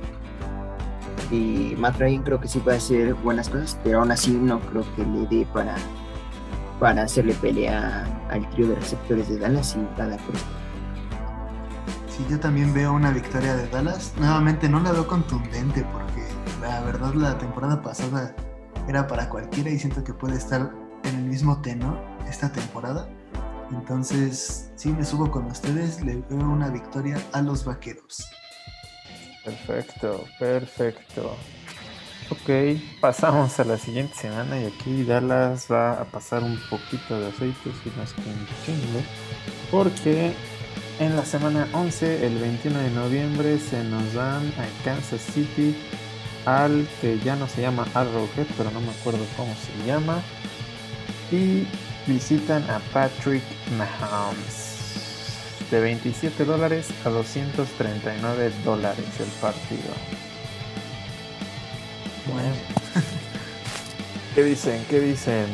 Y 1.31 1.75
Matt 1.77 1.99
Ryan 1.99 2.23
creo 2.23 2.41
que 2.41 2.49
sí 2.49 2.61
puede 2.61 2.77
hacer 2.77 3.15
buenas 3.15 3.49
cosas, 3.49 3.79
pero 3.83 4.01
aún 4.01 4.13
así 4.13 4.31
no 4.33 4.61
creo 4.61 4.85
que 4.95 5.05
le 5.05 5.27
dé 5.27 5.47
para, 5.53 5.75
para 6.79 7.03
hacerle 7.03 7.35
pelea 7.35 8.05
al 8.31 8.49
trío 8.51 8.69
de 8.69 8.77
receptores 8.77 9.29
de 9.29 9.39
Dallas 9.39 9.77
y 9.77 9.97
cada 9.97 10.17
cruz. 10.19 10.45
Sí, 12.17 12.25
yo 12.31 12.39
también 12.39 12.73
veo 12.73 12.93
una 12.93 13.11
victoria 13.11 13.57
de 13.57 13.67
Dallas. 13.67 14.13
Nuevamente 14.17 14.69
no 14.69 14.79
la 14.79 14.93
veo 14.93 15.05
contundente 15.05 15.85
porque 15.93 16.23
la 16.61 16.81
verdad 16.83 17.13
la 17.15 17.37
temporada 17.39 17.83
pasada 17.83 18.37
era 18.87 19.05
para 19.09 19.29
cualquiera 19.29 19.69
y 19.69 19.81
siento 19.81 20.05
que 20.05 20.15
puede 20.15 20.37
estar 20.37 20.71
en 21.03 21.17
el 21.17 21.25
mismo 21.25 21.61
tenor 21.61 21.99
esta 22.29 22.53
temporada. 22.53 23.09
Entonces, 23.73 24.71
si 24.77 24.91
me 24.91 25.05
subo 25.05 25.29
con 25.29 25.47
ustedes, 25.47 26.05
le 26.05 26.19
veo 26.31 26.39
una 26.39 26.69
victoria 26.69 27.21
a 27.33 27.43
los 27.43 27.65
vaqueros. 27.65 28.31
Perfecto, 29.45 30.25
perfecto. 30.39 31.37
Ok, 32.31 32.79
pasamos 33.01 33.59
a 33.59 33.65
la 33.65 33.77
siguiente 33.77 34.15
semana 34.15 34.61
y 34.61 34.67
aquí 34.67 35.03
Dallas 35.03 35.67
va 35.69 35.95
a 35.95 36.05
pasar 36.05 36.45
un 36.45 36.61
poquito 36.71 37.19
de 37.19 37.27
aceite, 37.27 37.73
si 37.83 37.89
es 37.89 38.13
que 38.13 38.71
un 38.71 39.05
porque 39.71 40.35
en 40.99 41.17
la 41.17 41.25
semana 41.25 41.69
11, 41.73 42.27
el 42.27 42.39
21 42.39 42.79
de 42.79 42.91
noviembre, 42.91 43.59
se 43.59 43.83
nos 43.85 44.15
dan 44.15 44.47
a 44.59 44.85
Kansas 44.85 45.21
City 45.21 45.75
al 46.45 46.87
que 47.01 47.19
ya 47.21 47.37
no 47.37 47.49
se 47.49 47.63
llama 47.63 47.87
Arrowhead, 47.95 48.47
pero 48.57 48.71
no 48.71 48.81
me 48.81 48.91
acuerdo 48.91 49.25
cómo 49.37 49.55
se 49.55 49.87
llama. 49.87 50.23
Y 51.33 51.67
visitan 52.07 52.63
a 52.71 52.79
Patrick 52.93 53.43
Mahomes. 53.79 54.63
de 55.71 55.81
27 55.81 56.45
dólares 56.45 56.89
a 57.05 57.09
239 57.09 58.53
dólares 58.65 59.07
el 59.19 59.27
partido. 59.41 59.95
Bueno. 62.33 62.55
¿Qué 64.35 64.45
dicen? 64.45 64.85
¿Qué 64.89 65.01
dicen? 65.01 65.47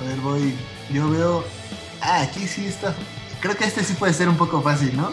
A 0.00 0.04
ver, 0.04 0.18
voy. 0.20 0.54
Yo 0.92 1.10
veo. 1.10 1.55
Ah, 2.00 2.22
aquí 2.22 2.46
sí 2.46 2.66
está. 2.66 2.94
Creo 3.40 3.56
que 3.56 3.64
este 3.64 3.84
sí 3.84 3.94
puede 3.94 4.12
ser 4.12 4.28
un 4.28 4.36
poco 4.36 4.62
fácil, 4.62 4.96
¿no? 4.96 5.12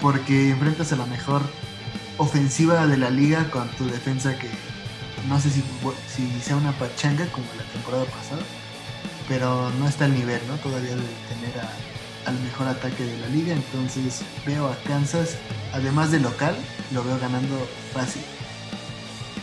Porque 0.00 0.50
enfrentas 0.50 0.92
a 0.92 0.96
la 0.96 1.06
mejor 1.06 1.42
ofensiva 2.18 2.86
de 2.86 2.96
la 2.96 3.10
liga 3.10 3.50
con 3.50 3.68
tu 3.70 3.86
defensa 3.86 4.38
que 4.38 4.48
no 5.28 5.40
sé 5.40 5.50
si, 5.50 5.62
sea 6.42 6.56
una 6.56 6.72
pachanga 6.72 7.26
como 7.28 7.46
la 7.56 7.64
temporada 7.72 8.04
pasada, 8.04 8.42
pero 9.28 9.70
no 9.78 9.88
está 9.88 10.04
al 10.04 10.14
nivel, 10.14 10.40
¿no? 10.48 10.56
Todavía 10.56 10.90
de 10.90 10.96
tener 10.96 11.54
al 12.26 12.38
mejor 12.40 12.68
ataque 12.68 13.04
de 13.04 13.18
la 13.18 13.28
liga, 13.28 13.54
entonces 13.54 14.22
veo 14.46 14.66
a 14.66 14.76
Kansas, 14.86 15.36
además 15.72 16.10
de 16.10 16.20
local, 16.20 16.54
lo 16.92 17.02
veo 17.04 17.18
ganando 17.18 17.56
fácil. 17.92 18.22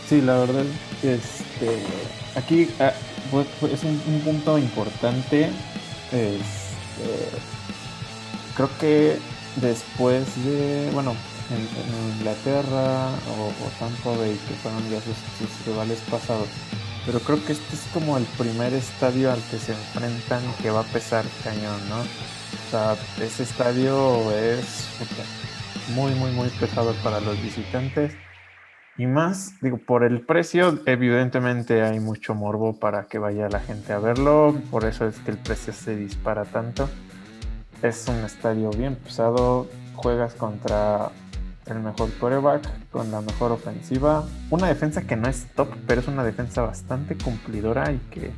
Sí, 0.08 0.20
la 0.20 0.36
verdad, 0.38 0.64
este, 1.02 1.82
aquí 2.36 2.68
ah, 2.80 2.92
es 3.72 3.84
un, 3.84 4.20
punto 4.24 4.58
importante. 4.58 5.50
Este, 6.12 7.30
creo 8.54 8.68
que 8.78 9.18
después 9.56 10.24
de, 10.44 10.90
bueno, 10.92 11.16
en, 11.50 12.18
Inglaterra 12.18 13.10
o, 13.28 13.48
o, 13.48 13.70
Tampa 13.78 14.10
Bay, 14.10 14.38
que 14.48 14.54
fueron 14.54 14.88
ya 14.90 15.00
sus, 15.00 15.66
rivales 15.66 16.00
pasados. 16.10 16.48
Pero 17.04 17.18
creo 17.20 17.44
que 17.44 17.52
este 17.52 17.74
es 17.74 17.82
como 17.92 18.16
el 18.16 18.24
primer 18.38 18.72
estadio 18.74 19.32
al 19.32 19.42
que 19.50 19.58
se 19.58 19.72
enfrentan 19.72 20.42
que 20.62 20.70
va 20.70 20.80
a 20.80 20.84
pesar 20.84 21.24
cañón, 21.42 21.80
¿no? 21.88 22.00
O 22.00 22.70
sea, 22.70 22.96
ese 23.20 23.42
estadio 23.42 24.30
es 24.30 24.86
muy, 25.94 26.14
muy, 26.14 26.30
muy 26.30 26.48
pesado 26.50 26.94
para 27.02 27.20
los 27.20 27.40
visitantes. 27.42 28.12
Y 28.98 29.06
más, 29.06 29.54
digo, 29.62 29.78
por 29.78 30.04
el 30.04 30.20
precio, 30.20 30.80
evidentemente 30.84 31.82
hay 31.82 31.98
mucho 31.98 32.34
morbo 32.34 32.78
para 32.78 33.04
que 33.04 33.18
vaya 33.18 33.48
la 33.48 33.60
gente 33.60 33.94
a 33.94 33.98
verlo, 33.98 34.54
por 34.70 34.84
eso 34.84 35.06
es 35.06 35.18
que 35.20 35.30
el 35.30 35.38
precio 35.38 35.72
se 35.72 35.96
dispara 35.96 36.44
tanto. 36.44 36.90
Es 37.80 38.06
un 38.08 38.16
estadio 38.16 38.70
bien 38.70 38.96
pesado, 38.96 39.66
juegas 39.94 40.34
contra 40.34 41.10
el 41.66 41.80
mejor 41.80 42.10
quarterback, 42.20 42.68
con 42.90 43.10
la 43.10 43.22
mejor 43.22 43.52
ofensiva. 43.52 44.26
Una 44.50 44.68
defensa 44.68 45.02
que 45.02 45.16
no 45.16 45.28
es 45.28 45.46
top, 45.54 45.68
pero 45.86 46.02
es 46.02 46.08
una 46.08 46.22
defensa 46.22 46.60
bastante 46.60 47.16
cumplidora 47.16 47.92
y 47.92 47.98
que, 48.10 48.30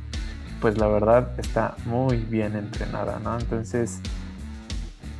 pues 0.61 0.77
la 0.77 0.87
verdad, 0.87 1.37
está 1.37 1.75
muy 1.85 2.17
bien 2.17 2.55
entrenada, 2.55 3.19
¿no? 3.19 3.37
Entonces, 3.37 3.99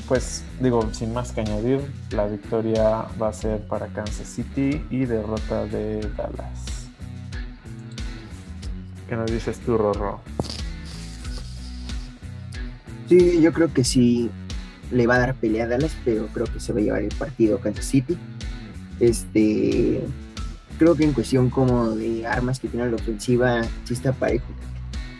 pues 0.08 0.44
digo, 0.60 0.88
sin 0.94 1.14
más 1.14 1.32
que 1.32 1.42
añadir, 1.42 1.82
la 2.12 2.28
victoria 2.28 3.06
va 3.22 3.30
a 3.30 3.34
ser 3.34 3.60
para 3.68 3.88
Kansas 3.88 4.28
City 4.28 4.82
y 4.90 5.06
derrota 5.06 5.66
de 5.66 6.02
Dallas. 6.16 6.88
¿Qué 9.08 9.16
nos 9.16 9.32
dices 9.32 9.60
tú, 9.60 9.78
Rorro? 9.78 10.20
Sí, 13.08 13.40
yo 13.42 13.54
creo 13.54 13.72
que 13.72 13.84
sí 13.84 14.30
le 14.92 15.08
va 15.08 15.16
a 15.16 15.20
dar 15.20 15.36
pelea 15.36 15.66
a 15.66 15.68
Dallas, 15.68 15.96
pero 16.04 16.28
creo 16.28 16.46
que 16.46 16.60
se 16.60 16.74
va 16.74 16.80
a 16.80 16.84
llevar 16.84 17.02
el 17.02 17.14
partido 17.16 17.60
Kansas 17.60 17.86
City. 17.86 18.18
Este, 19.00 20.02
creo 20.80 20.96
que 20.96 21.04
en 21.04 21.14
cuestión 21.14 21.50
como 21.50 21.92
de 21.92 22.26
armas 22.26 22.60
que 22.60 22.68
tiene 22.68 22.90
la 22.90 22.96
ofensiva, 22.96 23.64
sí 23.84 23.94
está 23.94 24.12
parejo. 24.12 24.46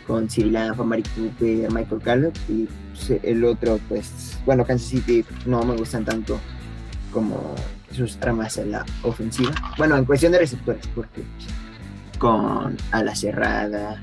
Con 0.06 0.28
Cyril 0.28 0.56
Cooper, 0.76 1.72
Michael 1.72 2.00
Gallup 2.04 2.34
y 2.48 2.68
pues, 2.92 3.20
el 3.22 3.44
otro, 3.44 3.80
pues, 3.88 4.35
bueno, 4.46 4.64
Kansas 4.64 4.88
City 4.88 5.24
no 5.44 5.62
me 5.64 5.76
gustan 5.76 6.04
tanto 6.04 6.38
como 7.12 7.54
sus 7.92 8.16
armas 8.22 8.56
en 8.58 8.72
la 8.72 8.86
ofensiva. 9.02 9.52
Bueno, 9.76 9.96
en 9.96 10.04
cuestión 10.04 10.32
de 10.32 10.38
receptores, 10.38 10.86
porque 10.94 11.22
con 12.18 12.76
ala 12.92 13.14
cerrada 13.14 14.02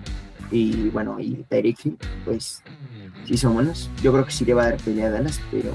y 0.52 0.90
bueno, 0.90 1.20
y 1.20 1.44
Tyreek 1.50 1.98
pues 2.26 2.62
sí 3.26 3.38
son 3.38 3.54
buenos. 3.56 3.90
Yo 4.04 4.12
creo 4.12 4.26
que 4.26 4.32
sí 4.32 4.46
le 4.46 4.54
va 4.54 4.64
a 4.64 4.70
dar 4.72 4.78
pelea 4.78 5.08
a 5.08 5.12
Dallas, 5.12 5.40
pero 5.50 5.72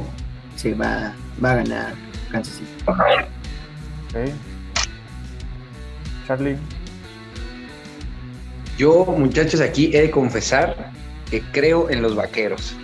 se 0.55 0.75
va, 0.75 1.15
va 1.43 1.53
a 1.53 1.57
ganar 1.57 1.95
Kansas 2.31 2.55
City. 2.55 2.71
Okay. 2.87 4.35
Charlie. 6.27 6.57
Yo, 8.77 9.05
muchachos, 9.07 9.61
aquí 9.61 9.91
he 9.97 10.03
de 10.03 10.11
confesar 10.11 10.93
que 11.31 11.41
creo 11.53 11.91
en 11.91 12.03
los 12.03 12.15
vaqueros. 12.15 12.77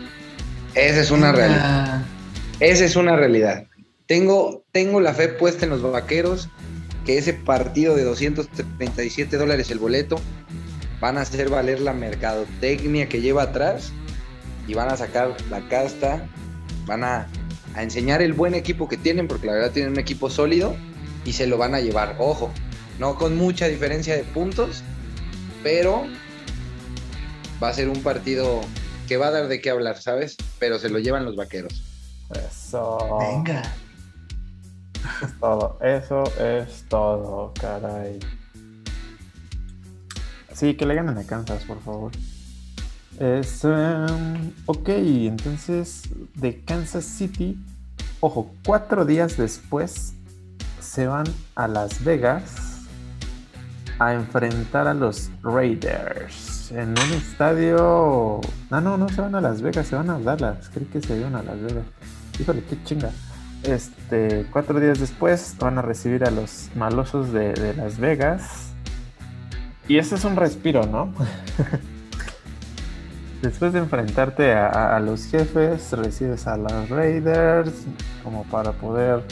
Esa 0.74 1.00
es 1.00 1.10
una 1.10 1.32
realidad. 1.32 2.02
Esa 2.60 2.84
es 2.84 2.96
una 2.96 3.16
realidad. 3.16 3.66
Tengo, 4.06 4.64
tengo 4.72 5.00
la 5.00 5.14
fe 5.14 5.28
puesta 5.28 5.64
en 5.64 5.70
los 5.70 5.82
vaqueros, 5.82 6.48
que 7.06 7.18
ese 7.18 7.32
partido 7.32 7.94
de 7.94 8.04
237 8.04 9.36
dólares 9.36 9.70
el 9.70 9.78
boleto 9.78 10.16
van 11.00 11.18
a 11.18 11.22
hacer 11.22 11.48
valer 11.48 11.80
la 11.80 11.92
mercadotecnia 11.92 13.08
que 13.08 13.20
lleva 13.20 13.44
atrás 13.44 13.92
y 14.66 14.74
van 14.74 14.88
a 14.88 14.96
sacar 14.96 15.36
la 15.50 15.68
casta, 15.68 16.26
van 16.86 17.04
a, 17.04 17.28
enseñar 17.76 18.22
el 18.22 18.32
buen 18.32 18.54
equipo 18.54 18.88
que 18.88 18.96
tienen, 18.96 19.26
porque 19.26 19.46
la 19.46 19.54
verdad 19.54 19.72
tienen 19.72 19.92
un 19.92 19.98
equipo 19.98 20.30
sólido 20.30 20.76
y 21.24 21.32
se 21.32 21.46
lo 21.46 21.58
van 21.58 21.74
a 21.74 21.80
llevar. 21.80 22.16
Ojo, 22.18 22.52
no 22.98 23.16
con 23.16 23.36
mucha 23.36 23.66
diferencia 23.66 24.16
de 24.16 24.22
puntos, 24.22 24.82
pero 25.62 26.04
va 27.62 27.68
a 27.68 27.74
ser 27.74 27.88
un 27.88 28.00
partido 28.02 28.60
que 29.06 29.16
va 29.16 29.28
a 29.28 29.30
dar 29.30 29.48
de 29.48 29.60
qué 29.60 29.70
hablar, 29.70 30.00
¿sabes? 30.00 30.36
Pero 30.58 30.78
se 30.78 30.88
lo 30.88 30.98
llevan 30.98 31.24
los 31.24 31.36
vaqueros. 31.36 31.82
Eso. 32.30 33.18
Venga. 33.18 33.62
Es 35.22 35.38
todo, 35.38 35.78
eso 35.82 36.24
es 36.40 36.84
todo, 36.88 37.52
caray. 37.60 38.18
Sí, 40.52 40.74
que 40.74 40.86
le 40.86 40.94
ganen 40.94 41.18
a 41.18 41.24
Kansas, 41.24 41.64
por 41.64 41.80
favor. 41.82 42.12
Es, 43.18 43.64
em, 43.64 44.52
ok, 44.66 44.88
entonces 44.88 46.02
de 46.34 46.60
Kansas 46.64 47.04
City, 47.04 47.58
ojo, 48.20 48.50
cuatro 48.64 49.04
días 49.04 49.36
después 49.36 50.14
se 50.80 51.06
van 51.06 51.26
a 51.54 51.68
Las 51.68 52.02
Vegas 52.02 52.54
a 53.98 54.14
enfrentar 54.14 54.88
a 54.88 54.94
los 54.94 55.30
Raiders 55.42 56.53
en 56.70 56.90
un 56.90 57.12
estadio. 57.14 58.40
Ah, 58.70 58.80
no, 58.80 58.96
no 58.96 59.08
se 59.08 59.20
van 59.20 59.34
a 59.34 59.40
Las 59.40 59.62
Vegas, 59.62 59.86
se 59.86 59.96
van 59.96 60.10
a 60.10 60.18
Dallas. 60.18 60.70
Creí 60.72 60.86
que 60.86 61.00
se 61.00 61.16
iban 61.16 61.34
a 61.34 61.42
Las 61.42 61.60
Vegas. 61.60 61.84
Híjole, 62.38 62.62
qué 62.64 62.82
chinga. 62.84 63.10
Este, 63.62 64.46
cuatro 64.52 64.78
días 64.78 65.00
después 65.00 65.56
van 65.58 65.78
a 65.78 65.82
recibir 65.82 66.24
a 66.24 66.30
los 66.30 66.70
malosos 66.74 67.32
de, 67.32 67.74
Las 67.76 67.98
Vegas. 67.98 68.72
Y 69.88 69.98
ese 69.98 70.14
es 70.14 70.24
un 70.24 70.36
respiro, 70.36 70.86
¿no? 70.86 71.12
después 73.42 73.72
de 73.72 73.80
enfrentarte 73.80 74.52
a, 74.52 74.98
los 75.00 75.26
jefes, 75.26 75.92
recibes 75.92 76.46
a 76.46 76.56
los 76.56 76.88
Raiders 76.88 77.72
como 78.22 78.44
para 78.44 78.72
poder 78.72 79.22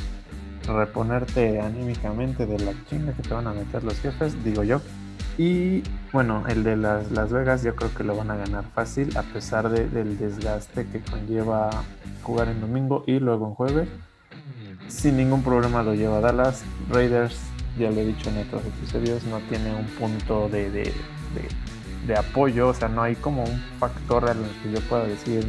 reponerte 0.66 1.60
anímicamente 1.60 2.46
de 2.46 2.58
la 2.58 2.72
chinga 2.88 3.12
que 3.14 3.22
te 3.22 3.34
van 3.34 3.46
a 3.46 3.52
meter 3.52 3.82
los 3.82 3.98
jefes, 4.00 4.42
digo 4.44 4.62
yo. 4.62 4.80
Y 5.38 5.82
bueno, 6.12 6.44
el 6.48 6.62
de 6.62 6.76
las, 6.76 7.10
las 7.10 7.32
Vegas 7.32 7.62
yo 7.62 7.74
creo 7.74 7.94
que 7.94 8.04
lo 8.04 8.16
van 8.16 8.30
a 8.30 8.36
ganar 8.36 8.64
fácil 8.74 9.16
a 9.16 9.22
pesar 9.22 9.70
del 9.70 10.18
desgaste 10.18 10.86
que 10.86 11.00
conlleva 11.00 11.70
jugar 12.22 12.48
en 12.48 12.60
domingo 12.60 13.04
y 13.06 13.18
luego 13.18 13.46
en 13.46 13.54
jueves. 13.54 13.88
Sin 14.88 15.16
ningún 15.16 15.42
problema 15.42 15.82
lo 15.82 15.94
lleva 15.94 16.20
Dallas. 16.20 16.64
Raiders, 16.90 17.40
ya 17.78 17.90
lo 17.90 18.00
he 18.00 18.06
dicho 18.06 18.28
en 18.28 18.46
otros 18.46 18.62
episodios, 18.66 19.24
no 19.24 19.38
tiene 19.48 19.74
un 19.74 19.86
punto 19.86 20.48
de 20.48 20.92
de 22.06 22.16
apoyo, 22.16 22.68
o 22.68 22.74
sea, 22.74 22.88
no 22.88 23.02
hay 23.02 23.14
como 23.14 23.44
un 23.44 23.62
factor 23.78 24.28
al 24.28 24.38
que 24.62 24.72
yo 24.72 24.80
pueda 24.88 25.04
decir, 25.04 25.46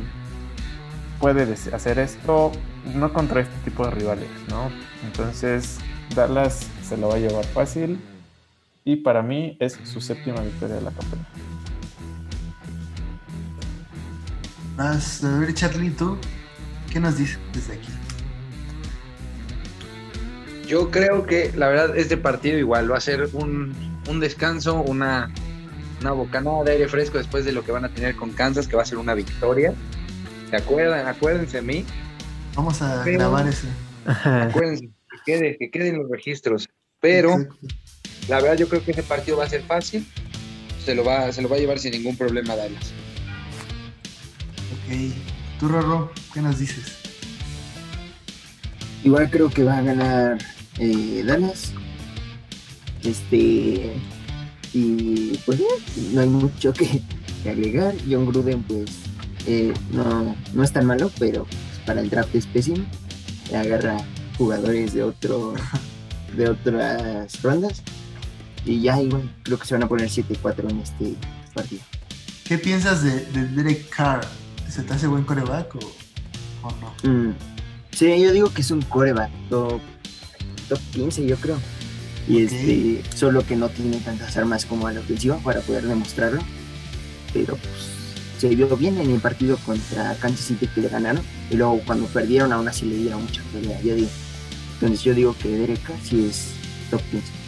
puede 1.20 1.52
hacer 1.74 2.00
esto, 2.00 2.52
no 2.94 3.12
contra 3.14 3.42
este 3.42 3.56
tipo 3.64 3.86
de 3.86 3.92
rivales, 3.92 4.30
¿no? 4.50 4.70
Entonces, 5.06 5.78
Dallas 6.16 6.68
se 6.84 6.98
lo 6.98 7.10
va 7.10 7.16
a 7.16 7.20
llevar 7.20 7.46
fácil 7.46 8.00
y 8.84 8.98
para 8.98 9.22
mí 9.22 9.58
es 9.60 9.80
su 9.84 10.02
séptima 10.02 10.42
victoria 10.42 10.76
de 10.76 10.82
la 10.82 10.92
campaña. 10.92 11.26
Más, 14.78 15.24
a 15.24 15.40
ver, 15.40 15.54
Charlie, 15.54 15.92
¿tú 15.92 16.18
qué 16.92 17.00
nos 17.00 17.18
dices 17.18 17.40
desde 17.54 17.74
aquí? 17.74 17.90
Yo 20.68 20.90
creo 20.90 21.26
que 21.26 21.52
la 21.56 21.68
verdad 21.68 21.98
este 21.98 22.18
partido 22.18 22.58
igual 22.58 22.92
va 22.92 22.98
a 22.98 23.02
ser 23.02 23.30
un, 23.34 23.74
un 24.10 24.20
descanso, 24.20 24.82
una 24.82 25.30
una 26.04 26.12
bocanada 26.12 26.64
de 26.66 26.72
aire 26.74 26.88
fresco 26.88 27.18
después 27.18 27.46
de 27.46 27.54
lo 27.54 27.64
que 27.64 27.72
van 27.72 27.86
a 27.86 27.90
tener 27.90 28.16
con 28.16 28.32
Kansas, 28.32 28.68
que 28.68 28.76
va 28.76 28.82
a 28.82 28.86
ser 28.86 28.98
una 28.98 29.14
victoria. 29.14 29.74
¿Se 30.50 30.58
acuerdan? 30.58 31.08
Acuérdense 31.08 31.58
de 31.58 31.64
mí. 31.64 31.86
Vamos 32.56 32.82
a 32.82 33.04
grabar 33.06 33.48
ese. 33.48 33.68
Acuérdense, 34.06 34.88
que, 34.88 35.18
quede, 35.26 35.58
que 35.58 35.72
queden 35.72 35.98
los 36.00 36.10
registros. 36.10 36.70
Pero 37.00 37.38
la 38.28 38.40
verdad 38.40 38.58
yo 38.58 38.70
creo 38.70 38.84
que 38.84 38.92
ese 38.92 39.04
partido 39.04 39.38
va 39.38 39.46
a 39.46 39.50
ser 39.50 39.64
fácil. 39.64 40.06
Se 40.84 40.96
lo 40.96 41.04
va, 41.04 41.32
se 41.32 41.42
lo 41.42 41.50
va 41.50 41.56
a 41.56 41.60
llevar 41.60 41.80
sin 41.80 41.92
ningún 41.92 42.18
problema 42.18 42.56
Dallas. 42.56 42.92
Ok. 44.72 45.14
Tú, 45.60 45.68
Rorro, 45.68 46.12
¿qué 46.34 46.42
nos 46.42 46.60
dices? 46.60 46.98
Igual 49.04 49.30
creo 49.30 49.50
que 49.50 49.64
va 49.64 49.78
a 49.78 49.82
ganar 49.82 50.38
eh, 50.80 51.24
Dallas. 51.26 51.74
Este. 53.04 53.94
Y 54.74 55.38
pues 55.46 55.62
no 56.12 56.22
hay 56.22 56.28
mucho 56.28 56.74
que, 56.74 57.02
agregar. 57.50 57.94
John 58.10 58.26
Gruden, 58.26 58.64
pues, 58.64 58.90
eh, 59.46 59.74
no, 59.92 60.36
no 60.54 60.64
es 60.64 60.72
tan 60.72 60.86
malo, 60.86 61.12
pero 61.20 61.46
pues, 61.46 61.80
para 61.86 62.02
el 62.02 62.10
draft 62.10 62.34
es 62.36 62.48
pésimo. 62.48 62.86
Agarra 63.54 63.98
jugadores 64.38 64.94
de 64.94 65.04
otro 65.04 65.54
de 66.36 66.50
otras 66.50 67.42
rondas. 67.42 67.84
Y 68.66 68.82
ya 68.82 69.02
igual 69.02 69.30
creo 69.44 69.60
que 69.60 69.66
se 69.66 69.74
van 69.74 69.84
a 69.84 69.88
poner 69.88 70.08
7-4 70.08 70.70
en 70.70 70.80
este 70.80 71.16
partido. 71.54 71.82
¿Qué 72.46 72.58
piensas 72.58 73.04
de, 73.04 73.26
Derek 73.48 73.90
Carr? 73.90 74.26
¿Se 74.70 74.84
te 74.84 74.94
hace 74.94 75.08
buen 75.08 75.24
coreback 75.24 75.76
o, 75.76 75.80
no? 76.82 77.10
Mm, 77.10 77.34
sí, 77.92 78.22
yo 78.22 78.32
digo 78.32 78.54
que 78.54 78.62
es 78.62 78.72
un 78.72 78.82
coreback 78.82 79.32
top, 79.50 79.82
15, 80.94 81.26
yo 81.26 81.36
creo. 81.38 81.58
Y 82.28 82.44
este, 82.44 83.04
solo 83.16 83.46
que 83.46 83.56
no 83.56 83.70
tiene 83.70 83.98
tantas 83.98 84.36
armas 84.38 84.66
como 84.66 84.88
a 84.88 84.94
la 84.94 85.02
ofensiva 85.02 85.38
para 85.38 85.60
poder 85.62 85.86
demostrarlo. 85.86 86.42
Pero 87.34 87.58
pues 87.58 87.94
se 88.40 88.50
vio 88.50 88.76
bien 88.78 88.98
en 89.00 89.12
el 89.12 89.20
partido 89.20 89.58
contra 89.66 90.16
Kansas 90.16 90.46
City 90.46 90.68
que 90.68 90.82
le 90.82 90.90
ganaron. 90.90 91.24
Y 91.52 91.56
luego 91.56 91.82
cuando 91.86 92.08
perdieron 92.08 92.54
aún 92.54 92.68
así 92.68 92.86
le 92.86 92.96
dieron 92.96 93.24
mucha 93.24 93.42
pelea, 93.52 93.82
yo 93.82 93.96
digo. 93.96 94.10
Entonces 94.76 95.04
yo 95.04 95.14
digo 95.14 95.36
que 95.38 95.50
Derek 95.50 95.84
Carr 95.84 95.98
sí 96.04 96.28
es 96.30 96.52
top 96.90 97.02
15 97.12 97.43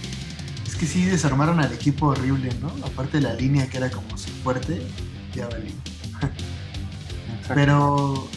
que 0.76 0.86
sí 0.86 1.06
desarmaron 1.06 1.60
al 1.60 1.72
equipo 1.74 2.08
horrible, 2.08 2.50
¿no? 2.62 2.70
Aparte 2.86 3.18
de 3.18 3.24
la 3.24 3.34
línea 3.34 3.68
que 3.68 3.78
era 3.78 3.90
como 3.90 4.18
su 4.18 4.30
fuerte, 4.30 4.86
ya 5.34 5.48
valió. 5.48 5.72
Pero 7.54 8.28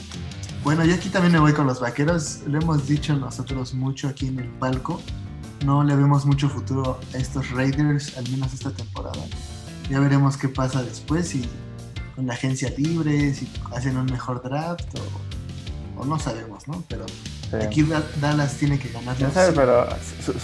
bueno, 0.62 0.84
yo 0.84 0.94
aquí 0.94 1.08
también 1.08 1.32
me 1.32 1.38
voy 1.38 1.52
con 1.52 1.66
los 1.66 1.80
vaqueros. 1.80 2.40
Lo 2.46 2.58
hemos 2.60 2.86
dicho 2.86 3.16
nosotros 3.16 3.74
mucho 3.74 4.08
aquí 4.08 4.28
en 4.28 4.40
el 4.40 4.48
palco. 4.48 5.00
No 5.64 5.82
le 5.82 5.96
vemos 5.96 6.24
mucho 6.26 6.48
futuro 6.48 7.00
a 7.14 7.16
estos 7.16 7.50
Raiders, 7.50 8.16
al 8.16 8.28
menos 8.30 8.52
esta 8.52 8.70
temporada. 8.70 9.22
Ya 9.90 9.98
veremos 10.00 10.36
qué 10.36 10.48
pasa 10.48 10.82
después, 10.82 11.28
si 11.28 11.48
con 12.14 12.26
la 12.26 12.34
agencia 12.34 12.72
libre, 12.76 13.32
si 13.34 13.50
hacen 13.74 13.96
un 13.96 14.06
mejor 14.06 14.42
draft 14.42 14.86
o, 14.98 16.02
o 16.02 16.04
no 16.04 16.18
sabemos, 16.18 16.68
¿no? 16.68 16.84
Pero 16.88 17.06
Aquí 17.52 17.86
Dallas 18.20 18.54
tiene 18.54 18.78
que 18.78 18.90
ganar. 18.90 19.16
Ya 19.16 19.30
sabes, 19.30 19.54
pero 19.54 19.88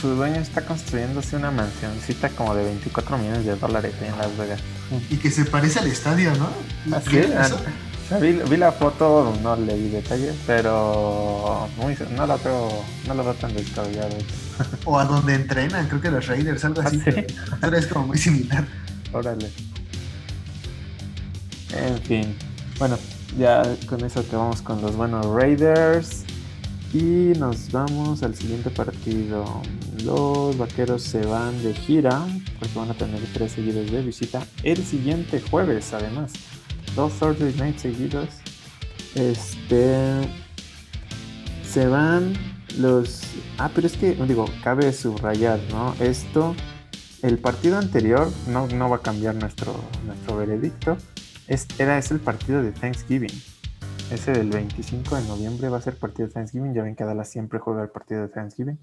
su, 0.01 0.09
dueño 0.09 0.41
está 0.41 0.63
construyéndose 0.63 1.37
una 1.37 1.51
mansioncita 1.51 2.31
como 2.31 2.55
de 2.55 2.65
24 2.65 3.19
millones 3.19 3.45
de 3.45 3.57
dólares 3.57 3.95
en 4.03 4.17
Las 4.17 4.37
Vegas. 4.39 4.61
Y 5.11 5.17
que 5.17 5.31
se 5.31 5.45
parece 5.45 5.81
al 5.81 5.87
estadio, 5.87 6.33
¿no? 6.35 6.49
Así 6.97 7.21
ah, 7.37 8.19
vi, 8.19 8.57
la 8.57 8.73
foto, 8.73 9.37
no 9.43 9.57
le 9.57 9.77
di 9.77 9.89
detalles, 9.91 10.35
pero 10.47 11.69
no 12.17 12.27
la 12.27 12.37
veo, 12.37 12.85
no 13.07 13.15
lo 13.15 13.25
veo 13.25 13.35
tan 13.35 13.55
descabellado. 13.55 14.17
O 14.85 14.99
a 14.99 15.05
donde 15.05 15.35
entrenan, 15.35 15.89
creo 15.89 16.01
que 16.01 16.11
los 16.11 16.27
Raiders, 16.27 16.65
algo 16.65 16.81
así. 16.81 17.03
¿Ah, 17.51 17.59
pero 17.61 17.77
es 17.77 17.87
como 17.87 18.09
muy 18.09 18.19
similar. 18.19 18.65
Órale. 19.13 19.51
En 21.73 21.99
fin. 22.03 22.37
Bueno, 22.79 22.99
ya 23.39 23.63
con 23.87 24.05
eso 24.05 24.23
te 24.23 24.37
vamos 24.37 24.63
con 24.63 24.81
los 24.81 24.97
buenos 24.97 25.27
Raiders. 25.27 26.24
Y 26.95 27.37
nos 27.41 27.73
vamos 27.73 28.23
al 28.23 28.37
siguiente 28.37 28.71
partido. 28.71 29.45
Los 30.05 30.57
vaqueros 30.57 31.03
se 31.03 31.27
van 31.27 31.61
de 31.65 31.75
gira 31.75 32.25
porque 32.61 32.79
van 32.79 32.89
a 32.93 32.95
tener 32.95 33.21
tres 33.33 33.51
seguidos 33.51 33.91
de 33.91 34.01
visita 34.01 34.47
el 34.63 34.77
siguiente 34.77 35.41
jueves, 35.41 35.93
además. 35.93 36.33
Dos 36.95 37.13
Thursday 37.15 37.53
nights 37.55 37.83
seguidos. 37.83 38.29
Este. 39.17 39.99
Se 41.69 41.89
van 41.89 42.33
los. 42.79 43.23
Ah, 43.59 43.73
pero 43.75 43.89
es 43.89 43.97
que, 43.97 44.15
digo, 44.15 44.45
cabe 44.63 44.93
subrayar, 44.93 45.59
¿no? 45.71 45.97
Esto. 45.99 46.55
El 47.23 47.39
partido 47.39 47.77
anterior 47.77 48.31
no, 48.47 48.69
no 48.69 48.89
va 48.89 48.97
a 48.97 49.01
cambiar 49.01 49.35
nuestro, 49.35 49.75
nuestro 50.07 50.37
veredicto. 50.37 50.97
Era, 51.77 51.99
es 51.99 52.11
el 52.13 52.21
partido 52.21 52.63
de 52.63 52.71
Thanksgiving. 52.71 53.33
Ese 54.11 54.33
del 54.33 54.51
25 54.51 55.17
de 55.17 55.23
noviembre 55.25 55.69
va 55.69 55.79
a 55.79 55.81
ser 55.81 55.97
partido 55.99 56.29
de 56.29 56.35
Thanksgiving. 56.35 56.75
Ya 56.75 56.83
ven 56.83 56.95
que 56.95 57.05
Dallas 57.05 57.29
siempre 57.29 57.59
juega 57.59 57.83
el 57.83 57.89
partido 57.89 58.23
de 58.23 58.29
Thanksgiving. 58.29 58.79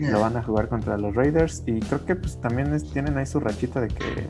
Lo 0.00 0.20
van 0.20 0.36
a 0.36 0.42
jugar 0.42 0.68
contra 0.68 0.98
los 0.98 1.14
Raiders. 1.14 1.62
Y 1.66 1.80
creo 1.80 2.04
que 2.04 2.16
pues 2.16 2.40
también 2.40 2.76
tienen 2.92 3.16
ahí 3.16 3.26
su 3.26 3.40
rachita 3.40 3.80
de 3.80 3.88
que 3.88 4.28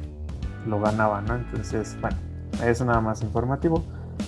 lo 0.66 0.81
ganaban, 0.81 1.25
¿no? 1.25 1.37
Entonces, 1.37 1.97
bueno, 2.01 2.16
eso 2.64 2.85
nada 2.85 3.01
más 3.01 3.23
informativo. 3.23 3.85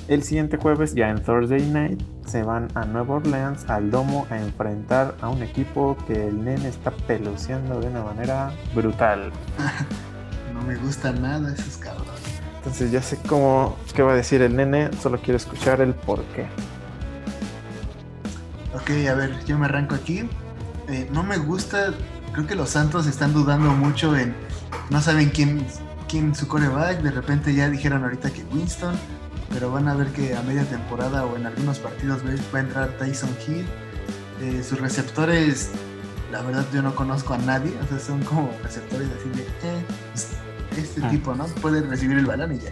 El 0.08 0.22
siguiente 0.22 0.56
jueves, 0.56 0.94
ya 0.94 1.10
en 1.10 1.22
Thursday 1.22 1.64
Night, 1.66 2.02
se 2.26 2.42
van 2.42 2.68
a 2.74 2.84
Nueva 2.84 3.16
Orleans, 3.16 3.68
al 3.68 3.90
Domo, 3.90 4.26
a 4.30 4.38
enfrentar 4.38 5.14
a 5.20 5.28
un 5.28 5.42
equipo 5.42 5.96
que 6.06 6.28
el 6.28 6.42
nene 6.42 6.68
está 6.68 6.90
peluciendo 7.06 7.80
de 7.80 7.88
una 7.88 8.02
manera 8.02 8.50
brutal. 8.74 9.30
no 10.54 10.62
me 10.62 10.76
gusta 10.76 11.12
nada 11.12 11.54
cabrones. 11.54 11.81
Entonces 12.62 12.92
ya 12.92 13.02
sé 13.02 13.18
cómo, 13.26 13.76
qué 13.92 14.02
va 14.02 14.12
a 14.12 14.14
decir 14.14 14.40
el 14.40 14.54
nene, 14.54 14.88
solo 15.02 15.18
quiero 15.20 15.36
escuchar 15.36 15.80
el 15.80 15.94
por 15.94 16.22
qué. 16.26 16.46
Ok, 18.72 18.90
a 19.10 19.14
ver, 19.14 19.44
yo 19.46 19.58
me 19.58 19.64
arranco 19.66 19.96
aquí. 19.96 20.28
Eh, 20.88 21.08
no 21.12 21.24
me 21.24 21.38
gusta, 21.38 21.92
creo 22.32 22.46
que 22.46 22.54
los 22.54 22.70
Santos 22.70 23.08
están 23.08 23.32
dudando 23.32 23.72
mucho 23.72 24.16
en, 24.16 24.32
no 24.90 25.00
saben 25.00 25.30
quién, 25.30 25.66
quién 26.08 26.36
su 26.36 26.46
coreback, 26.46 27.02
de 27.02 27.10
repente 27.10 27.52
ya 27.52 27.68
dijeron 27.68 28.04
ahorita 28.04 28.30
que 28.30 28.44
Winston, 28.52 28.94
pero 29.50 29.72
van 29.72 29.88
a 29.88 29.94
ver 29.94 30.12
que 30.12 30.36
a 30.36 30.42
media 30.42 30.64
temporada 30.64 31.26
o 31.26 31.36
en 31.36 31.46
algunos 31.46 31.80
partidos 31.80 32.20
va 32.24 32.58
a 32.58 32.62
entrar 32.62 32.88
Tyson 32.96 33.36
Hill. 33.44 33.66
Eh, 34.40 34.62
sus 34.62 34.80
receptores, 34.80 35.70
la 36.30 36.42
verdad 36.42 36.64
yo 36.72 36.80
no 36.80 36.94
conozco 36.94 37.34
a 37.34 37.38
nadie, 37.38 37.72
o 37.82 37.88
sea, 37.88 37.98
son 37.98 38.22
como 38.22 38.50
receptores 38.62 39.08
así 39.18 39.28
de, 39.30 39.42
eh, 39.42 39.84
pues, 40.12 40.28
este 40.76 41.04
ah. 41.04 41.10
tipo, 41.10 41.34
¿no? 41.34 41.46
Puede 41.46 41.82
recibir 41.82 42.18
el 42.18 42.26
balón 42.26 42.54
y 42.54 42.58
ya. 42.58 42.70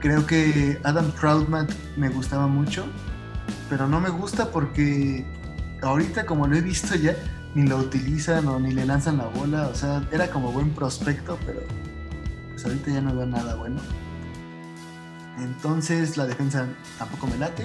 Creo 0.00 0.26
que 0.26 0.80
Adam 0.82 1.12
Troutman 1.12 1.68
me 1.96 2.08
gustaba 2.08 2.46
mucho, 2.46 2.86
pero 3.70 3.86
no 3.86 4.00
me 4.00 4.10
gusta 4.10 4.50
porque 4.50 5.24
ahorita 5.80 6.26
como 6.26 6.46
lo 6.46 6.56
he 6.56 6.60
visto 6.60 6.94
ya, 6.94 7.16
ni 7.54 7.66
lo 7.66 7.76
utilizan 7.76 8.46
o 8.48 8.58
ni 8.58 8.72
le 8.72 8.84
lanzan 8.84 9.18
la 9.18 9.26
bola, 9.26 9.68
o 9.68 9.74
sea, 9.74 10.02
era 10.10 10.28
como 10.28 10.50
buen 10.52 10.70
prospecto, 10.70 11.38
pero 11.46 11.60
pues 12.50 12.64
ahorita 12.64 12.90
ya 12.90 13.00
no 13.00 13.14
veo 13.14 13.26
nada 13.26 13.54
bueno. 13.54 13.80
Entonces 15.38 16.16
la 16.16 16.26
defensa 16.26 16.66
tampoco 16.98 17.26
me 17.26 17.38
late 17.38 17.64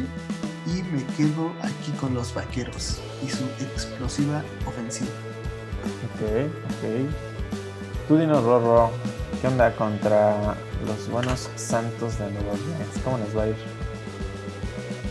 y 0.67 0.83
me 0.83 1.03
quedo 1.15 1.51
aquí 1.61 1.91
con 1.99 2.13
los 2.13 2.33
vaqueros 2.33 2.99
y 3.25 3.29
su 3.29 3.43
explosiva 3.63 4.43
ofensiva. 4.65 5.09
Ok, 6.15 6.49
ok. 6.65 7.26
Tú 8.07 8.15
dinos, 8.15 8.41
Rorro, 8.41 8.89
¿qué 9.41 9.47
onda 9.49 9.75
contra 9.75 10.55
los 10.85 11.09
buenos 11.11 11.49
Santos 11.57 12.17
de 12.17 12.31
Nueva 12.31 12.53
Orleans? 12.53 13.01
¿Cómo 13.03 13.17
nos 13.17 13.35
va 13.35 13.43
a 13.43 13.47
ir? 13.49 13.55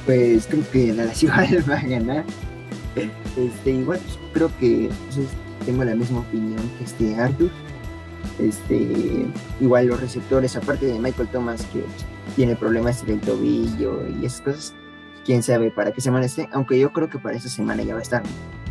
Pues 0.07 0.47
creo 0.47 0.71
que 0.71 0.93
la 0.95 1.05
ciudad 1.15 1.47
va 1.69 1.75
a 1.75 1.83
ganar. 1.83 2.25
Este, 2.95 3.71
igual 3.71 3.99
pues, 3.99 4.19
creo 4.33 4.51
que 4.59 4.89
pues, 5.15 5.29
tengo 5.67 5.85
la 5.85 5.95
misma 5.95 6.21
opinión 6.21 6.63
que 6.79 6.85
este 6.85 7.21
Arthur. 7.21 7.51
Este, 8.39 9.27
igual 9.61 9.89
los 9.89 10.01
receptores, 10.01 10.57
aparte 10.57 10.87
de 10.87 10.99
Michael 10.99 11.29
Thomas, 11.29 11.67
que 11.75 11.85
tiene 12.35 12.57
problemas 12.57 13.05
del 13.05 13.21
tobillo 13.21 14.09
y 14.09 14.25
esas 14.25 14.41
cosas, 14.41 14.75
quién 15.27 15.43
sabe 15.43 15.71
para 15.71 15.93
qué 15.93 16.01
semana 16.01 16.25
esté, 16.25 16.49
aunque 16.51 16.79
yo 16.79 16.95
creo 16.95 17.11
que 17.11 17.19
para 17.19 17.37
esa 17.37 17.51
semana 17.51 17.83
ya 17.83 17.93
va 17.93 18.01
a 18.01 18.03
estar. 18.03 18.23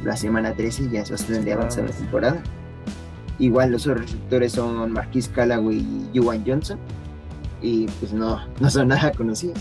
La 0.03 0.17
semana 0.17 0.55
13 0.55 0.89
ya 0.89 1.01
es 1.01 1.11
bastante 1.11 1.53
avanzada 1.53 1.89
la 1.89 1.93
temporada. 1.93 2.43
Igual 3.40 3.72
los 3.72 3.86
otros 3.88 4.04
receptores 4.04 4.54
son 4.54 4.92
Marquis 4.92 5.28
Callaway 5.28 5.78
y 6.14 6.18
Juwan 6.18 6.44
Johnson. 6.46 6.80
Y 7.62 7.88
pues 8.00 8.14
no, 8.14 8.40
no 8.60 8.70
son 8.70 8.90
nada 8.90 9.12
conocidos. 9.12 9.60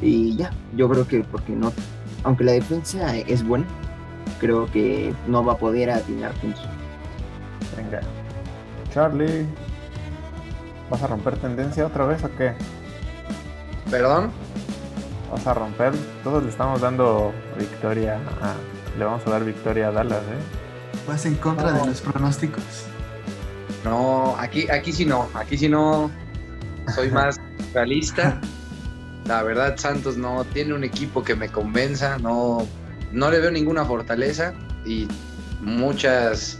Y 0.00 0.36
ya, 0.36 0.50
yo 0.76 0.88
creo 0.88 1.06
que 1.06 1.24
porque 1.24 1.52
no, 1.52 1.72
aunque 2.24 2.44
la 2.44 2.52
defensa 2.52 3.16
es 3.16 3.46
buena, 3.46 3.66
creo 4.40 4.70
que 4.70 5.14
no 5.26 5.44
va 5.44 5.54
a 5.54 5.58
poder 5.58 5.90
atinar 5.90 6.32
puntos. 6.34 6.62
Venga. 7.76 8.00
Charlie, 8.92 9.46
¿vas 10.90 11.02
a 11.02 11.06
romper 11.06 11.36
tendencia 11.36 11.86
otra 11.86 12.06
vez 12.06 12.22
o 12.24 12.30
qué? 12.36 12.54
¿Perdón? 13.90 14.30
Vas 15.30 15.46
a 15.46 15.54
romper, 15.54 15.92
todos 16.24 16.42
le 16.42 16.48
estamos 16.48 16.80
dando 16.80 17.32
victoria 17.58 18.18
a, 18.40 18.54
le 18.98 19.04
vamos 19.04 19.26
a 19.26 19.30
dar 19.30 19.44
victoria 19.44 19.88
a 19.88 19.92
Dallas, 19.92 20.22
¿eh? 20.22 21.06
Vas 21.06 21.26
en 21.26 21.36
contra 21.36 21.72
de 21.72 21.86
los 21.86 22.00
pronósticos. 22.00 22.87
No, 23.84 24.36
aquí, 24.38 24.68
aquí 24.70 24.92
sí 24.92 25.04
no, 25.04 25.28
aquí 25.34 25.56
sí 25.56 25.68
no 25.68 26.10
soy 26.94 27.10
más 27.10 27.40
realista. 27.74 28.40
La 29.26 29.42
verdad, 29.42 29.76
Santos 29.76 30.16
no 30.16 30.44
tiene 30.44 30.74
un 30.74 30.84
equipo 30.84 31.22
que 31.22 31.34
me 31.34 31.48
convenza, 31.48 32.18
no, 32.18 32.66
no 33.12 33.30
le 33.30 33.40
veo 33.40 33.50
ninguna 33.50 33.84
fortaleza 33.84 34.54
y 34.86 35.06
muchas, 35.60 36.58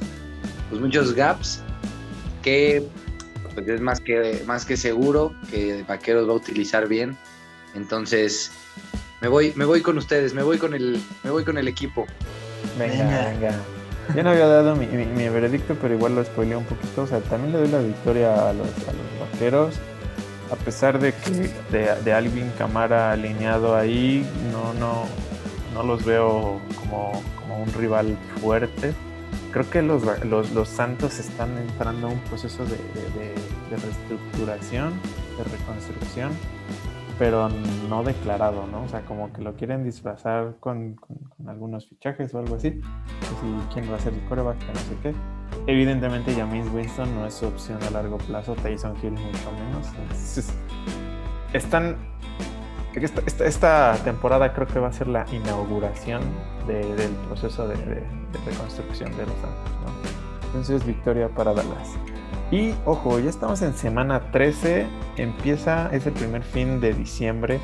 pues 0.69 0.81
muchos 0.81 1.15
gaps 1.15 1.63
que 2.43 2.87
pues 3.55 3.69
es 3.69 3.81
más 3.81 4.01
que, 4.01 4.43
más 4.47 4.65
que 4.65 4.77
seguro 4.77 5.35
que 5.51 5.85
Vaqueros 5.89 6.29
va 6.29 6.33
a 6.33 6.37
utilizar 6.37 6.87
bien 6.87 7.17
Entonces, 7.75 8.53
me 9.21 9.29
voy, 9.29 9.53
me 9.57 9.65
voy 9.65 9.81
con 9.81 9.99
ustedes, 9.99 10.35
me 10.35 10.43
voy 10.43 10.59
con 10.59 10.75
el, 10.75 11.03
me 11.25 11.31
voy 11.31 11.45
con 11.45 11.59
el 11.59 11.67
equipo. 11.69 12.07
Venga, 12.79 13.31
venga. 13.31 13.59
Yo 14.15 14.23
no 14.23 14.31
había 14.31 14.47
dado 14.47 14.75
mi, 14.75 14.87
veredicto, 14.87 15.77
pero 15.81 15.95
igual 15.95 16.15
lo 16.15 16.25
spoileé 16.25 16.57
un 16.57 16.65
poquito. 16.65 17.03
O 17.03 17.07
sea, 17.07 17.21
también 17.21 17.53
le 17.53 17.59
doy 17.59 17.69
la 17.69 17.79
victoria 17.81 18.49
a 18.49 18.53
los, 18.53 18.69
vaqueros. 19.21 19.75
A 20.51 20.57
pesar 20.57 20.99
de 20.99 21.13
que 21.13 21.51
de, 21.71 21.95
de 22.03 22.13
Alvin 22.13 22.51
Camara 22.57 23.13
alineado 23.13 23.77
ahí, 23.77 24.27
no, 24.51 24.73
no, 24.75 25.05
no 25.75 25.83
los 25.83 26.05
veo 26.05 26.61
como, 26.81 27.23
como 27.39 27.63
un 27.63 27.73
rival 27.75 28.17
fuerte 28.41 28.95
creo 29.51 29.71
que 29.71 29.83
los, 29.83 30.03
los, 30.53 30.69
Santos 30.69 31.19
están 31.19 31.57
entrando 31.59 32.09
a 32.09 32.11
un 32.11 32.21
proceso 32.21 32.65
de, 32.65 32.77
reestructuración, 33.71 34.93
de 35.37 35.45
reconstrucción, 35.45 36.33
pero 37.19 37.49
no 37.89 38.03
declarado, 38.05 38.67
¿no? 38.67 38.83
O 38.83 38.89
sea, 38.89 39.03
como 39.03 39.33
que 39.33 39.43
lo 39.43 39.55
quieren 39.55 39.83
disfrazar 39.83 40.57
con, 40.61 40.97
algunos 41.47 41.89
fichajes 41.89 42.33
o 42.35 42.39
algo 42.39 42.57
así. 42.57 42.71
si 42.71 43.73
quién 43.75 43.91
va 43.91 43.97
a 43.97 44.01
ser 44.01 44.15
el 44.15 44.25
coreback, 44.29 44.59
que 44.59 44.73
no 44.73 44.79
sé 44.79 44.97
qué. 45.03 45.15
Evidentemente, 45.67 46.35
James 46.35 46.73
Winston 46.73 47.15
no 47.15 47.27
es 47.27 47.35
su 47.35 47.47
opción 47.47 47.83
a 47.83 47.91
largo 47.91 48.19
plazo, 48.19 48.55
Tyson 48.55 48.97
Hill 49.03 49.13
mucho 49.13 49.53
menos. 49.53 49.89
Entonces, 49.89 50.55
están 51.53 51.97
esta, 52.95 53.95
temporada 54.05 54.53
creo 54.53 54.67
que 54.67 54.79
va 54.79 54.89
a 54.89 54.93
ser 54.93 55.09
la 55.09 55.27
inauguración 55.33 56.23
del 56.67 57.11
proceso 57.29 57.69
de, 57.69 57.77
reconstrucción 58.45 59.11
de 59.13 59.27
los 59.27 59.35
Santos. 59.37 59.73
Entonces, 60.47 60.85
victoria 60.85 61.29
para 61.29 61.53
Dallas. 61.53 61.97
Y 62.51 62.75
ojo, 62.85 63.19
ya 63.19 63.29
estamos 63.29 63.61
en 63.63 63.75
semana 63.75 64.31
13, 64.33 64.87
empieza, 65.17 65.91
es 65.93 66.07
el 66.07 66.15
primer 66.15 66.43
fin 66.43 66.81
de 66.81 66.95
diciembre. 66.95 67.61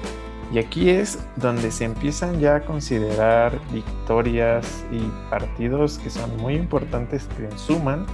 Y 0.52 0.58
aquí 0.58 0.90
es 0.90 1.18
donde 1.36 1.70
se 1.70 1.84
empiezan 1.84 2.38
ya 2.38 2.56
a 2.56 2.60
considerar 2.60 3.58
victorias 3.72 4.84
y 4.92 5.00
partidos 5.30 5.98
que 5.98 6.10
son 6.10 6.36
muy 6.36 6.54
importantes 6.54 7.26
que 7.36 7.50
suman 7.56 8.04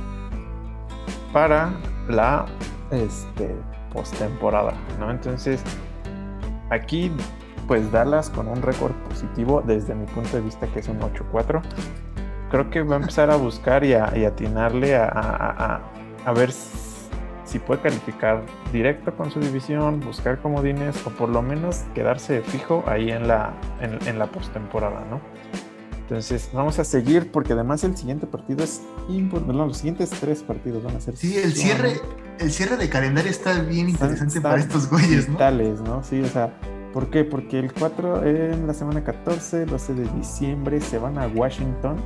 para 1.33 1.73
la 2.09 2.47
este, 2.93 3.55
postemporada, 3.93 4.75
¿no? 5.01 5.11
Entonces, 5.11 5.62
Aquí, 6.71 7.11
pues 7.66 7.91
Dallas 7.91 8.31
con 8.31 8.47
un 8.47 8.62
récord 8.62 8.93
positivo 9.09 9.62
desde 9.66 9.95
mi 9.95 10.07
punto 10.07 10.37
de 10.37 10.43
vista, 10.43 10.68
que 10.68 10.79
es 10.79 10.89
un 10.89 11.01
8-4. 11.01 11.61
Creo 12.51 12.71
que 12.71 12.83
va 12.83 12.95
a 12.95 12.99
empezar 13.01 13.31
a 13.31 13.37
buscar 13.37 13.85
y 13.85 13.95
a, 13.95 14.05
atinarle 14.05 14.97
a, 14.97 15.81
ver 16.33 16.53
si 17.51 17.59
puede 17.59 17.81
calificar 17.81 18.43
directo 18.73 19.14
con 19.16 19.31
su 19.31 19.41
división, 19.41 20.01
buscar 20.01 20.41
comodines 20.41 20.97
o 21.05 21.11
por 21.11 21.29
lo 21.29 21.43
menos 21.43 21.81
quedarse 21.95 22.43
fijo 22.43 22.85
ahí 22.87 23.11
en 23.11 23.27
la, 23.27 23.55
en, 23.81 24.18
la 24.18 24.27
postemporada, 24.27 25.05
¿no? 25.11 25.21
Entonces 26.03 26.51
vamos 26.53 26.79
a 26.79 26.85
seguir 26.85 27.31
porque 27.33 27.53
además 27.53 27.83
el 27.85 27.97
siguiente 27.97 28.27
partido 28.27 28.62
es 28.64 28.83
importante. 29.09 29.53
los 29.53 29.77
siguientes 29.77 30.11
tres 30.11 30.43
partidos 30.43 30.85
van 30.85 30.97
a 30.97 31.01
ser. 31.01 31.16
Sí, 31.16 31.37
el 31.39 31.55
cierre, 31.55 32.01
el 32.39 32.53
cierre 32.53 32.77
de 32.77 32.89
calendario 32.89 33.31
está 33.31 33.61
bien 33.62 33.89
interesante 33.89 34.41
para 34.41 34.59
estos 34.61 34.89
güeyes, 34.89 35.29
¿no? 35.29 35.37
Tales, 35.37 35.81
¿no? 35.81 36.03
Sí, 36.05 36.21
o 36.21 36.29
sea, 36.29 36.53
¿por 36.93 37.11
qué? 37.11 37.25
Porque 37.25 37.59
el 37.59 37.73
4 37.73 38.25
en 38.27 38.66
la 38.66 38.75
semana 38.75 39.03
14, 39.03 39.66
12 39.66 39.95
de 39.95 40.09
diciembre 40.16 40.81
se 40.81 40.99
van 40.99 41.18
a 41.18 41.27
Washington. 41.27 41.97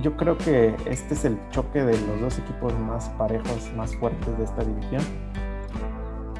Yo 0.00 0.16
creo 0.16 0.38
que 0.38 0.74
este 0.86 1.14
es 1.14 1.24
el 1.24 1.38
choque 1.50 1.82
de 1.82 1.92
los 2.06 2.20
dos 2.20 2.38
equipos 2.38 2.72
más 2.80 3.08
parejos, 3.10 3.70
más 3.76 3.94
fuertes 3.96 4.38
de 4.38 4.44
esta 4.44 4.64
división. 4.64 5.02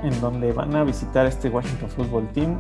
En 0.03 0.19
donde 0.21 0.53
van 0.53 0.75
a 0.75 0.85
visitar 0.85 1.27
este 1.27 1.49
Washington 1.49 1.91
Football 1.91 2.29
Team. 2.33 2.59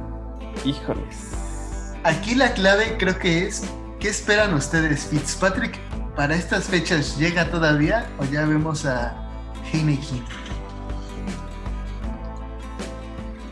Híjoles. 0.64 1.94
Aquí 2.04 2.34
la 2.34 2.52
clave 2.52 2.96
creo 2.98 3.18
que 3.18 3.46
es, 3.46 3.64
¿qué 3.98 4.08
esperan 4.08 4.54
ustedes? 4.54 5.06
¿Fitzpatrick 5.06 5.78
para 6.16 6.34
estas 6.34 6.64
fechas 6.64 7.16
llega 7.18 7.50
todavía 7.50 8.06
o 8.18 8.24
ya 8.24 8.44
vemos 8.44 8.84
a 8.84 9.16
Heineken. 9.72 10.22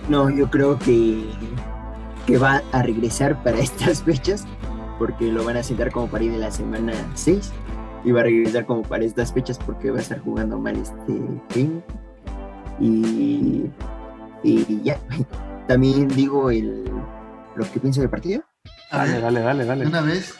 No, 0.08 0.28
yo 0.28 0.50
creo 0.50 0.78
que, 0.78 1.30
que 2.26 2.36
va 2.36 2.62
a 2.72 2.82
regresar 2.82 3.42
para 3.42 3.58
estas 3.60 4.02
fechas, 4.02 4.44
porque 5.00 5.32
lo 5.32 5.42
van 5.44 5.56
a 5.56 5.62
sentar 5.62 5.90
como 5.90 6.08
para 6.08 6.24
ir 6.24 6.32
de 6.32 6.36
la 6.36 6.50
semana 6.50 6.92
6 7.14 7.52
y 8.04 8.12
va 8.12 8.20
a 8.20 8.24
regresar 8.24 8.66
como 8.66 8.82
para 8.82 9.02
estas 9.02 9.32
fechas 9.32 9.58
porque 9.58 9.90
va 9.90 9.96
a 9.96 10.02
estar 10.02 10.20
jugando 10.20 10.58
mal 10.58 10.76
este 10.76 11.18
fin. 11.48 11.82
Y, 12.78 13.64
y 14.42 14.82
ya, 14.82 15.00
también 15.66 16.06
digo 16.08 16.50
el, 16.50 16.84
lo 17.56 17.72
que 17.72 17.80
pienso 17.80 18.02
del 18.02 18.10
partido. 18.10 18.44
dale, 18.92 19.20
dale, 19.20 19.40
dale, 19.40 19.64
dale. 19.64 19.86
Una 19.86 20.02
vez. 20.02 20.34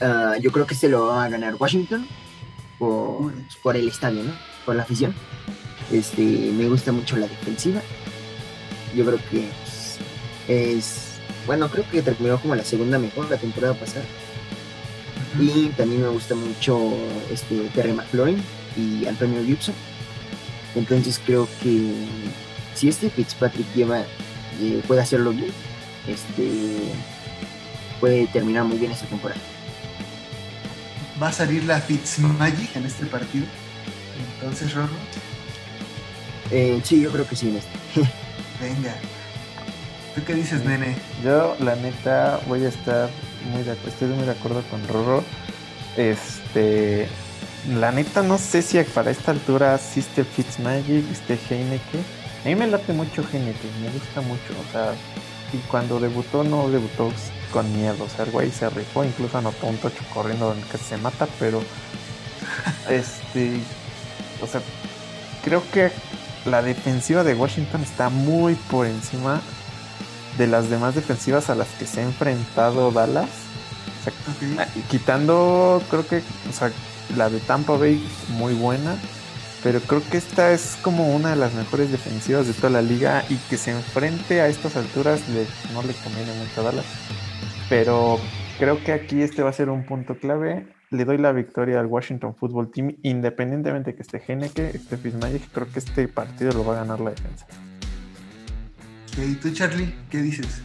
Ah, 0.00 0.36
yo 0.40 0.52
creo 0.52 0.66
que 0.66 0.74
se 0.74 0.88
lo 0.88 1.08
va 1.08 1.26
a 1.26 1.28
ganar 1.28 1.54
Washington 1.54 2.06
por, 2.78 3.76
el 3.76 3.88
estadio, 3.88 4.22
¿no? 4.22 4.32
Por 4.64 4.76
la 4.76 4.84
afición. 4.84 5.14
Este, 5.92 6.22
me 6.22 6.66
gusta 6.66 6.92
mucho 6.92 7.18
la 7.18 7.26
defensiva. 7.26 7.82
Yo 8.96 9.04
creo 9.04 9.18
que 9.30 9.50
es, 10.48 11.13
bueno, 11.46 11.68
creo 11.70 11.88
que 11.90 12.02
terminó 12.02 12.40
como 12.40 12.54
la 12.54 12.64
segunda 12.64 12.98
mejor 12.98 13.30
la 13.30 13.36
temporada 13.36 13.74
pasada. 13.74 14.04
Y 15.40 15.68
también 15.70 16.02
me 16.02 16.08
gusta 16.08 16.34
mucho 16.34 16.94
este 17.30 17.68
Terry 17.74 17.92
McLaurin 17.92 18.42
y 18.76 19.06
Antonio 19.06 19.44
Gibson. 19.44 19.74
Entonces 20.74 21.20
creo 21.24 21.48
que 21.62 21.92
si 22.74 22.88
este 22.88 23.10
Fitzpatrick 23.10 23.72
lleva, 23.74 24.00
eh, 24.60 24.82
puede 24.86 25.00
hacerlo 25.00 25.32
bien, 25.32 25.52
este 26.08 26.92
puede 28.00 28.26
terminar 28.28 28.64
muy 28.64 28.78
bien 28.78 28.92
esta 28.92 29.06
temporada 29.06 29.40
va 31.20 31.28
a 31.28 31.32
salir 31.32 31.64
la 31.64 31.80
Fitzmagic 31.80 32.76
en 32.76 32.86
este 32.86 33.06
partido. 33.06 33.46
Entonces, 34.34 34.74
Rorro. 34.74 34.94
Eh, 36.50 36.80
sí, 36.84 37.00
yo 37.00 37.10
creo 37.10 37.26
que 37.26 37.36
sí 37.36 37.48
en 37.48 37.56
este. 37.56 37.78
Venga. 38.60 38.94
¿Tú 40.14 40.22
qué 40.24 40.34
dices, 40.34 40.64
nene? 40.64 40.94
Yo, 41.24 41.56
la 41.58 41.74
neta, 41.74 42.38
voy 42.46 42.64
a 42.64 42.68
estar 42.68 43.10
muy 43.50 43.64
de 43.64 43.72
acuerdo, 43.72 43.90
estoy 43.90 44.08
muy 44.08 44.24
de 44.24 44.30
acuerdo 44.30 44.62
con 44.70 44.86
Rorro. 44.86 45.24
Este, 45.96 47.08
la 47.76 47.90
neta, 47.90 48.22
no 48.22 48.38
sé 48.38 48.62
si 48.62 48.80
para 48.84 49.10
esta 49.10 49.32
altura 49.32 49.74
existe 49.74 50.22
Fitzmagic, 50.22 51.10
este 51.10 51.36
Heineken. 51.50 52.04
A 52.44 52.48
mí 52.48 52.54
me 52.54 52.68
late 52.68 52.92
mucho 52.92 53.22
Heineken, 53.22 53.82
me 53.82 53.90
gusta 53.90 54.20
mucho. 54.20 54.54
O 54.68 54.72
sea, 54.72 54.92
y 55.52 55.58
cuando 55.68 55.98
debutó, 55.98 56.44
no 56.44 56.70
debutó 56.70 57.10
con 57.52 57.72
miedo. 57.76 58.04
O 58.04 58.08
sea, 58.08 58.24
el 58.24 58.30
güey 58.30 58.52
se 58.52 58.70
rifó, 58.70 59.04
incluso 59.04 59.38
anotó 59.38 59.66
un 59.66 59.78
tocho 59.78 60.04
corriendo 60.12 60.52
en 60.52 60.58
el 60.58 60.64
que 60.66 60.78
se 60.78 60.96
mata, 60.96 61.26
pero 61.40 61.60
este, 62.88 63.58
o 64.40 64.46
sea, 64.46 64.60
creo 65.42 65.60
que 65.72 65.90
la 66.44 66.62
defensiva 66.62 67.24
de 67.24 67.34
Washington 67.34 67.82
está 67.82 68.10
muy 68.10 68.54
por 68.54 68.86
encima 68.86 69.42
de 70.38 70.46
las 70.46 70.70
demás 70.70 70.94
defensivas 70.94 71.50
a 71.50 71.54
las 71.54 71.68
que 71.78 71.86
se 71.86 72.00
ha 72.00 72.04
enfrentado 72.04 72.90
Dallas. 72.90 73.28
O 74.00 74.04
sea, 74.04 74.68
quitando, 74.90 75.82
creo 75.90 76.06
que, 76.06 76.22
o 76.48 76.52
sea, 76.52 76.70
la 77.16 77.30
de 77.30 77.40
Tampa 77.40 77.76
Bay 77.76 78.04
muy 78.30 78.54
buena, 78.54 78.96
pero 79.62 79.80
creo 79.80 80.02
que 80.10 80.18
esta 80.18 80.52
es 80.52 80.76
como 80.82 81.14
una 81.14 81.30
de 81.30 81.36
las 81.36 81.54
mejores 81.54 81.90
defensivas 81.90 82.46
de 82.46 82.52
toda 82.52 82.70
la 82.70 82.82
liga 82.82 83.24
y 83.30 83.36
que 83.48 83.56
se 83.56 83.70
enfrente 83.70 84.40
a 84.40 84.48
estas 84.48 84.76
alturas 84.76 85.26
le, 85.30 85.46
no 85.72 85.82
le 85.82 85.94
conviene 85.94 86.34
mucho 86.38 86.60
a 86.60 86.64
Dallas. 86.64 86.84
Pero 87.70 88.18
creo 88.58 88.82
que 88.84 88.92
aquí 88.92 89.22
este 89.22 89.42
va 89.42 89.50
a 89.50 89.54
ser 89.54 89.70
un 89.70 89.86
punto 89.86 90.18
clave. 90.18 90.66
Le 90.90 91.04
doy 91.04 91.16
la 91.16 91.32
victoria 91.32 91.80
al 91.80 91.86
Washington 91.86 92.34
Football 92.34 92.70
Team, 92.70 92.96
independientemente 93.02 93.92
de 93.92 93.96
que 93.96 94.02
esté 94.02 94.20
Geneke, 94.20 94.70
esté 94.74 94.96
Fitzmagic, 94.96 95.50
creo 95.50 95.66
que 95.72 95.78
este 95.78 96.08
partido 96.08 96.52
lo 96.52 96.64
va 96.64 96.74
a 96.74 96.80
ganar 96.80 97.00
la 97.00 97.10
defensa. 97.10 97.46
¿Y 99.16 99.34
tú, 99.34 99.50
Charlie, 99.52 99.94
qué 100.10 100.18
dices? 100.18 100.62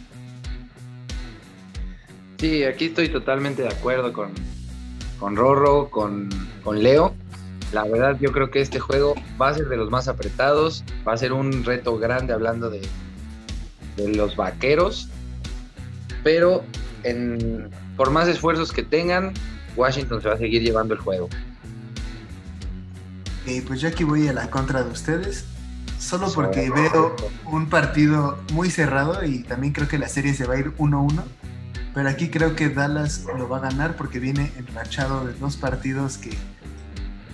Sí, 2.38 2.64
aquí 2.64 2.86
estoy 2.86 3.08
totalmente 3.08 3.62
de 3.62 3.68
acuerdo 3.68 4.12
con, 4.12 4.30
con 5.18 5.36
Rorro, 5.36 5.90
con, 5.90 6.28
con 6.64 6.82
Leo. 6.82 7.14
La 7.72 7.84
verdad, 7.84 8.18
yo 8.20 8.32
creo 8.32 8.50
que 8.50 8.60
este 8.60 8.80
juego 8.80 9.14
va 9.40 9.50
a 9.50 9.54
ser 9.54 9.68
de 9.68 9.76
los 9.76 9.90
más 9.90 10.08
apretados, 10.08 10.84
va 11.06 11.12
a 11.12 11.16
ser 11.16 11.32
un 11.32 11.64
reto 11.64 11.98
grande 11.98 12.32
hablando 12.32 12.68
de, 12.70 12.80
de 13.96 14.08
los 14.14 14.34
vaqueros, 14.36 15.08
pero 16.24 16.64
por 17.96 18.10
más 18.10 18.28
esfuerzos 18.28 18.72
que 18.72 18.82
tengan, 18.82 19.32
Washington 19.76 20.22
se 20.22 20.28
va 20.28 20.34
a 20.34 20.38
seguir 20.38 20.62
llevando 20.62 20.94
el 20.94 21.00
juego. 21.00 21.28
pues 23.66 23.80
yo 23.80 23.88
aquí 23.88 24.04
voy 24.04 24.28
a 24.28 24.32
la 24.32 24.50
contra 24.50 24.82
de 24.82 24.90
ustedes, 24.90 25.44
solo 26.00 26.32
porque 26.32 26.70
veo 26.70 27.14
un 27.44 27.68
partido 27.68 28.38
muy 28.52 28.70
cerrado 28.70 29.24
y 29.24 29.42
también 29.44 29.72
creo 29.72 29.86
que 29.86 29.98
la 29.98 30.08
serie 30.08 30.34
se 30.34 30.46
va 30.46 30.54
a 30.54 30.58
ir 30.58 30.74
1-1. 30.76 31.22
Pero 31.94 32.08
aquí 32.08 32.30
creo 32.30 32.54
que 32.56 32.68
Dallas 32.68 33.26
lo 33.36 33.48
va 33.48 33.58
a 33.58 33.60
ganar 33.60 33.96
porque 33.96 34.18
viene 34.18 34.52
enrachado 34.56 35.26
de 35.26 35.34
dos 35.34 35.56
partidos 35.56 36.18
que 36.18 36.30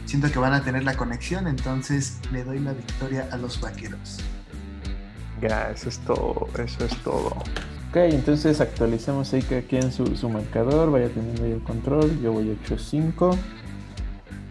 siento 0.06 0.30
que 0.30 0.38
van 0.38 0.54
a 0.54 0.62
tener 0.62 0.82
la 0.84 0.96
conexión, 0.96 1.46
entonces 1.46 2.18
le 2.32 2.42
doy 2.42 2.58
la 2.60 2.72
victoria 2.72 3.28
a 3.30 3.36
los 3.36 3.60
vaqueros. 3.60 4.18
Ya, 5.40 5.70
eso 5.70 5.88
es 5.88 5.98
todo, 5.98 6.48
eso 6.58 6.84
es 6.84 6.96
todo. 7.02 7.28
Ok, 7.90 7.96
entonces 7.96 8.60
actualicemos 8.60 9.32
ahí 9.34 9.42
que 9.42 9.58
aquí 9.58 9.76
en 9.76 9.92
su, 9.92 10.16
su 10.16 10.28
marcador, 10.30 10.90
vaya 10.90 11.08
teniendo 11.08 11.44
ahí 11.44 11.52
el 11.52 11.62
control, 11.62 12.20
yo 12.22 12.32
voy 12.32 12.56
8-5. 12.66 13.36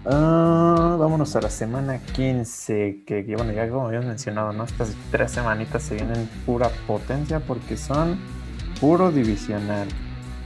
Ah, 0.08 0.98
vámonos 1.00 1.36
a 1.36 1.42
la 1.42 1.50
semana 1.50 1.98
15, 1.98 3.04
que, 3.08 3.24
bueno, 3.36 3.52
ya 3.54 3.68
como 3.68 3.88
habíamos 3.88 4.08
mencionado, 4.08 4.54
¿no? 4.54 4.64
Estas 4.64 4.94
tres 5.10 5.32
semanitas 5.32 5.82
se 5.82 5.96
vienen 5.96 6.30
pura 6.46 6.70
potencia 6.86 7.40
porque 7.40 7.76
son 7.76 8.20
puro 8.80 9.12
divisional. 9.12 9.88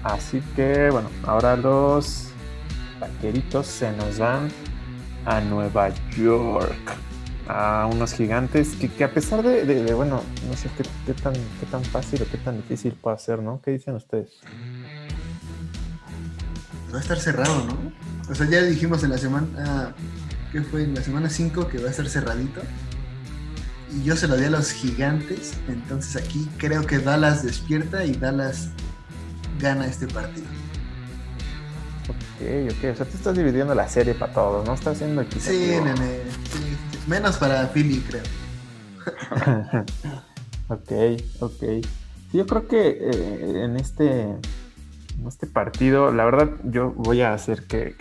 Así 0.02 0.42
que, 0.56 0.90
bueno, 0.92 1.10
ahora 1.26 1.58
los 1.58 2.30
vaqueritos 3.02 3.68
se 3.68 3.92
nos 3.92 4.18
van 4.18 4.48
a 5.26 5.42
Nueva 5.42 5.90
York. 6.16 6.96
A 7.50 7.90
unos 7.92 8.14
gigantes 8.14 8.76
que, 8.76 9.04
a 9.04 9.12
pesar 9.12 9.44
de, 9.44 9.94
bueno, 9.94 10.22
no 10.48 10.56
sé 10.56 10.70
qué, 11.06 11.14
tan, 11.16 11.34
qué 11.34 11.66
tan 11.70 11.84
fácil 11.84 12.22
o 12.22 12.26
qué 12.32 12.38
tan 12.38 12.58
difícil 12.58 12.94
puede 12.94 13.18
ser, 13.18 13.42
¿no? 13.42 13.60
¿Qué 13.62 13.72
dicen 13.72 13.96
ustedes? 13.96 14.40
Va 16.94 17.00
a 17.00 17.02
estar 17.02 17.20
cerrado, 17.20 17.66
¿no? 17.66 18.09
O 18.30 18.36
sea, 18.36 18.48
ya 18.48 18.62
dijimos 18.62 19.04
en 19.04 19.10
la 19.10 19.18
semana, 19.18 19.96
¿qué 20.52 20.62
fue? 20.62 20.84
En 20.84 20.94
la 20.94 21.02
semana 21.02 21.30
5 21.30 21.68
que 21.68 21.80
va 21.80 21.88
a 21.88 21.92
estar 21.92 22.08
cerradito. 22.08 22.62
Y 23.92 24.04
yo 24.04 24.16
se 24.16 24.28
lo 24.28 24.38
di 24.38 24.46
a 24.46 24.52
los 24.52 24.72
gigantes, 24.72 25.54
entonces 25.68 26.16
aquí 26.16 26.48
creo 26.58 26.86
que 26.86 27.00
Dallas 27.00 27.44
despierta 27.44 28.06
y 28.06 28.12
Dallas 28.12 28.70
gana 29.60 29.88
este 29.88 30.08
partido. 30.08 30.46
Ok, 32.08 32.72
ok, 32.72 32.92
o 32.92 32.96
sea, 32.96 33.06
tú 33.06 33.18
estás 33.18 33.36
dividiendo 33.36 33.74
la 33.74 33.88
serie 33.88 34.14
para 34.14 34.32
todos, 34.32 34.66
¿no? 34.66 34.76
Estás 34.76 34.96
haciendo. 34.96 35.26
Sí, 35.40 35.72
nene, 35.84 36.22
sí, 36.52 36.78
menos 37.08 37.38
para 37.38 37.68
Philly, 37.68 38.00
creo. 38.02 38.24
ok, 40.70 40.92
ok. 41.40 41.64
Yo 42.32 42.46
creo 42.46 42.68
que 42.68 42.90
eh, 42.90 43.64
en 43.64 43.76
este 43.78 44.36
este 45.28 45.48
partido, 45.48 46.12
la 46.12 46.26
verdad, 46.26 46.52
yo 46.64 46.92
voy 46.92 47.22
a 47.22 47.34
hacer 47.34 47.66
que, 47.66 47.96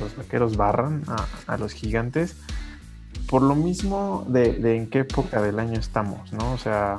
los 0.00 0.16
vaqueros 0.16 0.56
barran 0.56 1.02
a, 1.46 1.56
los 1.56 1.72
gigantes. 1.72 2.36
Por 3.28 3.42
lo 3.42 3.54
mismo 3.54 4.26
de, 4.28 4.76
en 4.76 4.88
qué 4.88 5.00
época 5.00 5.40
del 5.42 5.58
año 5.58 5.78
estamos, 5.78 6.32
¿no? 6.32 6.52
O 6.52 6.58
sea, 6.58 6.98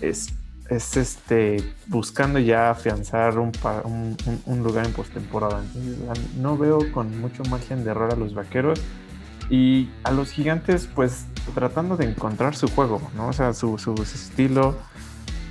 es, 0.00 0.34
es 0.68 0.96
este 0.96 1.74
buscando 1.86 2.38
ya 2.38 2.70
afianzar 2.70 3.38
un, 3.38 3.52
un, 4.46 4.62
lugar 4.62 4.86
en 4.86 4.92
postemporada. 4.92 5.62
no 6.36 6.56
veo 6.56 6.78
con 6.92 7.20
mucho 7.20 7.42
margen 7.44 7.84
de 7.84 7.90
error 7.90 8.12
a 8.12 8.16
los 8.16 8.34
vaqueros. 8.34 8.80
Y 9.50 9.90
a 10.04 10.10
los 10.10 10.30
gigantes, 10.30 10.88
pues 10.94 11.26
tratando 11.54 11.98
de 11.98 12.06
encontrar 12.06 12.56
su 12.56 12.66
juego, 12.68 13.02
¿no? 13.14 13.28
O 13.28 13.32
sea, 13.34 13.52
su, 13.52 13.76
su 13.76 13.92
estilo 14.02 14.74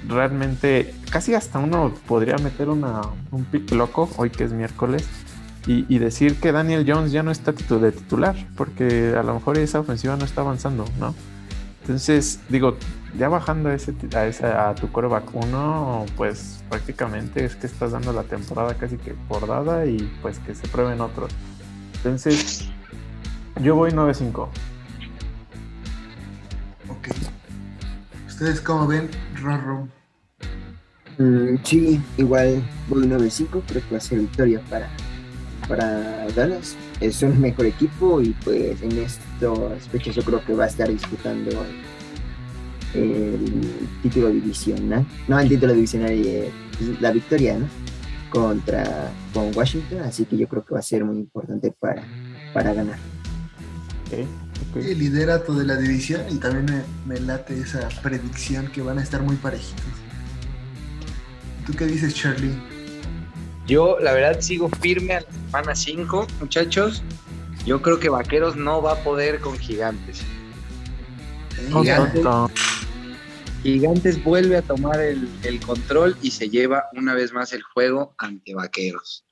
realmente 0.08 0.94
casi 1.10 1.34
hasta 1.34 1.60
uno 1.60 1.94
podría 2.08 2.38
meter 2.38 2.70
una, 2.70 3.02
un 3.32 3.46
pick 3.46 3.72
loco 3.72 4.10
hoy 4.18 4.30
que 4.30 4.44
es 4.44 4.54
miércoles 4.54 5.08
y, 5.66 5.98
decir 5.98 6.42
que 6.42 6.52
Daniel 6.52 6.84
Jones 6.86 7.14
ya 7.14 7.24
no 7.24 7.32
está 7.32 7.54
de 7.54 7.92
titular 7.94 8.36
porque 8.58 9.16
a 9.18 9.24
lo 9.24 9.34
mejor 9.34 9.58
esa 9.58 9.80
ofensiva 9.80 10.18
no 10.18 10.26
está 10.26 10.42
avanzando, 10.42 10.84
¿no? 11.00 11.16
Entonces, 11.82 12.42
digo, 12.50 12.76
ya 13.18 13.30
bajando 13.30 13.70
a, 13.70 13.74
ese, 13.74 13.94
a, 14.46 14.70
a 14.70 14.76
tu 14.76 14.92
coreback 14.92 15.34
1, 15.34 16.06
pues 16.18 16.64
prácticamente 16.70 17.46
es 17.46 17.56
que 17.56 17.68
estás 17.68 17.92
dando 17.92 18.12
la 18.12 18.24
temporada 18.24 18.74
casi 18.76 18.98
que 18.98 19.14
por 19.14 19.48
dada 19.48 19.86
y 19.86 19.98
pues 20.22 20.40
que 20.40 20.54
se 20.54 20.68
prueben 20.68 21.00
otros. 21.00 21.32
Entonces, 21.96 22.70
yo 23.62 23.76
voy 23.76 23.92
9-5. 23.92 24.48
Ok. 26.90 27.08
¿Ustedes 28.34 28.62
cómo 28.62 28.88
ven, 28.88 29.12
Rorro? 29.36 29.88
Mm, 31.20 31.56
sí, 31.64 32.02
igual 32.18 32.64
voy 32.90 33.04
9-5, 33.04 33.62
creo 33.68 33.84
que 33.84 33.92
va 33.92 33.98
a 33.98 34.02
ser 34.02 34.22
victoria 34.22 34.60
para, 34.72 34.90
para 35.68 36.28
Dallas. 36.36 36.76
Es 37.00 37.22
un 37.22 37.40
mejor 37.40 37.68
equipo 37.68 38.22
y 38.22 38.30
pues 38.44 38.82
en 38.82 38.98
estos 38.98 39.88
fechas 39.90 40.16
yo 40.16 40.24
creo 40.24 40.44
que 40.44 40.54
va 40.56 40.64
a 40.64 40.68
estar 40.68 40.90
disputando 40.90 41.64
el 42.96 43.40
título 44.02 44.30
divisional, 44.30 45.06
no 45.28 45.40
el 45.40 45.50
título 45.50 45.74
divisional 45.74 46.16
y 46.16 46.28
eh, 46.28 46.52
la 47.02 47.12
victoria, 47.12 47.60
¿no? 47.60 47.68
Contra 48.32 49.12
con 49.32 49.56
Washington, 49.56 50.00
así 50.00 50.26
que 50.26 50.38
yo 50.38 50.48
creo 50.48 50.66
que 50.66 50.74
va 50.74 50.80
a 50.80 50.84
ser 50.84 51.06
muy 51.06 51.18
importante 51.20 51.72
para, 51.80 52.02
para 52.52 52.74
ganar. 52.74 52.98
El 54.76 54.98
liderato 54.98 55.54
de 55.54 55.66
la 55.66 55.76
división 55.76 56.22
y 56.32 56.38
también 56.38 56.84
me, 57.06 57.20
late 57.20 57.60
esa 57.60 57.88
predicción 58.02 58.68
que 58.72 58.82
van 58.82 58.98
a 58.98 59.04
estar 59.04 59.22
muy 59.22 59.36
parejitos. 59.36 59.84
¿Tú 61.66 61.74
qué 61.74 61.86
dices, 61.86 62.16
Charlie? 62.16 62.56
Yo, 63.68 63.98
la 64.00 64.14
verdad, 64.14 64.42
sigo 64.42 64.70
firme 64.82 65.14
a 65.14 65.22
la 65.22 65.28
semana 65.46 65.76
5, 65.76 66.28
muchachos. 66.40 67.04
Yo 67.66 67.82
creo 67.82 68.00
que 68.00 68.10
Vaqueros 68.10 68.56
no 68.56 68.82
va 68.82 68.94
a 68.94 69.04
poder 69.04 69.40
con 69.40 69.58
Gigantes. 69.58 70.22
Gigantes, 73.64 74.22
vuelve 74.24 74.58
a 74.58 74.62
tomar 74.62 75.00
el, 75.00 75.30
el, 75.44 75.60
control 75.62 76.18
y 76.22 76.32
se 76.32 76.50
lleva 76.50 76.86
una 76.94 77.14
vez 77.14 77.32
más 77.32 77.54
el 77.54 77.64
juego 77.64 78.16
ante 78.18 78.54
Vaqueros. 78.54 79.24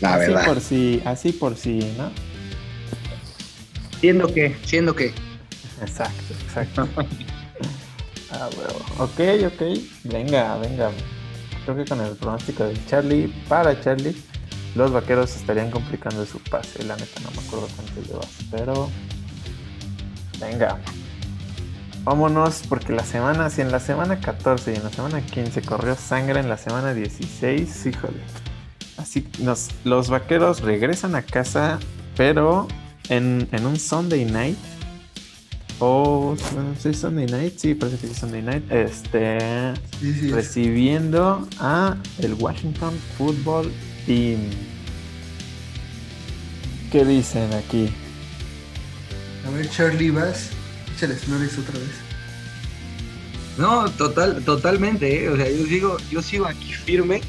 La 0.00 0.14
así 0.14 0.26
verdad. 0.26 0.46
por 0.46 0.60
sí, 0.60 1.02
así 1.04 1.32
por 1.32 1.56
sí, 1.56 1.94
¿no? 1.96 2.10
Siendo 4.00 4.32
que, 4.32 4.56
siendo 4.64 4.94
que. 4.94 5.12
Exacto, 5.80 6.34
exacto. 6.44 6.88
ah, 8.30 8.48
bueno. 8.54 8.72
Ok, 8.98 9.52
ok. 9.52 9.78
Venga, 10.04 10.56
venga. 10.58 10.90
Creo 11.64 11.76
que 11.76 11.84
con 11.84 12.00
el 12.00 12.16
pronóstico 12.16 12.64
de 12.64 12.74
Charlie, 12.86 13.28
para 13.48 13.80
Charlie, 13.80 14.16
los 14.74 14.92
vaqueros 14.92 15.34
estarían 15.34 15.70
complicando 15.70 16.24
su 16.24 16.38
pase. 16.38 16.84
La 16.84 16.96
neta 16.96 17.20
no 17.20 17.30
me 17.32 17.46
acuerdo 17.46 17.68
cuánto 17.74 18.00
llevas, 18.02 18.28
pero. 18.50 18.90
Venga. 20.40 20.78
Vámonos, 22.04 22.62
porque 22.68 22.92
la 22.92 23.04
semana, 23.04 23.50
si 23.50 23.60
en 23.60 23.72
la 23.72 23.80
semana 23.80 24.20
14 24.20 24.72
y 24.72 24.76
en 24.76 24.84
la 24.84 24.90
semana 24.90 25.20
15 25.20 25.60
corrió 25.62 25.94
sangre, 25.96 26.40
en 26.40 26.48
la 26.48 26.56
semana 26.56 26.94
16, 26.94 27.86
híjole. 27.86 28.20
Así 28.96 29.28
nos, 29.40 29.68
los 29.84 30.08
vaqueros 30.08 30.62
regresan 30.62 31.16
a 31.16 31.22
casa, 31.22 31.78
pero 32.16 32.66
en, 33.08 33.48
en 33.52 33.66
un 33.66 33.78
Sunday 33.78 34.24
night. 34.24 34.56
O 35.80 36.34
oh, 36.36 36.92
Sunday 36.92 37.26
night, 37.26 37.56
sí, 37.56 37.74
parece 37.74 37.98
que 37.98 38.12
es 38.12 38.18
Sunday 38.18 38.42
night. 38.42 38.64
Este 38.70 39.74
recibiendo 40.30 41.46
a 41.60 41.96
el 42.18 42.34
Washington 42.34 42.94
Football 43.16 43.72
Team. 44.04 44.40
¿Qué 46.90 47.04
dicen 47.04 47.52
aquí? 47.54 47.90
A 49.46 49.50
ver, 49.50 49.70
Charlie, 49.70 50.10
vas. 50.10 50.50
Échales 50.96 51.20
flores 51.20 51.56
otra 51.58 51.78
vez. 51.78 52.08
No, 53.56 53.88
total, 53.90 54.42
totalmente, 54.44 55.24
¿eh? 55.24 55.28
o 55.28 55.36
sea, 55.36 55.50
yo 55.50 55.66
sigo, 55.66 55.96
yo 56.10 56.22
sigo 56.22 56.46
aquí 56.46 56.72
firme. 56.72 57.20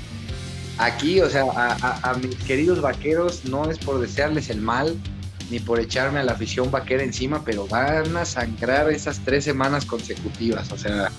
Aquí, 0.78 1.20
o 1.22 1.30
sea, 1.30 1.44
a, 1.44 2.10
a 2.10 2.14
mis 2.16 2.36
queridos 2.36 2.82
vaqueros 2.82 3.46
no 3.46 3.70
es 3.70 3.78
por 3.78 4.00
desearles 4.00 4.50
el 4.50 4.62
mal, 4.62 4.96
ni 5.50 5.60
por 5.60 5.80
echarme 5.80 6.20
a 6.20 6.24
la 6.24 6.34
afición 6.34 6.70
vaquera 6.72 7.04
encima, 7.04 7.44
pero 7.44 7.68
van 7.68 8.16
a 8.18 8.26
sangrar 8.26 8.90
esas 8.92 9.20
tres 9.20 9.44
semanas 9.44 9.86
consecutivas. 9.86 10.72
O 10.72 10.78
sea, 10.78 11.12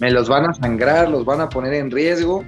me 0.00 0.10
los 0.10 0.28
van 0.28 0.50
a 0.50 0.54
sangrar, 0.54 1.08
los 1.08 1.24
van 1.24 1.40
a 1.40 1.48
poner 1.48 1.74
en 1.74 1.90
riesgo, 1.90 2.44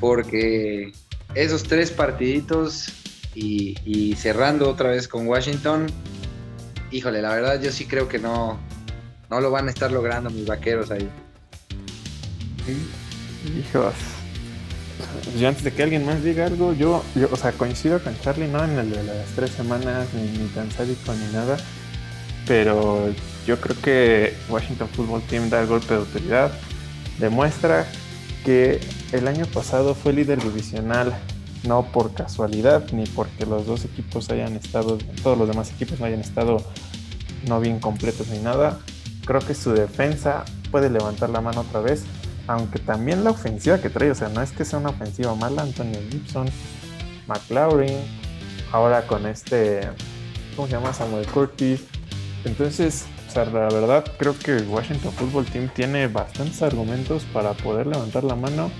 porque 0.00 0.92
esos 1.34 1.62
tres 1.64 1.90
partiditos 1.90 2.88
y, 3.34 4.14
cerrando 4.16 4.70
otra 4.70 4.90
vez 4.90 5.06
con 5.06 5.26
Washington, 5.28 5.86
híjole, 6.90 7.20
la 7.20 7.34
verdad 7.34 7.60
yo 7.60 7.70
sí 7.70 7.86
creo 7.86 8.08
que 8.08 8.18
no, 8.18 8.58
no 9.30 9.40
lo 9.40 9.50
van 9.50 9.68
a 9.68 9.70
estar 9.70 9.92
logrando 9.92 10.30
mis 10.30 10.46
vaqueros 10.46 10.90
ahí. 10.90 11.08
Hijos. 13.58 14.15
Yo 15.38 15.48
antes 15.48 15.64
de 15.64 15.72
que 15.72 15.82
alguien 15.82 16.06
más 16.06 16.22
diga 16.22 16.46
algo, 16.46 16.72
yo, 16.72 17.04
o 17.30 17.36
sea, 17.36 17.52
coincido 17.52 18.02
con 18.02 18.18
Charlie, 18.20 18.48
no 18.48 18.64
en 18.64 18.78
el 18.78 18.90
de 18.90 19.02
las 19.04 19.28
tres 19.34 19.50
semanas, 19.50 20.08
ni, 20.14 20.38
ni 20.38 20.48
tan 20.48 20.70
sádico 20.70 21.12
ni 21.12 21.32
nada, 21.32 21.56
pero 22.46 23.08
yo 23.46 23.60
creo 23.60 23.76
que 23.80 24.34
Washington 24.48 24.88
Football 24.88 25.22
Team 25.22 25.50
da 25.50 25.60
el 25.60 25.66
golpe 25.66 25.94
de 25.94 26.00
autoridad, 26.00 26.52
demuestra 27.18 27.86
que 28.44 28.80
el 29.12 29.28
año 29.28 29.46
pasado 29.46 29.94
fue 29.94 30.12
líder 30.12 30.42
divisional, 30.42 31.14
no 31.64 31.90
por 31.92 32.14
casualidad, 32.14 32.90
ni 32.92 33.04
porque 33.06 33.44
los 33.44 33.66
dos 33.66 33.84
equipos 33.84 34.30
hayan 34.30 34.54
estado, 34.54 34.98
todos 35.22 35.36
los 35.36 35.48
demás 35.48 35.70
equipos 35.70 35.98
no 36.00 36.06
hayan 36.06 36.20
estado 36.20 36.64
no 37.48 37.60
bien 37.60 37.80
completos 37.80 38.28
ni 38.28 38.38
nada. 38.38 38.78
Creo 39.24 39.40
que 39.40 39.54
su 39.54 39.72
defensa 39.72 40.44
puede 40.70 40.90
levantar 40.90 41.30
la 41.30 41.40
mano 41.40 41.62
otra 41.62 41.80
vez 41.80 42.04
aunque 42.46 42.78
también 42.78 43.24
la 43.24 43.30
ofensiva 43.30 43.78
que 43.78 43.90
trae, 43.90 44.10
o 44.10 44.14
sea, 44.14 44.28
no 44.28 44.42
es 44.42 44.52
que 44.52 44.64
sea 44.64 44.78
una 44.78 44.90
ofensiva 44.90 45.34
mala, 45.34 45.62
Antonio 45.62 46.00
Gibson, 46.10 46.48
McLaurin, 47.26 47.98
ahora 48.72 49.06
con 49.06 49.26
este, 49.26 49.88
¿cómo 50.54 50.68
se 50.68 50.74
llama? 50.74 50.92
Samuel 50.92 51.26
Curtis. 51.26 51.84
Entonces, 52.44 53.06
sea, 53.44 53.44
la 53.52 53.68
verdad 53.68 54.04
creo 54.18 54.34
que 54.38 54.56
Washington 54.56 55.12
Football 55.12 55.44
Team 55.46 55.68
tiene 55.74 56.08
bastantes 56.08 56.62
argumentos 56.62 57.24
para 57.32 57.52
poder 57.52 57.86
levantar 57.86 58.24
la 58.24 58.34
mano 58.34 58.70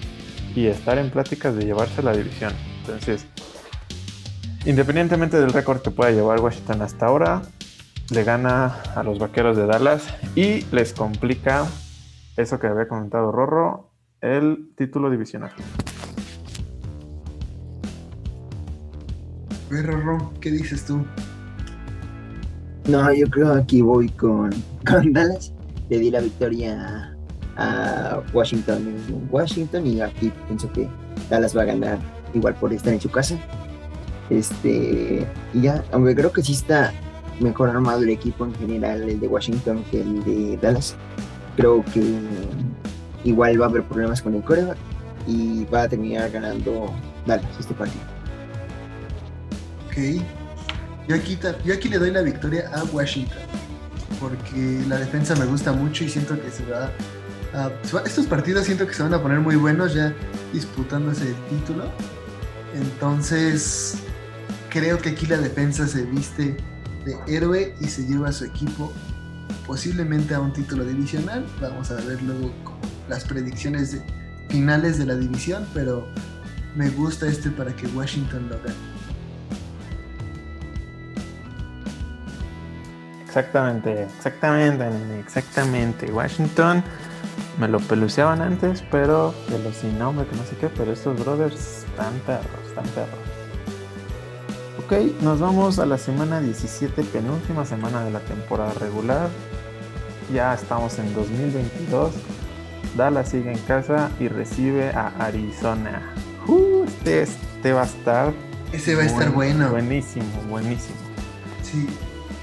y 0.54 0.66
estar 0.66 0.98
en 0.98 1.10
pláticas 1.10 1.54
de 1.56 1.66
llevarse 1.66 2.02
la 2.02 2.12
división. 2.16 2.52
Entonces, 2.80 3.26
independientemente 4.64 5.38
del 5.38 5.52
récord 5.52 5.82
que 5.82 5.90
pueda 5.90 6.10
llevar 6.10 6.40
Washington 6.40 6.80
hasta 6.80 7.06
ahora, 7.06 7.42
le 8.10 8.24
gana 8.24 8.80
a 8.94 9.02
los 9.02 9.18
Vaqueros 9.18 9.56
de 9.56 9.66
Dallas 9.66 10.04
y 10.34 10.62
les 10.72 10.94
complica 10.94 11.66
eso 12.36 12.58
que 12.58 12.66
había 12.66 12.88
comentado 12.88 13.32
Rorro, 13.32 13.90
el 14.20 14.70
título 14.76 15.10
divisional. 15.10 15.52
Rorro, 19.70 20.32
¿qué 20.40 20.50
dices 20.50 20.84
tú? 20.84 21.04
No, 22.88 23.12
yo 23.12 23.26
creo 23.28 23.54
que 23.54 23.60
aquí 23.60 23.82
voy 23.82 24.08
con, 24.10 24.50
con 24.86 25.12
Dallas. 25.12 25.52
Le 25.88 25.98
di 25.98 26.10
la 26.10 26.20
victoria 26.20 27.16
a 27.56 28.20
Washington 28.32 28.88
en 28.88 29.28
Washington 29.30 29.86
y 29.86 30.00
aquí 30.00 30.32
pienso 30.46 30.70
que 30.72 30.88
Dallas 31.30 31.56
va 31.56 31.62
a 31.62 31.66
ganar 31.66 31.98
igual 32.34 32.54
por 32.54 32.72
estar 32.72 32.92
en 32.92 33.00
su 33.00 33.10
casa. 33.10 33.38
Este, 34.30 35.26
y 35.54 35.60
ya, 35.60 35.84
aunque 35.92 36.14
creo 36.14 36.32
que 36.32 36.42
sí 36.42 36.52
está 36.52 36.92
mejor 37.40 37.70
armado 37.70 38.02
el 38.02 38.10
equipo 38.10 38.44
en 38.44 38.54
general, 38.54 39.08
el 39.08 39.20
de 39.20 39.28
Washington, 39.28 39.84
que 39.90 40.00
el 40.00 40.24
de 40.24 40.56
Dallas. 40.58 40.96
Creo 41.56 41.84
que 41.92 42.20
igual 43.24 43.60
va 43.60 43.66
a 43.66 43.68
haber 43.68 43.82
problemas 43.82 44.22
con 44.22 44.34
el 44.34 44.42
coreback 44.42 44.78
y 45.26 45.64
va 45.66 45.82
a 45.82 45.88
terminar 45.88 46.30
ganando 46.30 46.92
Dallas 47.26 47.46
este 47.58 47.74
partido. 47.74 48.04
Ok. 49.86 50.22
Yo 51.08 51.14
aquí, 51.14 51.38
yo 51.64 51.74
aquí 51.74 51.88
le 51.88 51.98
doy 51.98 52.10
la 52.10 52.22
victoria 52.22 52.70
a 52.74 52.84
Washington 52.84 53.38
porque 54.20 54.82
la 54.88 54.98
defensa 54.98 55.34
me 55.36 55.46
gusta 55.46 55.72
mucho 55.72 56.04
y 56.04 56.08
siento 56.08 56.40
que 56.40 56.50
se 56.50 56.64
va 56.66 56.90
a, 57.54 57.70
estos 58.04 58.26
partidos 58.26 58.64
siento 58.64 58.86
que 58.86 58.94
se 58.94 59.02
van 59.02 59.14
a 59.14 59.22
poner 59.22 59.40
muy 59.40 59.56
buenos 59.56 59.94
ya 59.94 60.12
disputándose 60.52 61.28
el 61.28 61.36
título 61.48 61.84
entonces 62.74 63.98
creo 64.70 64.98
que 64.98 65.10
aquí 65.10 65.26
la 65.26 65.38
defensa 65.38 65.86
se 65.86 66.02
viste 66.04 66.56
de 67.04 67.16
héroe 67.26 67.74
y 67.80 67.86
se 67.86 68.06
lleva 68.06 68.28
a 68.28 68.32
su 68.32 68.44
equipo 68.44 68.92
posiblemente 69.66 70.34
a 70.34 70.40
un 70.40 70.52
título 70.52 70.84
divisional. 70.84 71.44
Vamos 71.60 71.90
a 71.90 71.96
ver 71.96 72.22
luego 72.22 72.52
las 73.08 73.24
predicciones 73.24 74.00
finales 74.48 74.98
de 74.98 75.06
la 75.06 75.14
división, 75.14 75.66
pero 75.74 76.06
me 76.74 76.88
gusta 76.90 77.26
este 77.26 77.50
para 77.50 77.74
que 77.74 77.86
Washington 77.88 78.48
lo 78.48 78.58
gane. 78.58 78.96
Exactamente, 83.26 84.04
exactamente, 84.04 85.20
exactamente. 85.20 86.10
Washington 86.10 86.82
me 87.58 87.68
lo 87.68 87.80
peluceaban 87.80 88.40
antes, 88.40 88.82
pero 88.90 89.34
de 89.48 89.58
los 89.58 89.76
sin 89.76 89.98
nombre, 89.98 90.26
que 90.26 90.36
no 90.36 90.44
sé 90.44 90.56
qué, 90.56 90.68
pero 90.68 90.92
estos 90.92 91.18
brothers 91.18 91.84
están 91.84 92.14
perros, 92.20 92.66
están 92.66 92.84
perros. 92.94 93.35
Ok, 94.86 94.92
nos 95.20 95.40
vamos 95.40 95.80
a 95.80 95.86
la 95.86 95.98
semana 95.98 96.40
17, 96.40 97.02
penúltima 97.02 97.64
semana 97.64 98.04
de 98.04 98.12
la 98.12 98.20
temporada 98.20 98.72
regular. 98.74 99.28
Ya 100.32 100.54
estamos 100.54 101.00
en 101.00 101.12
2022. 101.12 102.12
Dallas 102.96 103.30
sigue 103.30 103.50
en 103.50 103.58
casa 103.58 104.12
y 104.20 104.28
recibe 104.28 104.90
a 104.90 105.08
Arizona. 105.18 106.14
Uh, 106.46 106.84
este, 106.84 107.22
este 107.22 107.72
va 107.72 107.82
a 107.82 107.86
estar. 107.86 108.32
Ese 108.72 108.94
va 108.94 109.02
a 109.02 109.06
estar 109.06 109.32
bueno. 109.32 109.70
Buenísimo, 109.70 110.24
buenísimo. 110.48 110.98
Sí. 111.62 111.88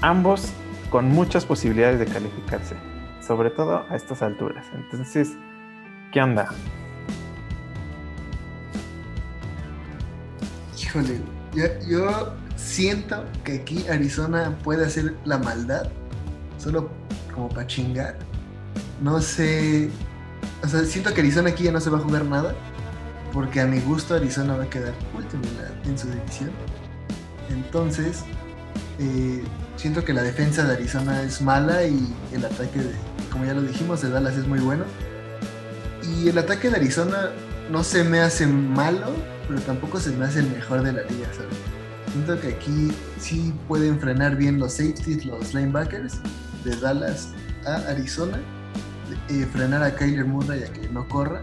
Ambos 0.02 0.52
con 0.90 1.08
muchas 1.08 1.46
posibilidades 1.46 1.98
de 1.98 2.04
calificarse, 2.04 2.76
sobre 3.26 3.48
todo 3.48 3.86
a 3.88 3.96
estas 3.96 4.20
alturas. 4.20 4.66
Entonces, 4.74 5.30
¿qué 6.12 6.20
onda? 6.20 6.48
Híjole, 10.78 11.22
yo, 11.54 12.34
siento 12.56 13.24
que 13.44 13.56
aquí 13.56 13.86
Arizona 13.88 14.56
puede 14.62 14.86
hacer 14.86 15.14
la 15.24 15.38
maldad, 15.38 15.88
solo 16.58 16.90
como 17.34 17.48
para 17.48 17.66
chingar. 17.66 18.16
No 19.02 19.20
sé, 19.20 19.90
o 20.62 20.68
sea, 20.68 20.84
siento 20.84 21.12
que 21.12 21.20
Arizona 21.20 21.50
aquí 21.50 21.64
ya 21.64 21.72
no 21.72 21.80
se 21.80 21.90
va 21.90 21.98
a 21.98 22.00
jugar 22.00 22.24
nada, 22.24 22.54
porque 23.32 23.60
a 23.60 23.66
mi 23.66 23.80
gusto 23.80 24.14
Arizona 24.14 24.56
va 24.56 24.64
a 24.64 24.70
quedar 24.70 24.94
último 25.16 25.42
en, 25.84 25.98
su 25.98 26.08
división. 26.08 26.50
Entonces, 27.50 28.24
eh, 28.98 29.42
siento 29.76 30.04
que 30.04 30.12
la 30.12 30.22
defensa 30.22 30.64
de 30.64 30.74
Arizona 30.74 31.22
es 31.22 31.42
mala 31.42 31.84
y 31.84 32.14
el 32.32 32.44
ataque, 32.44 32.78
de, 32.78 32.92
como 33.30 33.44
ya 33.44 33.54
lo 33.54 33.62
dijimos, 33.62 34.00
de 34.02 34.10
Dallas 34.10 34.36
es 34.36 34.46
muy 34.46 34.60
bueno. 34.60 34.84
Y 36.02 36.28
el 36.28 36.38
ataque 36.38 36.70
de 36.70 36.76
Arizona 36.76 37.30
no 37.70 37.82
se 37.82 38.04
me 38.04 38.20
hace 38.20 38.46
malo, 38.46 39.14
pero 39.48 39.60
tampoco 39.60 40.00
se 40.00 40.10
me 40.10 40.24
hace 40.24 40.40
el 40.40 40.50
mejor 40.50 40.82
de 40.82 40.92
la 40.92 41.02
liga, 41.02 41.26
¿sabes? 41.32 41.56
Siento 42.12 42.40
que 42.40 42.48
aquí 42.48 42.92
sí 43.18 43.52
pueden 43.66 43.98
frenar 43.98 44.36
bien 44.36 44.58
los 44.58 44.74
safeties, 44.74 45.26
los 45.26 45.52
linebackers 45.52 46.20
de 46.64 46.76
Dallas 46.76 47.30
a 47.66 47.76
Arizona, 47.90 48.38
eh, 49.28 49.46
frenar 49.52 49.82
a 49.82 49.94
Kyler 49.94 50.24
Murray 50.24 50.62
a 50.62 50.72
que 50.72 50.88
no 50.88 51.06
corra. 51.08 51.42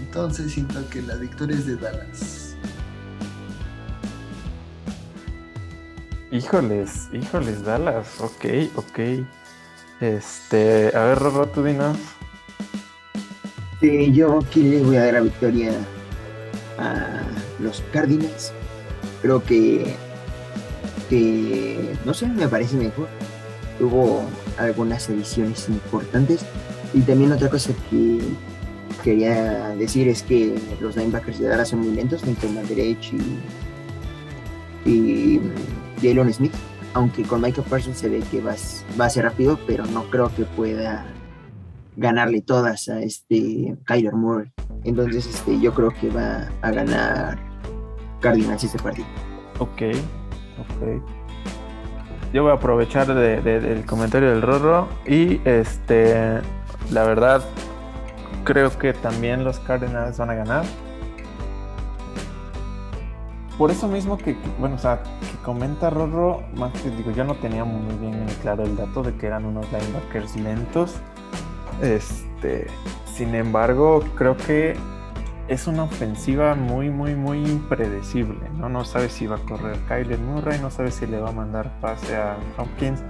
Entonces 0.00 0.52
siento 0.52 0.88
que 0.88 1.02
la 1.02 1.16
victoria 1.16 1.56
es 1.56 1.66
de 1.66 1.76
Dallas. 1.76 2.56
Híjoles, 6.30 7.08
híjoles, 7.12 7.62
Dallas. 7.62 8.20
Ok, 8.20 8.46
ok. 8.76 8.98
Este, 10.00 10.90
a 10.96 11.04
ver, 11.04 11.18
Robo, 11.18 11.46
tú 11.46 11.62
dinos. 11.62 11.98
Sí, 13.80 14.12
yo 14.12 14.38
aquí 14.38 14.62
le 14.62 14.82
voy 14.82 14.96
a 14.96 15.04
dar 15.04 15.14
la 15.14 15.20
victoria 15.20 15.72
los 17.58 17.82
Cardinals. 17.92 18.52
Creo 19.20 19.42
que, 19.42 19.94
que 21.08 21.94
no 22.04 22.14
sé, 22.14 22.26
me 22.26 22.48
parece 22.48 22.76
mejor. 22.76 23.08
Tuvo 23.78 24.24
algunas 24.58 25.08
ediciones 25.08 25.68
importantes. 25.68 26.44
Y 26.94 27.00
también 27.00 27.32
otra 27.32 27.48
cosa 27.48 27.72
que 27.90 28.20
quería 29.02 29.70
decir 29.70 30.08
es 30.08 30.22
que 30.22 30.54
los 30.80 30.96
linebackers 30.96 31.38
de 31.38 31.48
Dallas 31.48 31.68
son 31.68 31.80
muy 31.80 31.94
lentos, 31.94 32.22
tanto 32.22 32.48
Madrech 32.48 33.12
y, 34.84 34.88
y 34.88 35.40
Jalen 36.02 36.32
Smith. 36.32 36.52
Aunque 36.94 37.22
con 37.22 37.40
Michael 37.40 37.66
Parsons 37.70 37.98
se 37.98 38.08
ve 38.10 38.22
que 38.30 38.42
va, 38.42 38.54
va 39.00 39.06
a 39.06 39.10
ser 39.10 39.24
rápido, 39.24 39.58
pero 39.66 39.86
no 39.86 40.10
creo 40.10 40.30
que 40.34 40.44
pueda 40.44 41.06
ganarle 41.96 42.40
todas 42.40 42.88
a 42.88 43.00
este 43.00 43.76
Kyler 43.84 44.14
Moore. 44.14 44.52
Entonces 44.84 45.26
este, 45.26 45.60
yo 45.60 45.72
creo 45.74 45.90
que 45.90 46.08
va 46.08 46.48
a 46.62 46.70
ganar 46.70 47.38
Cardinals 48.20 48.64
este 48.64 48.78
partido. 48.78 49.06
Ok, 49.58 49.82
ok. 50.58 51.02
Yo 52.32 52.42
voy 52.42 52.52
a 52.52 52.54
aprovechar 52.54 53.06
del 53.14 53.84
comentario 53.84 54.30
del 54.30 54.40
Rorro 54.40 54.88
y 55.06 55.40
este, 55.44 56.40
la 56.90 57.04
verdad, 57.04 57.42
creo 58.44 58.70
que 58.78 58.94
también 58.94 59.44
los 59.44 59.58
Cardinals 59.60 60.16
van 60.16 60.30
a 60.30 60.34
ganar. 60.34 60.64
Por 63.58 63.70
eso 63.70 63.86
mismo 63.86 64.16
que, 64.16 64.34
bueno, 64.58 64.76
o 64.76 64.78
sea, 64.78 65.02
que 65.02 65.36
comenta 65.44 65.90
Rorro, 65.90 66.42
más 66.54 66.72
que 66.80 66.88
digo, 66.90 67.10
yo 67.10 67.22
no 67.24 67.34
tenía 67.34 67.64
muy 67.64 67.94
bien 67.96 68.26
claro 68.40 68.62
el 68.62 68.76
dato 68.76 69.02
de 69.02 69.14
que 69.14 69.26
eran 69.26 69.44
unos 69.44 69.66
linebackers 69.70 70.36
lentos. 70.36 70.96
Este, 71.80 72.66
sin 73.14 73.34
embargo, 73.34 74.04
creo 74.16 74.36
que 74.36 74.76
es 75.48 75.66
una 75.66 75.84
ofensiva 75.84 76.54
muy, 76.54 76.90
muy, 76.90 77.14
muy 77.14 77.44
impredecible, 77.44 78.48
¿no? 78.58 78.68
No 78.68 78.84
sabes 78.84 79.12
si 79.12 79.26
va 79.26 79.36
a 79.36 79.40
correr 79.40 79.76
Kyler 79.88 80.18
Murray, 80.18 80.58
no 80.60 80.70
sabes 80.70 80.94
si 80.94 81.06
le 81.06 81.20
va 81.20 81.30
a 81.30 81.32
mandar 81.32 81.78
pase 81.80 82.16
a 82.16 82.36
Hopkins. 82.56 83.02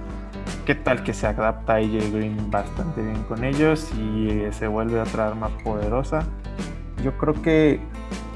¿Qué 0.65 0.75
tal 0.75 1.03
que 1.03 1.13
se 1.13 1.27
adapta 1.27 1.75
AJ 1.75 2.11
Green 2.11 2.49
bastante 2.49 3.01
bien 3.01 3.23
con 3.23 3.43
ellos 3.43 3.91
y 3.93 4.41
se 4.51 4.67
vuelve 4.67 4.99
otra 4.99 5.27
arma 5.27 5.49
poderosa? 5.63 6.25
Yo 7.03 7.17
creo 7.17 7.41
que 7.41 7.79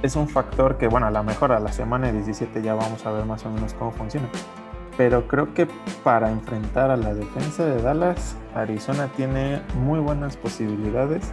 es 0.03 0.15
un 0.15 0.27
factor 0.27 0.77
que, 0.77 0.87
bueno, 0.87 1.07
a 1.07 1.11
lo 1.11 1.23
mejor 1.23 1.51
a 1.51 1.59
la 1.59 1.71
semana 1.71 2.11
17 2.11 2.61
ya 2.61 2.75
vamos 2.75 3.05
a 3.05 3.11
ver 3.11 3.25
más 3.25 3.45
o 3.45 3.49
menos 3.49 3.73
cómo 3.73 3.91
funciona. 3.91 4.29
Pero 4.97 5.27
creo 5.27 5.53
que 5.53 5.67
para 6.03 6.31
enfrentar 6.31 6.89
a 6.89 6.97
la 6.97 7.13
defensa 7.13 7.65
de 7.65 7.81
Dallas, 7.81 8.35
Arizona 8.55 9.07
tiene 9.15 9.61
muy 9.75 9.99
buenas 9.99 10.35
posibilidades 10.35 11.31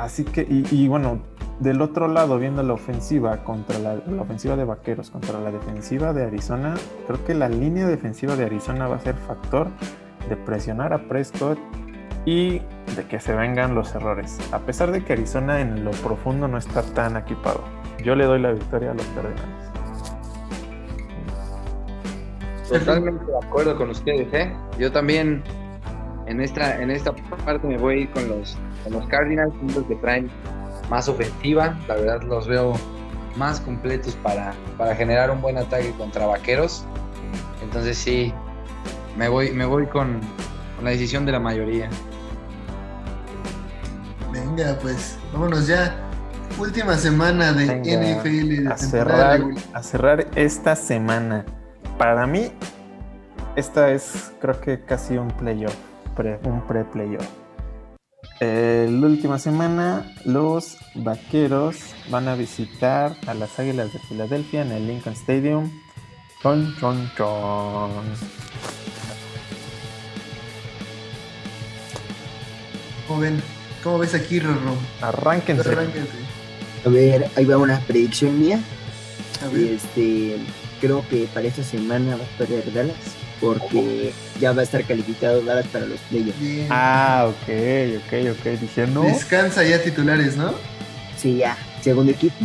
Así 0.00 0.24
que, 0.24 0.46
y, 0.48 0.88
bueno, 0.88 1.20
del 1.58 1.82
otro 1.82 2.08
lado, 2.08 2.38
viendo 2.38 2.62
la 2.62 2.72
ofensiva 2.72 3.44
contra 3.44 3.78
la, 3.78 4.00
ofensiva 4.18 4.56
de 4.56 4.64
Vaqueros 4.64 5.10
contra 5.10 5.38
la 5.40 5.50
defensiva 5.50 6.14
de 6.14 6.24
Arizona, 6.24 6.74
creo 7.06 7.22
que 7.26 7.34
la 7.34 7.50
línea 7.50 7.86
defensiva 7.86 8.34
de 8.34 8.46
Arizona 8.46 8.88
va 8.88 8.96
a 8.96 9.00
ser 9.00 9.14
factor 9.14 9.68
de 10.26 10.36
presionar 10.36 10.94
a 10.94 11.06
Prescott 11.06 11.58
y 12.24 12.60
de 12.96 13.06
que 13.10 13.20
se 13.20 13.34
vengan 13.34 13.74
los 13.74 13.94
errores. 13.94 14.38
A 14.52 14.60
pesar 14.60 14.90
de 14.90 15.04
que 15.04 15.12
Arizona 15.12 15.60
en 15.60 15.84
lo 15.84 15.90
profundo 15.90 16.48
no 16.48 16.56
está 16.56 16.82
tan 16.82 17.18
equipado. 17.18 17.62
Yo 18.02 18.14
le 18.14 18.24
doy 18.24 18.40
la 18.40 18.52
victoria 18.52 18.92
a 18.92 18.94
los 18.94 19.04
Cardenales. 19.08 19.69
Totalmente 22.78 23.24
de 23.24 23.36
acuerdo 23.42 23.76
con 23.76 23.90
ustedes, 23.90 24.32
¿eh? 24.32 24.52
Yo 24.78 24.92
también 24.92 25.42
en 26.26 26.40
esta, 26.40 26.80
en 26.80 26.90
esta 26.90 27.12
parte 27.44 27.66
me 27.66 27.76
voy 27.76 28.06
con 28.08 28.28
los, 28.28 28.56
con 28.84 28.92
los 28.92 29.06
Cardinals, 29.08 29.52
los 29.74 29.84
que 29.86 29.96
traen 29.96 30.30
más 30.88 31.08
ofensiva. 31.08 31.76
La 31.88 31.96
verdad 31.96 32.22
los 32.22 32.46
veo 32.46 32.74
más 33.36 33.60
completos 33.60 34.16
para, 34.22 34.52
para 34.78 34.94
generar 34.94 35.30
un 35.30 35.40
buen 35.40 35.58
ataque 35.58 35.92
contra 35.98 36.26
vaqueros. 36.26 36.84
Entonces 37.62 37.98
sí, 37.98 38.32
me 39.16 39.28
voy, 39.28 39.50
me 39.50 39.64
voy 39.64 39.86
con, 39.86 40.20
con 40.76 40.84
la 40.84 40.90
decisión 40.90 41.26
de 41.26 41.32
la 41.32 41.40
mayoría. 41.40 41.88
Venga, 44.32 44.78
pues, 44.80 45.18
vámonos 45.32 45.66
ya. 45.66 45.96
Última 46.58 46.96
semana 46.96 47.52
de 47.52 47.66
NFL. 47.66 48.64
De 48.64 48.68
a, 48.68 48.76
cerrar, 48.76 49.40
a 49.72 49.82
cerrar 49.82 50.26
esta 50.34 50.76
semana. 50.76 51.44
Para 52.00 52.26
mí, 52.26 52.50
esta 53.56 53.92
es 53.92 54.32
creo 54.40 54.58
que 54.58 54.82
casi 54.82 55.18
un 55.18 55.28
playoff, 55.32 55.74
un 56.44 56.66
pre-playoff. 56.66 57.28
la 58.40 59.06
última 59.06 59.38
semana, 59.38 60.10
los 60.24 60.78
vaqueros 60.94 61.76
van 62.08 62.26
a 62.28 62.36
visitar 62.36 63.14
a 63.26 63.34
las 63.34 63.58
Águilas 63.58 63.92
de 63.92 63.98
Filadelfia 63.98 64.62
en 64.62 64.72
el 64.72 64.86
Lincoln 64.86 65.12
Stadium. 65.12 65.70
Chon, 66.42 66.74
chon, 66.80 67.10
chon. 67.18 67.90
¿Cómo, 73.06 73.20
ven? 73.20 73.42
¿Cómo 73.84 73.98
ves 73.98 74.14
aquí, 74.14 74.40
Rorro? 74.40 74.74
Arránquense. 75.02 75.70
A 76.86 76.88
ver, 76.88 77.30
ahí 77.36 77.44
va 77.44 77.58
una 77.58 77.78
predicción 77.80 78.40
mía. 78.40 78.58
Este, 79.54 80.38
creo 80.80 81.06
que 81.08 81.28
para 81.32 81.46
esta 81.46 81.62
semana 81.62 82.16
va 82.16 82.24
a 82.24 82.38
perder 82.38 82.72
Dallas 82.72 82.96
porque 83.40 84.12
ya 84.38 84.52
va 84.52 84.60
a 84.60 84.64
estar 84.64 84.84
calificado 84.84 85.42
Dallas 85.42 85.66
para 85.68 85.86
los 85.86 86.00
playoffs. 86.00 86.38
Ah, 86.68 87.28
ok, 87.28 87.48
ok, 88.04 88.38
ok. 88.38 88.60
Dije, 88.60 88.86
no. 88.86 89.02
Descansa 89.02 89.64
ya 89.64 89.82
titulares, 89.82 90.36
¿no? 90.36 90.54
Sí, 91.16 91.38
ya, 91.38 91.56
segundo 91.80 92.12
equipo. 92.12 92.36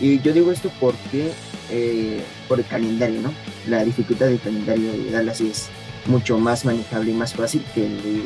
Y 0.00 0.20
yo 0.20 0.32
digo 0.32 0.52
esto 0.52 0.70
porque 0.80 1.32
eh, 1.70 2.22
por 2.48 2.58
el 2.58 2.66
calendario, 2.66 3.20
¿no? 3.22 3.32
La 3.68 3.84
dificultad 3.84 4.26
del 4.26 4.40
calendario 4.40 4.92
de 4.92 5.10
Dallas 5.10 5.40
es 5.40 5.68
mucho 6.06 6.38
más 6.38 6.64
manejable 6.64 7.10
y 7.10 7.14
más 7.14 7.34
fácil 7.34 7.64
que 7.74 7.86
el 7.86 8.02
de 8.02 8.22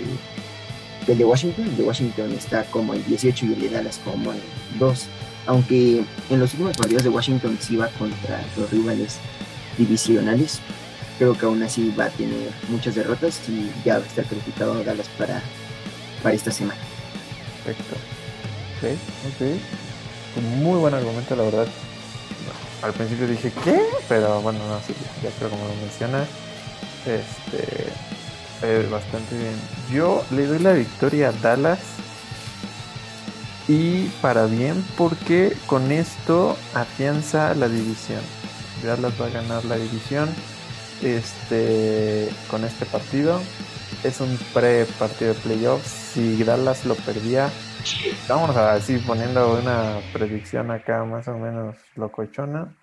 el 1.12 1.18
de 1.18 1.24
Washington. 1.24 1.66
El 1.66 1.76
de 1.76 1.82
Washington 1.82 2.32
está 2.32 2.64
como 2.64 2.94
en 2.94 3.04
18 3.06 3.46
y 3.46 3.52
el 3.52 3.60
de 3.60 3.68
Dallas 3.70 4.00
como 4.04 4.32
en 4.32 4.40
2. 4.78 5.06
Aunque 5.50 6.04
en 6.30 6.38
los 6.38 6.52
últimos 6.52 6.76
partidos 6.76 7.02
de 7.02 7.08
Washington 7.08 7.58
sí 7.60 7.74
va 7.74 7.88
contra 7.88 8.40
los 8.56 8.70
rivales 8.70 9.16
divisionales, 9.76 10.60
creo 11.18 11.36
que 11.36 11.44
aún 11.44 11.60
así 11.64 11.92
va 11.98 12.04
a 12.04 12.10
tener 12.10 12.52
muchas 12.68 12.94
derrotas 12.94 13.40
y 13.48 13.68
ya 13.84 13.98
va 13.98 14.04
a 14.04 14.06
estar 14.06 14.24
calificado 14.26 14.84
Dallas 14.84 15.08
para, 15.18 15.42
para 16.22 16.36
esta 16.36 16.52
semana. 16.52 16.78
Perfecto. 17.64 17.96
Ok, 18.78 18.96
ok. 19.26 20.44
muy 20.62 20.78
buen 20.78 20.94
argumento, 20.94 21.34
la 21.34 21.42
verdad. 21.42 21.66
Al 22.82 22.92
principio 22.92 23.26
dije, 23.26 23.52
¿qué? 23.64 23.82
Pero 24.08 24.40
bueno, 24.42 24.60
no, 24.68 24.78
sí, 24.86 24.94
ya 25.20 25.30
creo 25.30 25.50
como 25.50 25.64
lo 25.64 25.74
menciona. 25.74 26.26
Este 27.04 28.88
bastante 28.88 29.36
bien. 29.36 29.54
Yo 29.92 30.24
le 30.30 30.46
doy 30.46 30.60
la 30.60 30.74
victoria 30.74 31.30
a 31.30 31.32
Dallas. 31.32 31.80
Y 33.68 34.08
para 34.20 34.46
bien, 34.46 34.84
porque 34.96 35.56
con 35.66 35.92
esto 35.92 36.56
afianza 36.74 37.54
la 37.54 37.68
división. 37.68 38.20
Dallas 38.82 39.12
va 39.20 39.26
a 39.26 39.30
ganar 39.30 39.64
la 39.64 39.76
división 39.76 40.28
este, 41.02 42.28
con 42.50 42.64
este 42.64 42.86
partido. 42.86 43.40
Es 44.02 44.20
un 44.20 44.38
pre-partido 44.54 45.34
de 45.34 45.40
playoffs. 45.40 45.86
Si 45.86 46.42
Dallas 46.42 46.86
lo 46.86 46.94
perdía, 46.94 47.50
vamos 48.28 48.56
a 48.56 48.74
decir 48.74 49.04
poniendo 49.06 49.58
una 49.58 50.00
predicción 50.12 50.70
acá 50.70 51.04
más 51.04 51.28
o 51.28 51.36
menos 51.36 51.76
locochona. 51.96 52.74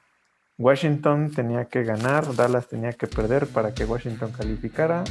Washington 0.59 1.31
tenía 1.31 1.65
que 1.65 1.83
ganar, 1.83 2.35
Dallas 2.35 2.67
tenía 2.67 2.91
que 2.93 3.07
perder 3.07 3.47
para 3.47 3.73
que 3.73 3.85
Washington 3.85 4.31
calificara 4.31 5.03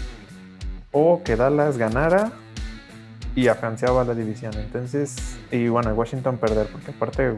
o 0.90 1.22
que 1.22 1.36
Dallas 1.36 1.78
ganara 1.78 2.32
y 3.36 3.48
afianzaba 3.48 4.02
la 4.02 4.14
división. 4.14 4.54
Entonces, 4.54 5.14
y 5.52 5.68
bueno, 5.68 5.92
Washington 5.92 6.38
perder, 6.38 6.66
porque 6.68 6.90
aparte 6.90 7.34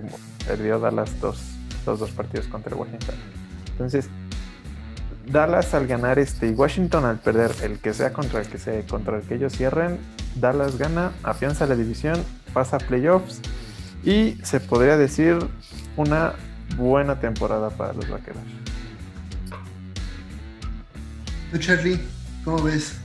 perdió 0.46 0.78
Dallas 0.78 1.20
dos, 1.20 1.42
los 1.84 1.98
dos 1.98 2.10
partidos 2.12 2.46
contra 2.46 2.74
Washington. 2.74 3.16
Entonces, 3.72 4.08
Dallas 5.26 5.74
al 5.74 5.86
ganar 5.86 6.18
este 6.18 6.48
y 6.48 6.52
Washington 6.52 7.04
al 7.04 7.18
perder, 7.18 7.50
el 7.62 7.80
que 7.80 7.92
sea 7.92 8.12
contra 8.12 8.40
el 8.40 8.46
que 8.46 8.58
sea, 8.58 8.80
contra 8.86 9.18
el 9.18 9.22
que 9.24 9.34
ellos 9.34 9.52
cierren, 9.52 9.98
Dallas 10.36 10.78
gana, 10.78 11.12
afianza 11.24 11.66
la 11.66 11.74
división, 11.74 12.22
pasa 12.54 12.76
a 12.76 12.78
playoffs 12.78 13.40
y 14.04 14.38
se 14.44 14.60
podría 14.60 14.96
decir 14.96 15.36
una 15.96 16.34
buena 16.76 17.18
temporada 17.18 17.70
para 17.70 17.92
los 17.92 18.08
vaqueros. 18.08 18.42
Charlie, 21.58 21.98
¿cómo 22.44 22.62
ves? 22.62 23.00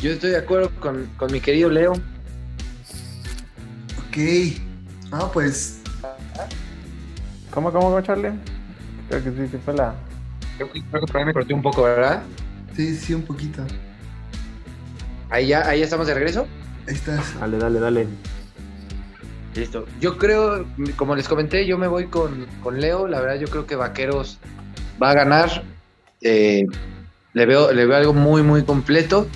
Yo 0.00 0.12
estoy 0.12 0.30
de 0.30 0.36
acuerdo 0.36 0.70
con, 0.80 1.32
mi 1.32 1.40
querido 1.40 1.70
Leo. 1.70 1.92
Ok. 3.92 4.16
Ah, 5.10 5.28
pues. 5.32 5.80
¿Cómo, 7.50 7.72
cómo, 7.72 7.86
cómo 7.86 8.00
Charlie? 8.00 8.30
Creo 9.08 9.24
que 9.24 9.30
sí, 9.30 9.48
sí 9.50 9.58
fue 9.64 9.74
la. 9.74 9.94
Creo 10.56 10.70
que, 10.70 10.82
creo 10.82 11.04
que 11.04 11.12
por 11.12 11.20
ahí 11.20 11.24
me 11.24 11.32
corté 11.32 11.52
un 11.52 11.62
poco, 11.62 11.82
¿verdad? 11.82 12.22
Sí, 12.76 12.94
sí, 12.94 13.12
un 13.12 13.22
poquito. 13.22 13.62
Ahí 15.30 15.48
ya, 15.48 15.68
ahí 15.68 15.82
estamos 15.82 16.06
de 16.06 16.14
regreso. 16.14 16.46
Ahí 16.86 16.94
estás. 16.94 17.38
Dale, 17.40 17.58
dale, 17.58 17.80
dale. 17.80 18.06
Listo. 19.56 19.84
Yo 20.00 20.16
creo, 20.16 20.64
como 20.94 21.16
les 21.16 21.26
comenté, 21.26 21.66
yo 21.66 21.76
me 21.76 21.88
voy 21.88 22.06
con, 22.06 22.46
con 22.62 22.80
Leo. 22.80 23.08
La 23.08 23.20
verdad, 23.20 23.40
yo 23.40 23.48
creo 23.48 23.66
que 23.66 23.74
Vaqueros 23.74 24.38
va 25.02 25.10
a 25.10 25.14
ganar. 25.14 25.64
Eh, 26.20 26.64
le, 27.32 27.46
veo, 27.46 27.72
le 27.72 27.84
veo 27.84 27.96
algo 27.96 28.14
muy, 28.14 28.44
muy 28.44 28.62
completo. 28.62 29.26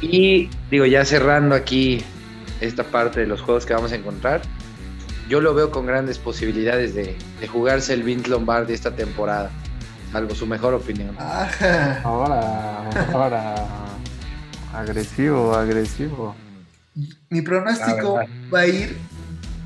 Y 0.00 0.50
digo, 0.70 0.86
ya 0.86 1.04
cerrando 1.04 1.54
aquí 1.54 2.04
esta 2.60 2.84
parte 2.84 3.20
de 3.20 3.26
los 3.26 3.40
juegos 3.40 3.66
que 3.66 3.74
vamos 3.74 3.92
a 3.92 3.96
encontrar, 3.96 4.42
yo 5.28 5.40
lo 5.40 5.54
veo 5.54 5.70
con 5.70 5.86
grandes 5.86 6.18
posibilidades 6.18 6.94
de, 6.94 7.16
jugarse 7.48 7.94
el 7.94 8.02
Vince 8.02 8.28
Lombardi 8.28 8.74
esta 8.74 8.94
temporada, 8.94 9.50
salvo 10.12 10.34
su 10.34 10.46
mejor 10.46 10.74
opinión. 10.74 11.16
Ahora, 12.04 12.90
ahora, 13.12 13.54
agresivo, 14.74 15.54
agresivo. 15.54 16.34
Mi 17.30 17.42
pronóstico 17.42 18.20
va 18.52 18.60
a 18.60 18.66
ir 18.66 18.96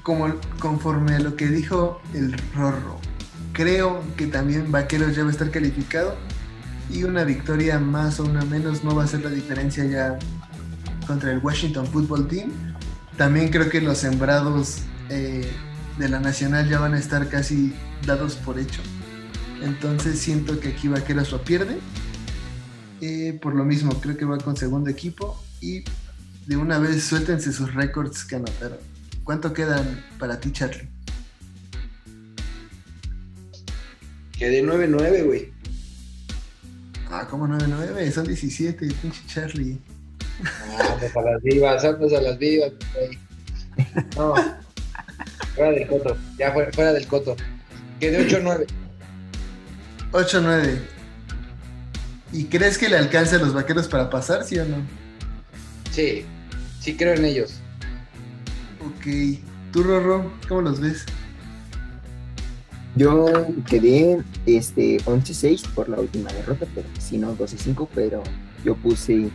como 0.02 0.34
conforme 0.58 1.16
a 1.16 1.20
lo 1.20 1.36
que 1.36 1.46
dijo 1.46 2.00
el 2.14 2.36
Rorro. 2.54 2.98
Creo 3.52 4.02
que 4.16 4.26
también 4.26 4.72
Vaqueros 4.72 5.14
ya 5.14 5.22
va 5.22 5.28
a 5.28 5.32
estar 5.32 5.50
calificado 5.50 6.16
y 6.92 7.04
una 7.04 7.24
victoria 7.24 7.78
más 7.78 8.20
o 8.20 8.24
una 8.24 8.44
menos 8.44 8.84
no 8.84 8.94
va 8.94 9.04
a 9.04 9.06
ser 9.06 9.22
la 9.22 9.30
diferencia 9.30 9.84
ya 9.84 10.18
contra 11.06 11.32
el 11.32 11.38
Washington 11.38 11.86
Football 11.86 12.28
Team. 12.28 12.50
También 13.16 13.50
creo 13.50 13.68
que 13.68 13.80
los 13.80 13.98
sembrados 13.98 14.78
eh, 15.08 15.50
de 15.98 16.08
la 16.08 16.20
Nacional 16.20 16.68
ya 16.68 16.78
van 16.78 16.94
a 16.94 16.98
estar 16.98 17.28
casi 17.28 17.74
dados 18.06 18.36
por 18.36 18.58
hecho. 18.58 18.80
Entonces 19.62 20.18
siento 20.18 20.58
que 20.58 20.68
aquí 20.68 20.88
Vaqueros 20.88 21.30
lo 21.32 21.42
pierde. 21.42 21.78
Eh, 23.00 23.38
por 23.40 23.54
lo 23.54 23.64
mismo, 23.64 24.00
creo 24.00 24.16
que 24.16 24.24
va 24.24 24.38
con 24.38 24.56
segundo 24.56 24.90
equipo 24.90 25.42
y 25.60 25.84
de 26.46 26.56
una 26.56 26.78
vez 26.78 27.04
suéltense 27.04 27.52
sus 27.52 27.74
récords 27.74 28.24
que 28.24 28.36
anotaron. 28.36 28.78
¿Cuánto 29.24 29.52
quedan 29.52 30.04
para 30.18 30.40
ti, 30.40 30.52
Charlie? 30.52 30.88
Quedé 34.32 34.64
9-9, 34.64 35.24
güey. 35.26 35.59
Ah, 37.10 37.26
¿cómo 37.28 37.46
9-9? 37.48 38.12
Son 38.12 38.24
17, 38.24 38.86
pinche 39.02 39.22
Charlie. 39.26 39.78
Vamos 40.78 41.16
a 41.16 41.22
las 41.22 41.42
vivas, 41.42 41.82
vamos 41.82 42.12
a 42.12 42.20
las 42.20 42.38
vivas. 42.38 42.72
No. 44.16 44.34
fuera 45.54 45.72
del 45.72 45.88
coto, 45.88 46.16
ya 46.38 46.52
fuera, 46.52 46.72
fuera 46.72 46.92
del 46.92 47.06
coto. 47.06 47.36
Quedé 47.98 48.28
8-9. 48.28 48.66
8-9. 50.12 50.78
¿Y 52.32 52.44
crees 52.44 52.78
que 52.78 52.88
le 52.88 52.96
alcance 52.96 53.36
a 53.36 53.38
los 53.38 53.52
vaqueros 53.52 53.88
para 53.88 54.08
pasar, 54.08 54.44
sí 54.44 54.58
o 54.58 54.64
no? 54.64 54.76
Sí, 55.90 56.24
sí 56.80 56.96
creo 56.96 57.14
en 57.14 57.24
ellos. 57.24 57.60
Ok. 58.80 59.40
¿Tú, 59.72 59.82
Rorro, 59.82 60.32
cómo 60.48 60.62
los 60.62 60.80
ves? 60.80 61.04
Yo 62.96 63.26
quedé 63.68 64.22
este 64.46 64.98
11-6 65.04 65.68
por 65.74 65.88
la 65.88 66.00
última 66.00 66.32
derrota, 66.32 66.66
pero 66.74 66.88
si 66.98 67.18
no 67.18 67.36
12-5, 67.36 67.88
pero 67.94 68.22
yo 68.64 68.74
puse 68.76 69.30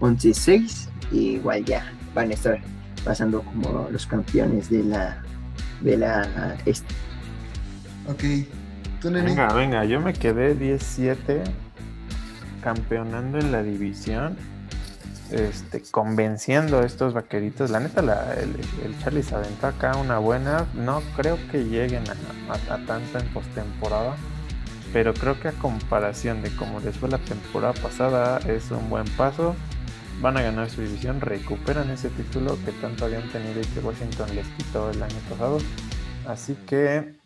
11-6 0.00 0.88
y 1.12 1.18
igual 1.36 1.64
ya 1.64 1.92
van 2.14 2.30
a 2.30 2.34
estar 2.34 2.60
pasando 3.04 3.42
como 3.42 3.88
los 3.90 4.06
campeones 4.06 4.68
de 4.70 4.82
la 4.82 5.22
de 5.80 5.96
la 5.96 6.56
este. 6.66 6.94
Ok. 8.08 8.24
Venga, 9.02 9.52
venga, 9.52 9.84
yo 9.84 10.00
me 10.00 10.12
quedé 10.12 10.54
17 10.54 11.44
campeonando 12.60 13.38
en 13.38 13.52
la 13.52 13.62
división, 13.62 14.36
este, 15.30 15.82
convenciendo 15.90 16.78
a 16.78 16.86
estos 16.86 17.14
vaqueritos. 17.14 17.70
La 17.70 17.80
neta, 17.80 18.00
el, 18.34 18.98
Charlie 19.00 19.22
se 19.22 19.34
aventó 19.34 19.66
acá 19.66 19.96
una 19.96 20.18
buena. 20.18 20.66
No 20.74 21.02
creo 21.16 21.38
que 21.50 21.64
lleguen 21.64 22.04
a, 22.08 22.54
a, 22.54 22.78
tanto 22.86 23.18
en 23.18 23.28
postemporada, 23.32 24.16
pero 24.92 25.14
creo 25.14 25.40
que 25.40 25.48
a 25.48 25.52
comparación 25.52 26.42
de 26.42 26.54
cómo 26.56 26.80
les 26.80 26.96
fue 26.96 27.08
la 27.08 27.18
temporada 27.18 27.74
pasada, 27.74 28.38
es 28.46 28.70
un 28.70 28.88
buen 28.88 29.08
paso. 29.16 29.54
Van 30.20 30.36
a 30.36 30.42
ganar 30.42 30.70
su 30.70 30.80
división, 30.80 31.20
recuperan 31.20 31.90
ese 31.90 32.08
título 32.08 32.56
que 32.64 32.72
tanto 32.72 33.04
habían 33.04 33.28
tenido 33.30 33.60
y 33.60 33.64
que 33.64 33.80
Washington 33.80 34.34
les 34.34 34.46
quitó 34.48 34.90
el 34.90 35.02
año 35.02 35.18
pasado. 35.28 35.58
Así 36.26 36.54
que 36.66 37.16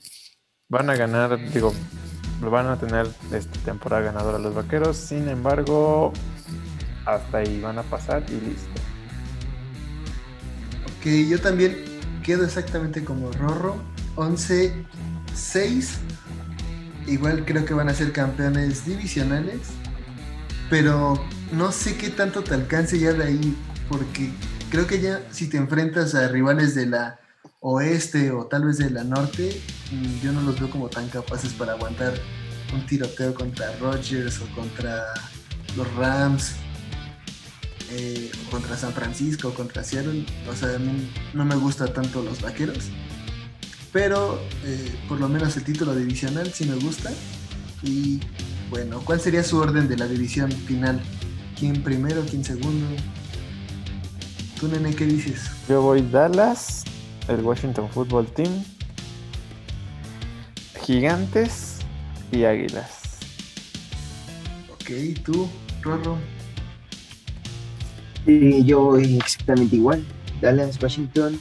van 0.68 0.90
a 0.90 0.96
ganar, 0.96 1.38
digo, 1.52 1.72
van 2.48 2.66
a 2.66 2.76
tener 2.78 3.06
esta 3.32 3.58
temporada 3.60 4.02
ganadora 4.02 4.38
los 4.38 4.54
vaqueros. 4.54 4.96
Sin 4.96 5.28
embargo, 5.28 6.12
hasta 7.14 7.38
ahí 7.38 7.60
van 7.60 7.78
a 7.78 7.82
pasar 7.82 8.24
y 8.28 8.32
listo. 8.32 8.70
Ok, 10.98 11.06
yo 11.28 11.40
también 11.40 11.76
quedo 12.22 12.44
exactamente 12.44 13.04
como 13.04 13.32
Rorro. 13.32 13.76
11-6. 14.16 14.84
Igual 17.06 17.44
creo 17.44 17.64
que 17.64 17.74
van 17.74 17.88
a 17.88 17.94
ser 17.94 18.12
campeones 18.12 18.84
divisionales. 18.84 19.70
Pero 20.68 21.14
no 21.52 21.72
sé 21.72 21.96
qué 21.96 22.10
tanto 22.10 22.42
te 22.42 22.54
alcance 22.54 22.98
ya 22.98 23.12
de 23.12 23.24
ahí. 23.24 23.56
Porque 23.88 24.30
creo 24.70 24.86
que 24.86 25.00
ya 25.00 25.22
si 25.30 25.48
te 25.48 25.56
enfrentas 25.56 26.14
a 26.14 26.28
rivales 26.28 26.74
de 26.74 26.86
la 26.86 27.18
oeste 27.60 28.30
o 28.30 28.46
tal 28.46 28.66
vez 28.66 28.78
de 28.78 28.90
la 28.90 29.04
norte, 29.04 29.60
mm, 29.92 30.20
yo 30.22 30.32
no 30.32 30.42
los 30.42 30.58
veo 30.60 30.70
como 30.70 30.88
tan 30.88 31.08
capaces 31.08 31.52
para 31.52 31.72
aguantar 31.72 32.14
un 32.72 32.86
tiroteo 32.86 33.34
contra 33.34 33.74
Rodgers 33.78 34.40
o 34.40 34.54
contra 34.54 35.04
los 35.76 35.92
Rams 35.94 36.54
eh, 37.92 38.30
contra 38.50 38.76
San 38.76 38.92
Francisco 38.92 39.52
contra 39.52 39.82
Seattle. 39.82 40.24
O 40.48 40.54
sea, 40.54 40.76
a 40.76 40.78
mí 40.78 41.10
no 41.34 41.44
me 41.44 41.56
gusta 41.56 41.92
tanto 41.92 42.22
los 42.22 42.40
vaqueros. 42.40 42.90
Pero 43.92 44.40
eh, 44.64 44.94
por 45.08 45.18
lo 45.18 45.28
menos 45.28 45.56
el 45.56 45.64
título 45.64 45.94
divisional 45.94 46.52
sí 46.52 46.64
me 46.66 46.76
gusta. 46.76 47.10
Y 47.82 48.20
bueno, 48.70 49.00
¿cuál 49.04 49.20
sería 49.20 49.42
su 49.42 49.58
orden 49.58 49.88
de 49.88 49.96
la 49.96 50.06
división 50.06 50.52
final? 50.52 51.00
¿Quién 51.58 51.82
primero, 51.82 52.22
quién 52.28 52.44
segundo? 52.44 52.86
¿Tú, 54.58 54.68
nene, 54.68 54.94
qué 54.94 55.06
dices? 55.06 55.50
Yo 55.68 55.82
voy 55.82 56.02
Dallas, 56.02 56.84
el 57.28 57.40
Washington 57.40 57.88
Football 57.90 58.26
Team, 58.26 58.62
Gigantes 60.84 61.78
y 62.30 62.44
Águilas. 62.44 63.18
Ok, 64.70 64.90
tú, 65.24 65.48
Rorro. 65.82 66.18
Y 68.26 68.64
yo 68.64 68.80
voy 68.80 69.16
exactamente 69.16 69.76
igual. 69.76 70.04
Dallas, 70.40 70.78
Washington, 70.82 71.40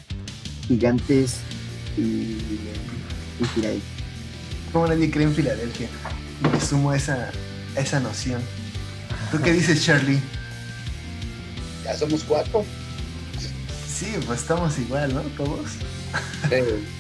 Gigantes 0.68 1.38
y, 1.98 2.02
y 3.40 3.46
Filadelfia. 3.54 3.90
¿Cómo 4.72 4.88
nadie 4.88 5.10
cree 5.10 5.26
en 5.26 5.34
Filadelfia? 5.34 5.90
Me 6.52 6.60
sumo 6.62 6.92
a 6.92 6.98
esa, 6.98 7.32
esa 7.76 8.00
noción. 8.00 8.42
¿Tú 9.32 9.40
qué 9.42 9.54
dices, 9.54 9.84
Charlie? 9.84 10.20
Ya 11.84 11.96
somos 11.96 12.24
cuatro. 12.24 12.64
Sí, 13.88 14.14
pues 14.26 14.42
estamos 14.42 14.78
igual, 14.80 15.14
¿no? 15.14 15.22
Todos. 15.22 15.72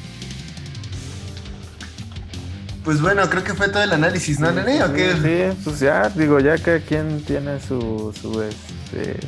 Pues 2.84 3.01
bueno, 3.01 3.30
creo 3.30 3.43
que 3.43 3.53
fue 3.53 3.68
todo 3.68 3.84
el 3.84 3.91
análisis, 3.91 4.39
¿no, 4.39 4.51
Nene? 4.51 4.81
¿O 4.84 4.93
qué? 4.93 5.14
Sí, 5.14 5.60
pues 5.64 5.80
ya, 5.80 6.10
digo, 6.10 6.39
ya 6.39 6.57
que 6.57 6.81
quien 6.81 7.22
tiene 7.23 7.60
su, 7.60 8.11
su, 8.19 8.41
este, 8.41 9.19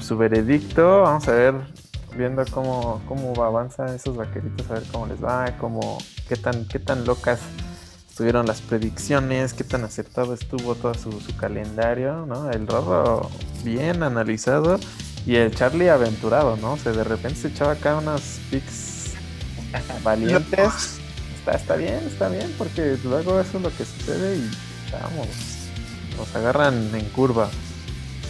su, 0.00 0.16
veredicto, 0.16 1.02
vamos 1.02 1.26
a 1.28 1.32
ver, 1.32 1.54
viendo 2.16 2.44
cómo, 2.50 3.00
cómo 3.08 3.42
avanzan 3.42 3.94
esos 3.94 4.16
vaqueritos, 4.16 4.70
a 4.70 4.74
ver 4.74 4.82
cómo 4.92 5.06
les 5.06 5.22
va, 5.22 5.56
cómo, 5.58 5.98
qué 6.28 6.36
tan, 6.36 6.66
qué 6.66 6.78
tan 6.78 7.04
locas 7.06 7.40
estuvieron 8.08 8.46
las 8.46 8.60
predicciones, 8.60 9.54
qué 9.54 9.64
tan 9.64 9.84
aceptado 9.84 10.34
estuvo 10.34 10.74
todo 10.74 10.92
su, 10.94 11.12
su 11.20 11.36
calendario, 11.36 12.26
¿no? 12.26 12.50
El 12.50 12.66
robo 12.66 13.30
bien 13.64 14.02
analizado 14.02 14.78
y 15.24 15.36
el 15.36 15.54
Charlie 15.54 15.88
aventurado, 15.88 16.56
¿no? 16.56 16.72
O 16.72 16.76
sea, 16.76 16.92
de 16.92 17.04
repente 17.04 17.40
se 17.40 17.48
echaba 17.48 17.72
acá 17.72 17.96
unas 17.96 18.40
picks 18.50 19.14
valientes. 20.04 21.00
Está, 21.38 21.52
está 21.52 21.76
bien, 21.76 22.00
está 22.06 22.28
bien, 22.28 22.52
porque 22.58 22.98
luego 23.04 23.40
eso 23.40 23.56
es 23.56 23.62
lo 23.62 23.70
que 23.70 23.84
sucede 23.84 24.36
y 24.36 24.50
vamos, 24.92 25.28
nos 26.16 26.34
agarran 26.34 26.94
en 26.94 27.04
curva. 27.10 27.48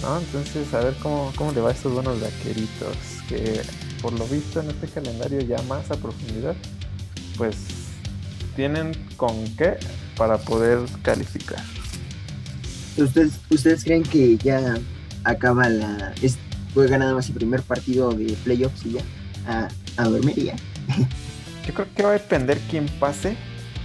¿No? 0.02 0.18
Entonces, 0.18 0.72
a 0.74 0.80
ver 0.80 0.94
cómo, 1.02 1.32
cómo 1.36 1.52
le 1.52 1.60
va 1.60 1.70
a 1.70 1.72
estos 1.72 1.92
buenos 1.92 2.20
vaqueritos. 2.20 2.96
Que 3.28 3.62
por 4.00 4.12
lo 4.12 4.26
visto 4.26 4.60
en 4.60 4.70
este 4.70 4.86
calendario 4.88 5.40
ya 5.40 5.60
más 5.62 5.90
a 5.90 5.96
profundidad, 5.96 6.54
pues 7.36 7.56
tienen 8.56 8.92
con 9.16 9.44
qué 9.56 9.78
para 10.16 10.38
poder 10.38 10.80
calificar. 11.02 11.62
¿Ustedes, 12.96 13.32
¿Ustedes 13.50 13.84
creen 13.84 14.02
que 14.02 14.36
ya 14.38 14.76
acaba 15.24 15.68
la, 15.68 16.14
juega 16.74 16.98
nada 16.98 17.14
más 17.14 17.28
el 17.28 17.34
primer 17.34 17.62
partido 17.62 18.12
de 18.12 18.32
playoffs 18.44 18.84
y 18.86 18.92
ya 18.92 19.00
a, 19.46 19.68
a 19.96 20.04
dormir 20.04 20.36
ya. 20.36 20.56
Yo 21.66 21.74
creo 21.74 21.86
que 21.94 22.02
va 22.02 22.10
a 22.10 22.12
depender 22.12 22.58
quién 22.70 22.86
pase. 23.00 23.36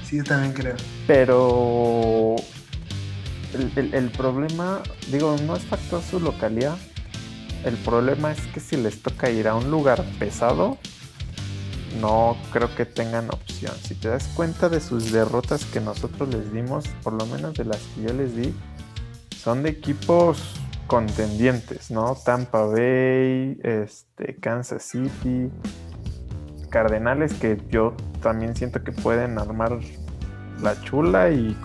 Sí, 0.06 0.18
yo 0.18 0.24
también 0.24 0.54
creo. 0.54 0.76
Pero 1.08 2.36
el, 3.54 4.12
problema, 4.12 4.82
digo, 5.12 5.36
no 5.46 5.56
es 5.56 5.64
factor 5.64 6.02
su 6.02 6.20
localidad. 6.20 6.78
El 7.64 7.76
problema 7.78 8.32
es 8.32 8.40
que 8.48 8.60
si 8.60 8.78
les 8.78 9.02
toca 9.02 9.30
ir 9.30 9.48
a 9.48 9.56
un 9.56 9.72
lugar 9.72 10.04
pesado, 10.20 10.78
no 12.02 12.36
creo 12.52 12.74
que 12.76 12.86
tengan 12.86 13.30
opción. 13.30 13.74
Si 13.82 13.96
te 13.96 14.10
das 14.10 14.28
cuenta 14.36 14.70
de 14.70 14.80
sus 14.82 15.12
derrotas 15.12 15.66
que 15.66 15.80
nosotros 15.80 16.30
les 16.30 16.52
dimos, 16.52 16.88
por 17.04 17.14
lo 17.14 17.26
menos 17.28 17.54
de 17.54 17.66
las 17.66 17.78
que 17.78 18.04
yo 18.04 18.14
les 18.14 18.36
di, 18.36 18.54
son 19.38 19.64
de 19.64 19.70
equipos 19.70 20.56
contendientes, 20.88 21.92
¿no? 21.92 22.16
Tampa 22.16 22.66
Bay, 22.66 23.60
este, 23.64 24.36
Kansas 24.36 24.84
City, 24.84 25.50
Cardenales, 26.70 27.34
que 27.34 27.62
yo 27.70 27.96
también 28.22 28.56
siento 28.56 28.84
que 28.84 28.92
pueden 28.92 29.38
armar 29.38 29.80
la 30.64 30.80
chula 30.82 31.30
y, 31.30 31.56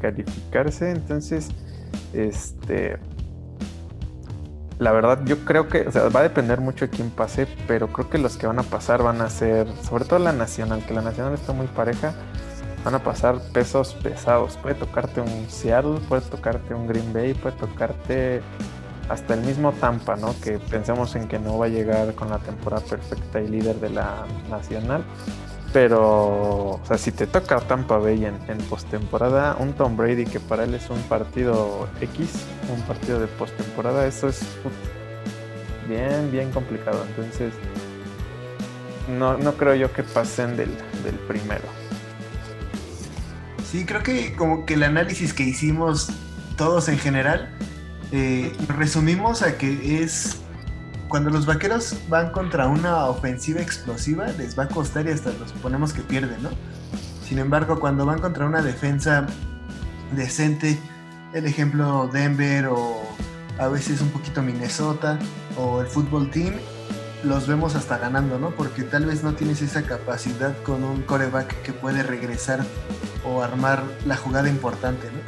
calificarse. 0.00 0.90
Entonces, 0.90 1.48
este. 2.12 2.98
La 4.78 4.92
verdad, 4.92 5.24
yo 5.24 5.44
creo 5.44 5.66
que, 5.68 5.88
o 5.88 5.92
sea, 5.92 6.08
va 6.08 6.20
a 6.20 6.22
depender 6.22 6.60
mucho 6.60 6.86
de 6.86 6.90
quién 6.90 7.10
pase, 7.10 7.48
pero 7.66 7.88
creo 7.92 8.08
que 8.08 8.18
los 8.18 8.36
que 8.36 8.46
van 8.46 8.60
a 8.60 8.62
pasar 8.62 9.02
van 9.02 9.20
a 9.20 9.28
ser, 9.28 9.66
sobre 9.82 10.04
todo 10.04 10.20
la 10.20 10.32
nacional, 10.32 10.84
que 10.86 10.94
la 10.94 11.02
nacional 11.02 11.34
está 11.34 11.52
muy 11.52 11.66
pareja 11.66 12.14
van 12.84 12.94
a 12.94 13.04
pasar 13.04 13.40
pesos 13.52 13.94
pesados. 14.02 14.56
Puede 14.56 14.74
tocarte 14.74 15.20
un 15.20 15.46
Seattle, 15.48 16.00
puede 16.08 16.22
tocarte 16.22 16.74
un 16.74 16.86
Green 16.86 17.12
Bay, 17.12 17.34
puede 17.34 17.56
tocarte 17.56 18.40
hasta 19.08 19.34
el 19.34 19.40
mismo 19.40 19.72
Tampa, 19.72 20.16
¿no? 20.16 20.34
Que 20.40 20.58
pensemos 20.58 21.14
en 21.16 21.28
que 21.28 21.38
no 21.38 21.58
va 21.58 21.66
a 21.66 21.68
llegar 21.68 22.14
con 22.14 22.30
la 22.30 22.38
temporada 22.38 22.82
perfecta 22.84 23.40
y 23.40 23.48
líder 23.48 23.76
de 23.76 23.90
la 23.90 24.26
nacional. 24.50 25.02
Pero, 25.72 26.00
o 26.00 26.80
sea, 26.86 26.96
si 26.96 27.12
te 27.12 27.26
toca 27.26 27.60
Tampa 27.60 27.98
Bay 27.98 28.24
en, 28.24 28.38
en 28.48 28.58
postemporada, 28.58 29.56
un 29.58 29.74
Tom 29.74 29.96
Brady 29.96 30.24
que 30.24 30.40
para 30.40 30.64
él 30.64 30.74
es 30.74 30.88
un 30.88 31.00
partido 31.02 31.88
X, 32.00 32.46
un 32.74 32.80
partido 32.82 33.20
de 33.20 33.26
postemporada, 33.26 34.06
eso 34.06 34.28
es 34.28 34.40
bien, 35.86 36.30
bien 36.30 36.50
complicado. 36.52 37.04
Entonces, 37.08 37.52
no, 39.18 39.36
no 39.36 39.54
creo 39.54 39.74
yo 39.74 39.92
que 39.92 40.02
pasen 40.02 40.56
del, 40.56 40.70
del 41.04 41.16
primero. 41.26 41.64
Sí, 43.70 43.84
creo 43.84 44.02
que 44.02 44.34
como 44.34 44.64
que 44.64 44.74
el 44.74 44.82
análisis 44.82 45.34
que 45.34 45.42
hicimos 45.42 46.08
todos 46.56 46.88
en 46.88 46.98
general, 46.98 47.50
eh, 48.12 48.52
resumimos 48.68 49.42
a 49.42 49.58
que 49.58 50.02
es 50.02 50.38
cuando 51.08 51.30
los 51.30 51.46
vaqueros 51.46 51.96
van 52.08 52.30
contra 52.30 52.68
una 52.68 53.06
ofensiva 53.06 53.60
explosiva, 53.60 54.26
les 54.38 54.58
va 54.58 54.64
a 54.64 54.68
costar 54.68 55.06
y 55.06 55.10
hasta 55.10 55.30
los 55.32 55.52
ponemos 55.52 55.92
que 55.92 56.02
pierden, 56.02 56.42
¿no? 56.42 56.50
Sin 57.26 57.38
embargo, 57.38 57.80
cuando 57.80 58.06
van 58.06 58.20
contra 58.20 58.46
una 58.46 58.62
defensa 58.62 59.26
decente, 60.14 60.78
el 61.32 61.46
ejemplo 61.46 62.08
Denver 62.12 62.68
o 62.68 63.02
a 63.58 63.68
veces 63.68 64.00
un 64.00 64.10
poquito 64.10 64.42
Minnesota 64.42 65.18
o 65.56 65.80
el 65.80 65.86
fútbol 65.86 66.30
team, 66.30 66.54
los 67.24 67.46
vemos 67.46 67.74
hasta 67.74 67.98
ganando, 67.98 68.38
¿no? 68.38 68.50
Porque 68.50 68.82
tal 68.82 69.06
vez 69.06 69.24
no 69.24 69.34
tienes 69.34 69.60
esa 69.62 69.82
capacidad 69.82 70.56
con 70.62 70.84
un 70.84 71.02
coreback 71.02 71.62
que 71.62 71.72
puede 71.72 72.02
regresar 72.02 72.64
o 73.24 73.42
armar 73.42 73.82
la 74.06 74.16
jugada 74.16 74.48
importante, 74.48 75.08
¿no? 75.08 75.18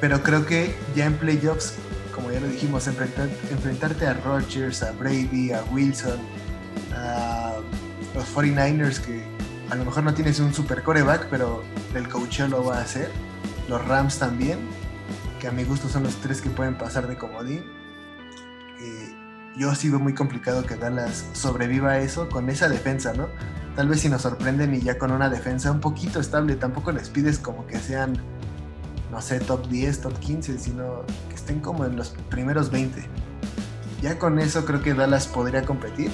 Pero 0.00 0.22
creo 0.22 0.46
que 0.46 0.76
ya 0.94 1.06
en 1.06 1.14
playoffs, 1.14 1.74
ya 2.32 2.40
lo 2.40 2.48
dijimos, 2.48 2.86
enfrentarte 2.86 4.06
a 4.06 4.14
Rodgers, 4.14 4.82
a 4.82 4.92
Brady, 4.92 5.52
a 5.52 5.62
Wilson, 5.72 6.18
a 6.94 7.54
los 8.14 8.34
49ers 8.34 9.00
que 9.00 9.24
a 9.70 9.74
lo 9.74 9.84
mejor 9.84 10.04
no 10.04 10.12
tienes 10.12 10.38
un 10.38 10.52
super 10.52 10.82
coreback, 10.82 11.28
pero 11.30 11.64
el 11.94 12.08
coacheo 12.08 12.48
lo 12.48 12.64
va 12.64 12.78
a 12.78 12.82
hacer. 12.82 13.10
Los 13.68 13.86
Rams 13.86 14.18
también, 14.18 14.58
que 15.40 15.48
a 15.48 15.50
mi 15.50 15.64
gusto 15.64 15.88
son 15.88 16.02
los 16.02 16.16
tres 16.16 16.42
que 16.42 16.50
pueden 16.50 16.76
pasar 16.76 17.08
de 17.08 17.16
comodín. 17.16 17.64
Eh, 18.80 19.16
yo 19.56 19.74
sí 19.74 19.88
veo 19.88 19.98
muy 19.98 20.14
complicado 20.14 20.64
que 20.64 20.76
Dallas 20.76 21.24
sobreviva 21.32 21.92
a 21.92 21.98
eso 22.00 22.28
con 22.28 22.50
esa 22.50 22.68
defensa, 22.68 23.12
¿no? 23.14 23.28
Tal 23.76 23.88
vez 23.88 24.00
si 24.00 24.10
nos 24.10 24.22
sorprenden 24.22 24.74
y 24.74 24.80
ya 24.80 24.98
con 24.98 25.10
una 25.10 25.30
defensa 25.30 25.70
un 25.70 25.80
poquito 25.80 26.20
estable, 26.20 26.56
tampoco 26.56 26.92
les 26.92 27.08
pides 27.08 27.38
como 27.38 27.66
que 27.66 27.78
sean, 27.78 28.18
no 29.12 29.22
sé, 29.22 29.38
top 29.38 29.68
10, 29.68 30.00
top 30.00 30.18
15, 30.18 30.58
sino 30.58 31.04
que 31.28 31.36
estén 31.36 31.60
como 31.60 31.84
en 31.84 31.94
los 31.94 32.16
primeros 32.30 32.70
20. 32.70 33.04
Ya 34.00 34.18
con 34.18 34.40
eso 34.40 34.64
creo 34.64 34.82
que 34.82 34.94
Dallas 34.94 35.28
podría 35.28 35.64
competir 35.64 36.10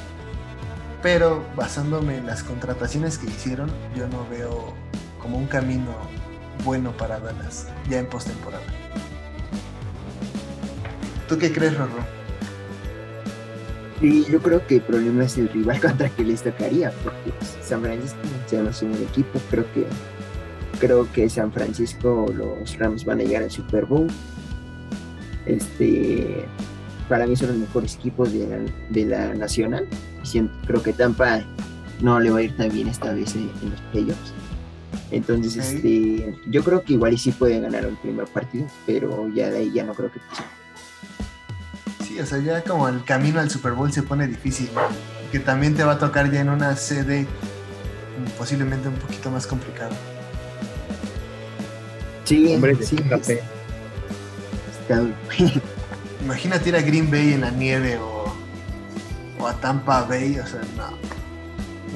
pero 1.03 1.45
basándome 1.55 2.17
en 2.17 2.27
las 2.27 2.43
contrataciones 2.43 3.19
que 3.19 3.27
hicieron, 3.27 3.71
yo 3.97 4.09
no 4.09 4.27
veo 4.29 4.75
como 5.21 5.39
un 5.39 5.47
camino 5.47 5.95
bueno 6.65 6.93
para 6.97 7.21
Dallas 7.21 7.69
ya 7.89 8.01
en 8.01 8.07
postemporada. 8.07 8.65
¿Tú 11.29 11.39
qué 11.39 11.53
crees, 11.53 11.77
Rorro? 11.77 12.05
Sí, 14.01 14.27
yo 14.31 14.41
creo 14.41 14.67
que 14.67 14.77
el 14.77 14.83
problema 14.83 15.25
es 15.25 15.37
el 15.39 15.49
rival 15.49 15.81
contra 15.83 16.09
que 16.09 16.25
les 16.25 16.43
tocaría, 16.43 16.93
porque 17.05 17.33
San 17.63 17.83
Francisco 17.83 18.19
ya 18.51 18.63
no 18.63 18.71
es 18.71 18.83
un 18.83 18.95
equipo, 18.95 19.39
creo 19.51 19.65
que 19.73 19.87
creo 20.79 21.11
que 21.13 21.29
San 21.29 21.53
Francisco 21.53 22.27
los 22.35 22.79
Rams 22.79 23.05
van 23.05 23.21
a 23.21 23.25
llegar 23.25 23.43
al 23.43 23.51
Super 23.51 23.85
Bowl. 23.85 24.07
Este 25.47 26.47
para 27.09 27.27
mí 27.27 27.37
son 27.37 27.49
los 27.49 27.57
mejores 27.57 27.95
equipos 27.97 28.33
de 28.33 29.07
la, 29.07 29.35
nacional. 29.35 29.87
creo 30.67 30.83
que 30.83 30.93
Tampa 30.93 31.41
no 32.01 32.21
le 32.21 32.31
va 32.31 32.39
a 32.39 32.43
ir 32.43 32.57
tan 32.57 32.71
bien 32.71 32.89
esta 32.89 33.13
vez 33.13 33.35
en, 33.35 33.51
los 33.71 33.81
playoffs. 33.93 34.33
Entonces, 35.11 35.57
este, 35.57 36.35
yo 36.49 36.63
creo 36.63 36.83
que 36.83 36.93
igual 36.93 37.15
y 37.15 37.19
sí 37.19 37.33
pueden 37.33 37.63
ganar 37.63 37.85
el 37.85 37.97
primer 37.97 38.27
partido, 38.27 38.67
pero 38.87 39.29
ya 39.31 39.49
de 39.49 39.59
ahí 39.59 39.73
ya 39.73 39.85
no 39.85 39.95
creo 39.95 40.13
que 40.13 40.21
pase. 40.21 40.43
Sí, 42.07 42.21
o 42.21 42.27
sea, 42.27 42.39
ya 42.39 42.63
como 42.63 42.89
el 42.89 43.03
camino 43.05 43.41
al 43.41 43.49
Super 43.49 43.73
Bowl 43.73 43.91
se 43.91 44.03
pone 44.03 44.27
difícil, 44.27 44.69
que 45.33 45.39
también 45.39 45.75
te 45.75 45.83
va 45.83 45.93
a 45.93 45.99
tocar 45.99 46.31
ya 46.31 46.41
en 46.41 46.51
una 46.51 46.77
sede 46.77 47.27
posiblemente 48.37 48.89
un 48.89 48.97
poquito 48.97 49.31
más 49.31 49.47
complicado. 49.47 49.95
Sí, 52.29 52.55
Hombre, 52.55 52.77
sí. 52.83 52.97
Está, 54.83 55.01
Imagínate 56.23 56.69
ir 56.69 56.77
a 56.77 56.83
Green 56.83 57.11
Bay 57.11 57.33
en 57.33 57.41
la 57.41 57.51
nieve 57.51 57.97
o, 57.97 58.27
o 59.41 59.47
a 59.47 59.55
Tampa 59.55 60.03
Bay, 60.03 60.39
o 60.39 60.47
sea, 60.47 60.61
no. 60.77 60.99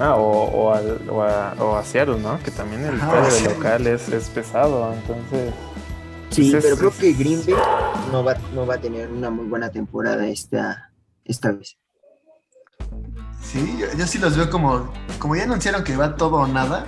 Ah, 0.03 0.15
o, 0.15 0.45
o, 0.45 0.73
al, 0.73 1.07
o, 1.11 1.23
a, 1.23 1.55
o, 1.59 1.77
a, 1.77 1.85
Seattle, 1.85 2.19
¿no? 2.19 2.43
Que 2.43 2.51
también 2.51 2.83
el 2.83 2.99
de 2.99 3.55
local 3.55 3.87
es, 3.87 4.09
es, 4.09 4.31
pesado, 4.31 4.95
entonces... 4.95 5.53
Sí, 6.31 6.51
pues 6.51 6.65
pero 6.65 6.79
creo 6.79 6.93
que 6.99 7.13
Green 7.13 7.45
Bay 7.45 7.55
no 8.11 8.25
va, 8.25 8.35
no 8.55 8.67
va 8.67 8.77
a 8.77 8.81
tener 8.81 9.11
una 9.11 9.29
muy 9.29 9.45
buena 9.45 9.71
temporada 9.71 10.27
esta, 10.27 10.91
esta 11.27 11.53
vez. 11.53 11.77
Sí, 13.43 13.77
yo, 13.79 13.87
yo, 13.99 14.07
sí 14.07 14.17
los 14.17 14.35
veo 14.35 14.49
como... 14.49 14.91
Como 15.19 15.37
ya 15.37 15.43
anunciaron 15.43 15.85
que 15.85 15.95
va 15.95 16.17
todo 16.17 16.37
o 16.37 16.47
nada, 16.47 16.87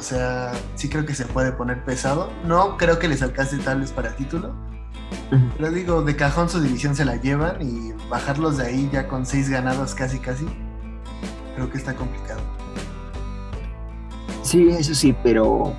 o 0.00 0.02
sea, 0.02 0.52
sí 0.76 0.88
creo 0.88 1.04
que 1.04 1.14
se 1.14 1.26
puede 1.26 1.52
poner 1.52 1.84
pesado. 1.84 2.32
No 2.46 2.78
creo 2.78 2.98
que 2.98 3.06
les 3.06 3.20
alcance 3.20 3.58
tal 3.58 3.80
vez 3.80 3.92
para 3.92 4.08
el 4.08 4.16
título, 4.16 4.54
pero 5.58 5.70
digo, 5.70 6.02
de 6.02 6.16
cajón 6.16 6.48
su 6.48 6.58
división 6.58 6.96
se 6.96 7.04
la 7.04 7.16
llevan 7.16 7.60
y 7.60 7.92
bajarlos 8.08 8.56
de 8.56 8.66
ahí 8.66 8.88
ya 8.90 9.06
con 9.06 9.26
seis 9.26 9.50
ganados 9.50 9.94
casi 9.94 10.18
casi, 10.18 10.46
creo 11.54 11.70
que 11.70 11.76
está 11.76 11.94
complicado. 11.94 12.40
Sí, 14.42 14.70
eso 14.70 14.94
sí, 14.94 15.14
pero 15.22 15.74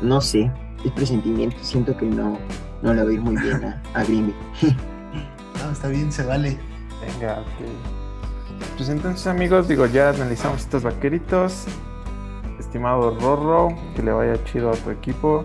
no 0.00 0.20
sé, 0.20 0.50
es 0.84 0.90
presentimiento, 0.90 1.56
siento 1.62 1.96
que 1.96 2.06
no, 2.06 2.36
no 2.82 2.92
le 2.92 3.04
va 3.04 3.10
a 3.10 3.12
ir 3.12 3.20
muy 3.20 3.36
bien 3.36 3.64
a, 3.64 3.80
a 3.94 4.02
no, 5.64 5.70
está 5.70 5.86
bien, 5.86 6.10
se 6.10 6.24
vale. 6.24 6.58
Venga, 7.00 7.38
ok. 7.38 8.76
Pues 8.76 8.88
entonces 8.88 9.24
amigos, 9.28 9.68
digo, 9.68 9.86
ya 9.86 10.08
analizamos 10.10 10.62
estos 10.62 10.82
vaqueritos. 10.82 11.66
Estimado 12.72 13.18
Rorro, 13.20 13.68
que 13.94 14.02
le 14.02 14.12
vaya 14.12 14.42
chido 14.44 14.70
a 14.70 14.74
tu 14.74 14.90
equipo 14.90 15.44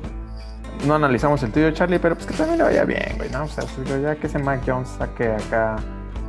no 0.86 0.96
analizamos 0.96 1.42
el 1.44 1.52
tuyo, 1.52 1.72
Charlie, 1.72 2.00
pero 2.00 2.16
pues 2.16 2.28
que 2.28 2.34
también 2.34 2.60
le 2.60 2.64
vaya 2.66 2.86
bien, 2.86 3.18
güey, 3.18 3.30
¿no? 3.32 3.46
O 3.46 3.48
sea, 3.48 3.64
ya 4.02 4.16
que 4.16 4.28
ese 4.28 4.40
Mac 4.40 4.62
Jones 4.66 4.90
saque 4.90 5.32
acá 5.32 5.78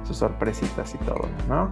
sus 0.06 0.16
sorpresitas 0.16 0.94
y 0.94 0.98
todo, 0.98 1.28
¿no? 1.48 1.70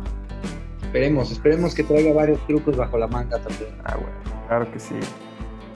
Esperemos, 0.82 1.30
esperemos 1.30 1.74
que 1.74 1.84
traiga 1.84 2.12
varios 2.12 2.38
trucos 2.46 2.76
bajo 2.76 2.98
la 2.98 3.06
manga 3.06 3.38
también. 3.38 3.70
Ah, 3.84 3.96
bueno, 3.96 4.16
claro 4.48 4.70
que 4.70 4.78
sí. 4.78 4.94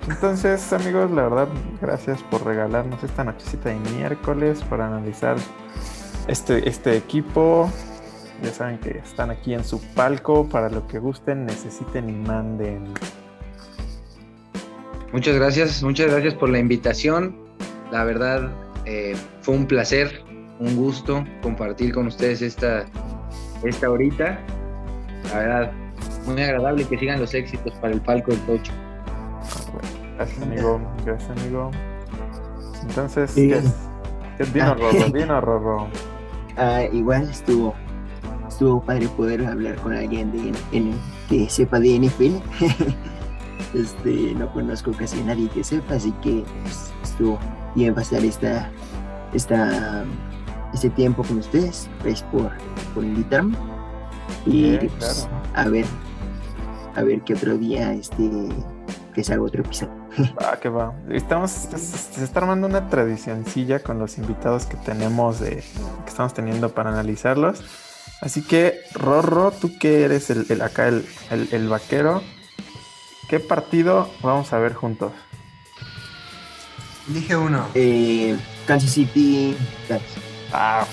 Entonces, 0.09 0.73
amigos, 0.73 1.11
la 1.11 1.23
verdad, 1.23 1.49
gracias 1.81 2.23
por 2.25 2.45
regalarnos 2.45 3.03
esta 3.03 3.25
nochecita 3.25 3.71
de 3.71 3.77
miércoles 3.97 4.63
para 4.69 4.87
analizar 4.87 5.37
este, 6.29 6.69
este 6.69 6.97
equipo. 6.97 7.71
Ya 8.43 8.53
saben 8.53 8.79
que 8.79 8.99
están 8.99 9.31
aquí 9.31 9.53
en 9.53 9.65
su 9.65 9.83
palco 9.95 10.49
para 10.49 10.71
lo 10.71 10.87
que 10.87 10.99
gusten, 10.99 11.47
necesiten 11.47 12.09
y 12.09 12.13
manden. 12.13 12.95
Muchas 15.13 15.35
gracias, 15.35 15.83
muchas 15.83 16.11
gracias 16.11 16.35
por 16.35 16.49
la 16.49 16.59
invitación. 16.59 17.37
La 17.91 18.05
verdad, 18.05 18.51
eh, 18.85 19.17
fue 19.43 19.57
un 19.57 19.67
placer, 19.67 20.23
un 20.61 20.77
gusto 20.77 21.25
compartir 21.43 21.93
con 21.93 22.07
ustedes 22.07 22.43
esta, 22.43 22.85
esta 23.65 23.91
horita. 23.91 24.39
La 25.33 25.39
verdad, 25.39 25.73
muy 26.27 26.41
agradable 26.41 26.85
que 26.85 26.97
sigan 26.99 27.21
los 27.21 27.35
éxitos 27.35 27.73
para 27.81 27.93
el 27.93 28.01
palco 28.01 28.31
del 28.31 28.41
Tocho. 28.43 28.73
Gracias, 30.17 30.43
amigo. 30.43 30.81
Gracias, 31.05 31.31
amigo. 31.31 31.71
Entonces, 32.83 33.33
¿qué, 33.35 33.61
¿qué 34.39 34.45
vino, 34.53 34.75
Rorro? 34.75 35.11
Vino, 35.13 35.41
Rorro. 35.41 35.89
Ah, 36.57 36.83
igual 36.93 37.29
estuvo, 37.29 37.75
estuvo 38.49 38.81
padre 38.83 39.09
poder 39.17 39.45
hablar 39.45 39.77
con 39.77 39.93
alguien 39.93 40.31
de, 40.31 40.53
en, 40.77 40.93
que 41.29 41.49
sepa 41.49 41.81
de 41.81 41.99
NFL. 41.99 42.37
Este, 43.75 44.35
no 44.35 44.53
conozco 44.53 44.93
casi 44.93 45.21
a 45.21 45.25
nadie 45.25 45.49
que 45.49 45.63
sepa, 45.63 45.95
así 45.95 46.13
que 46.23 46.45
pues, 46.63 46.93
estuvo 47.03 47.39
bien 47.75 47.95
pasar 47.95 48.25
esta, 48.25 48.71
esta, 49.33 50.05
este 50.75 50.91
tiempo 50.91 51.23
con 51.23 51.39
ustedes. 51.39 51.89
Gracias 52.03 52.29
por, 52.31 52.51
por 52.95 53.05
invitarme. 53.05 53.57
Y 54.47 54.77
pues, 54.77 55.29
a 55.55 55.69
ver, 55.69 55.87
a 56.95 57.03
ver 57.03 57.21
qué 57.23 57.35
otro 57.35 57.57
día 57.59 57.93
este 57.93 58.49
que 59.15 59.25
salga 59.25 59.45
otro 59.45 59.63
episodio. 59.63 59.95
Va, 60.43 60.59
que 60.59 60.69
va. 60.69 60.93
Estamos, 61.09 61.51
se 61.51 62.25
está 62.25 62.41
armando 62.41 62.67
una 62.67 62.89
tradicioncilla 62.89 63.81
con 63.81 63.99
los 63.99 64.19
invitados 64.19 64.67
que 64.67 64.77
tenemos, 64.77 65.41
de, 65.41 65.57
que 65.57 66.09
estamos 66.09 66.35
teniendo 66.35 66.71
para 66.71 66.91
analizarlos. 66.91 67.63
Así 68.21 68.43
que, 68.43 68.81
Rorro, 68.93 69.51
tú 69.53 69.79
que 69.79 70.05
eres 70.05 70.31
el, 70.31 70.47
el 70.49 70.63
acá 70.63 70.89
el, 70.89 71.07
el, 71.31 71.49
el, 71.53 71.69
vaquero, 71.69 72.23
¿Qué 73.31 73.39
partido 73.39 74.11
vamos 74.23 74.53
a 74.53 74.59
ver 74.59 74.75
juntos? 74.75 75.13
Dije 77.07 77.37
uno. 77.37 77.69
Eh, 77.77 78.37
Kansas 78.67 78.91
City. 78.91 79.57
Ah, 80.53 80.85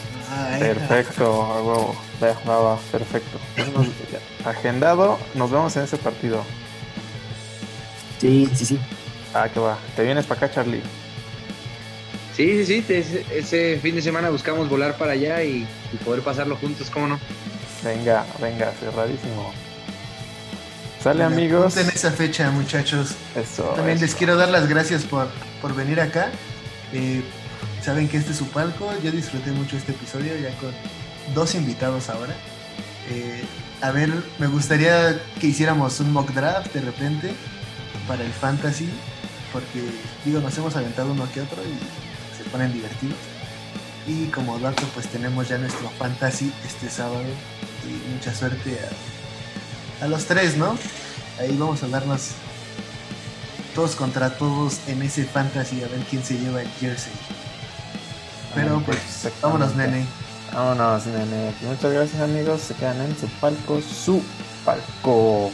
perfecto, 0.59 1.25
a 1.25 1.63
huevo. 1.63 1.95
Va, 2.47 2.59
va, 2.59 2.77
perfecto. 2.91 3.39
Agendado, 4.45 5.17
nos 5.33 5.49
vemos 5.49 5.75
en 5.77 5.85
ese 5.85 5.97
partido. 5.97 6.43
Sí, 8.19 8.47
sí, 8.53 8.65
sí. 8.65 8.79
Ah, 9.33 9.49
que 9.51 9.59
va. 9.59 9.79
¿Te 9.95 10.03
vienes 10.03 10.27
para 10.27 10.45
acá, 10.45 10.53
Charlie? 10.53 10.83
Sí, 12.35 12.67
sí, 12.67 12.83
sí. 12.87 13.19
Ese 13.31 13.79
fin 13.81 13.95
de 13.95 14.01
semana 14.03 14.29
buscamos 14.29 14.69
volar 14.69 14.95
para 14.95 15.13
allá 15.13 15.41
y, 15.41 15.67
y 15.91 15.97
poder 16.05 16.21
pasarlo 16.21 16.55
juntos, 16.57 16.91
¿cómo 16.91 17.07
no? 17.07 17.19
Venga, 17.83 18.27
venga, 18.39 18.71
cerradísimo. 18.79 19.51
Sale 21.01 21.23
amigos. 21.23 21.77
En 21.77 21.87
esa 21.87 22.11
fecha, 22.11 22.49
muchachos. 22.51 23.15
También 23.75 23.99
les 23.99 24.15
quiero 24.15 24.35
dar 24.35 24.49
las 24.49 24.67
gracias 24.67 25.03
por, 25.03 25.27
por 25.61 25.75
venir 25.75 26.01
acá. 26.01 26.29
Eh, 26.91 27.21
saben 27.83 28.07
que 28.07 28.17
este 28.17 28.31
es 28.31 28.37
su 28.37 28.47
palco. 28.47 28.91
Yo 29.03 29.11
disfruté 29.11 29.51
mucho 29.51 29.77
este 29.77 29.91
episodio 29.91 30.35
ya 30.37 30.49
con 30.57 30.71
dos 31.33 31.55
invitados 31.55 32.09
ahora. 32.09 32.33
Eh, 33.09 33.43
a 33.81 33.91
ver, 33.91 34.11
me 34.39 34.47
gustaría 34.47 35.21
que 35.39 35.47
hiciéramos 35.47 35.99
un 35.99 36.11
mock 36.11 36.31
draft 36.31 36.73
de 36.73 36.81
repente 36.81 37.31
para 38.07 38.23
el 38.23 38.31
fantasy. 38.31 38.89
Porque, 39.53 39.81
digo, 40.25 40.41
nos 40.41 40.57
hemos 40.57 40.75
aventado 40.75 41.11
uno 41.11 41.27
que 41.33 41.41
otro 41.41 41.61
y 41.63 42.37
se 42.37 42.49
ponen 42.49 42.73
divertidos. 42.73 43.17
Y 44.07 44.25
como 44.27 44.57
dato, 44.59 44.83
pues 44.93 45.07
tenemos 45.07 45.47
ya 45.47 45.57
nuestro 45.57 45.89
fantasy 45.91 46.51
este 46.65 46.89
sábado. 46.89 47.23
Y 47.85 48.13
mucha 48.13 48.33
suerte 48.33 48.79
a 48.79 49.16
a 50.01 50.07
los 50.07 50.25
tres, 50.25 50.57
¿no? 50.57 50.77
Ahí 51.39 51.55
vamos 51.57 51.83
a 51.83 51.87
darnos 51.87 52.31
todos 53.75 53.95
contra 53.95 54.37
todos 54.37 54.79
en 54.87 55.01
ese 55.03 55.23
fantasy 55.23 55.83
a 55.83 55.87
ver 55.87 55.99
quién 56.09 56.23
se 56.23 56.37
lleva 56.37 56.61
el 56.61 56.69
jersey. 56.79 57.13
Pero 58.55 58.81
pues, 58.81 59.31
vámonos, 59.41 59.75
nene. 59.75 60.05
Vámonos, 60.51 61.05
nene. 61.05 61.53
Muchas 61.61 61.93
gracias, 61.93 62.21
amigos. 62.21 62.61
Se 62.61 62.73
quedan 62.73 63.01
en 63.01 63.15
su 63.17 63.27
palco, 63.39 63.79
su 63.81 64.23
palco. 64.65 65.51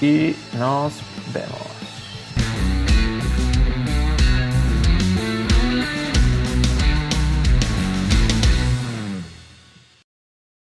y 0.00 0.36
nos 0.58 0.92
vemos. 1.32 1.71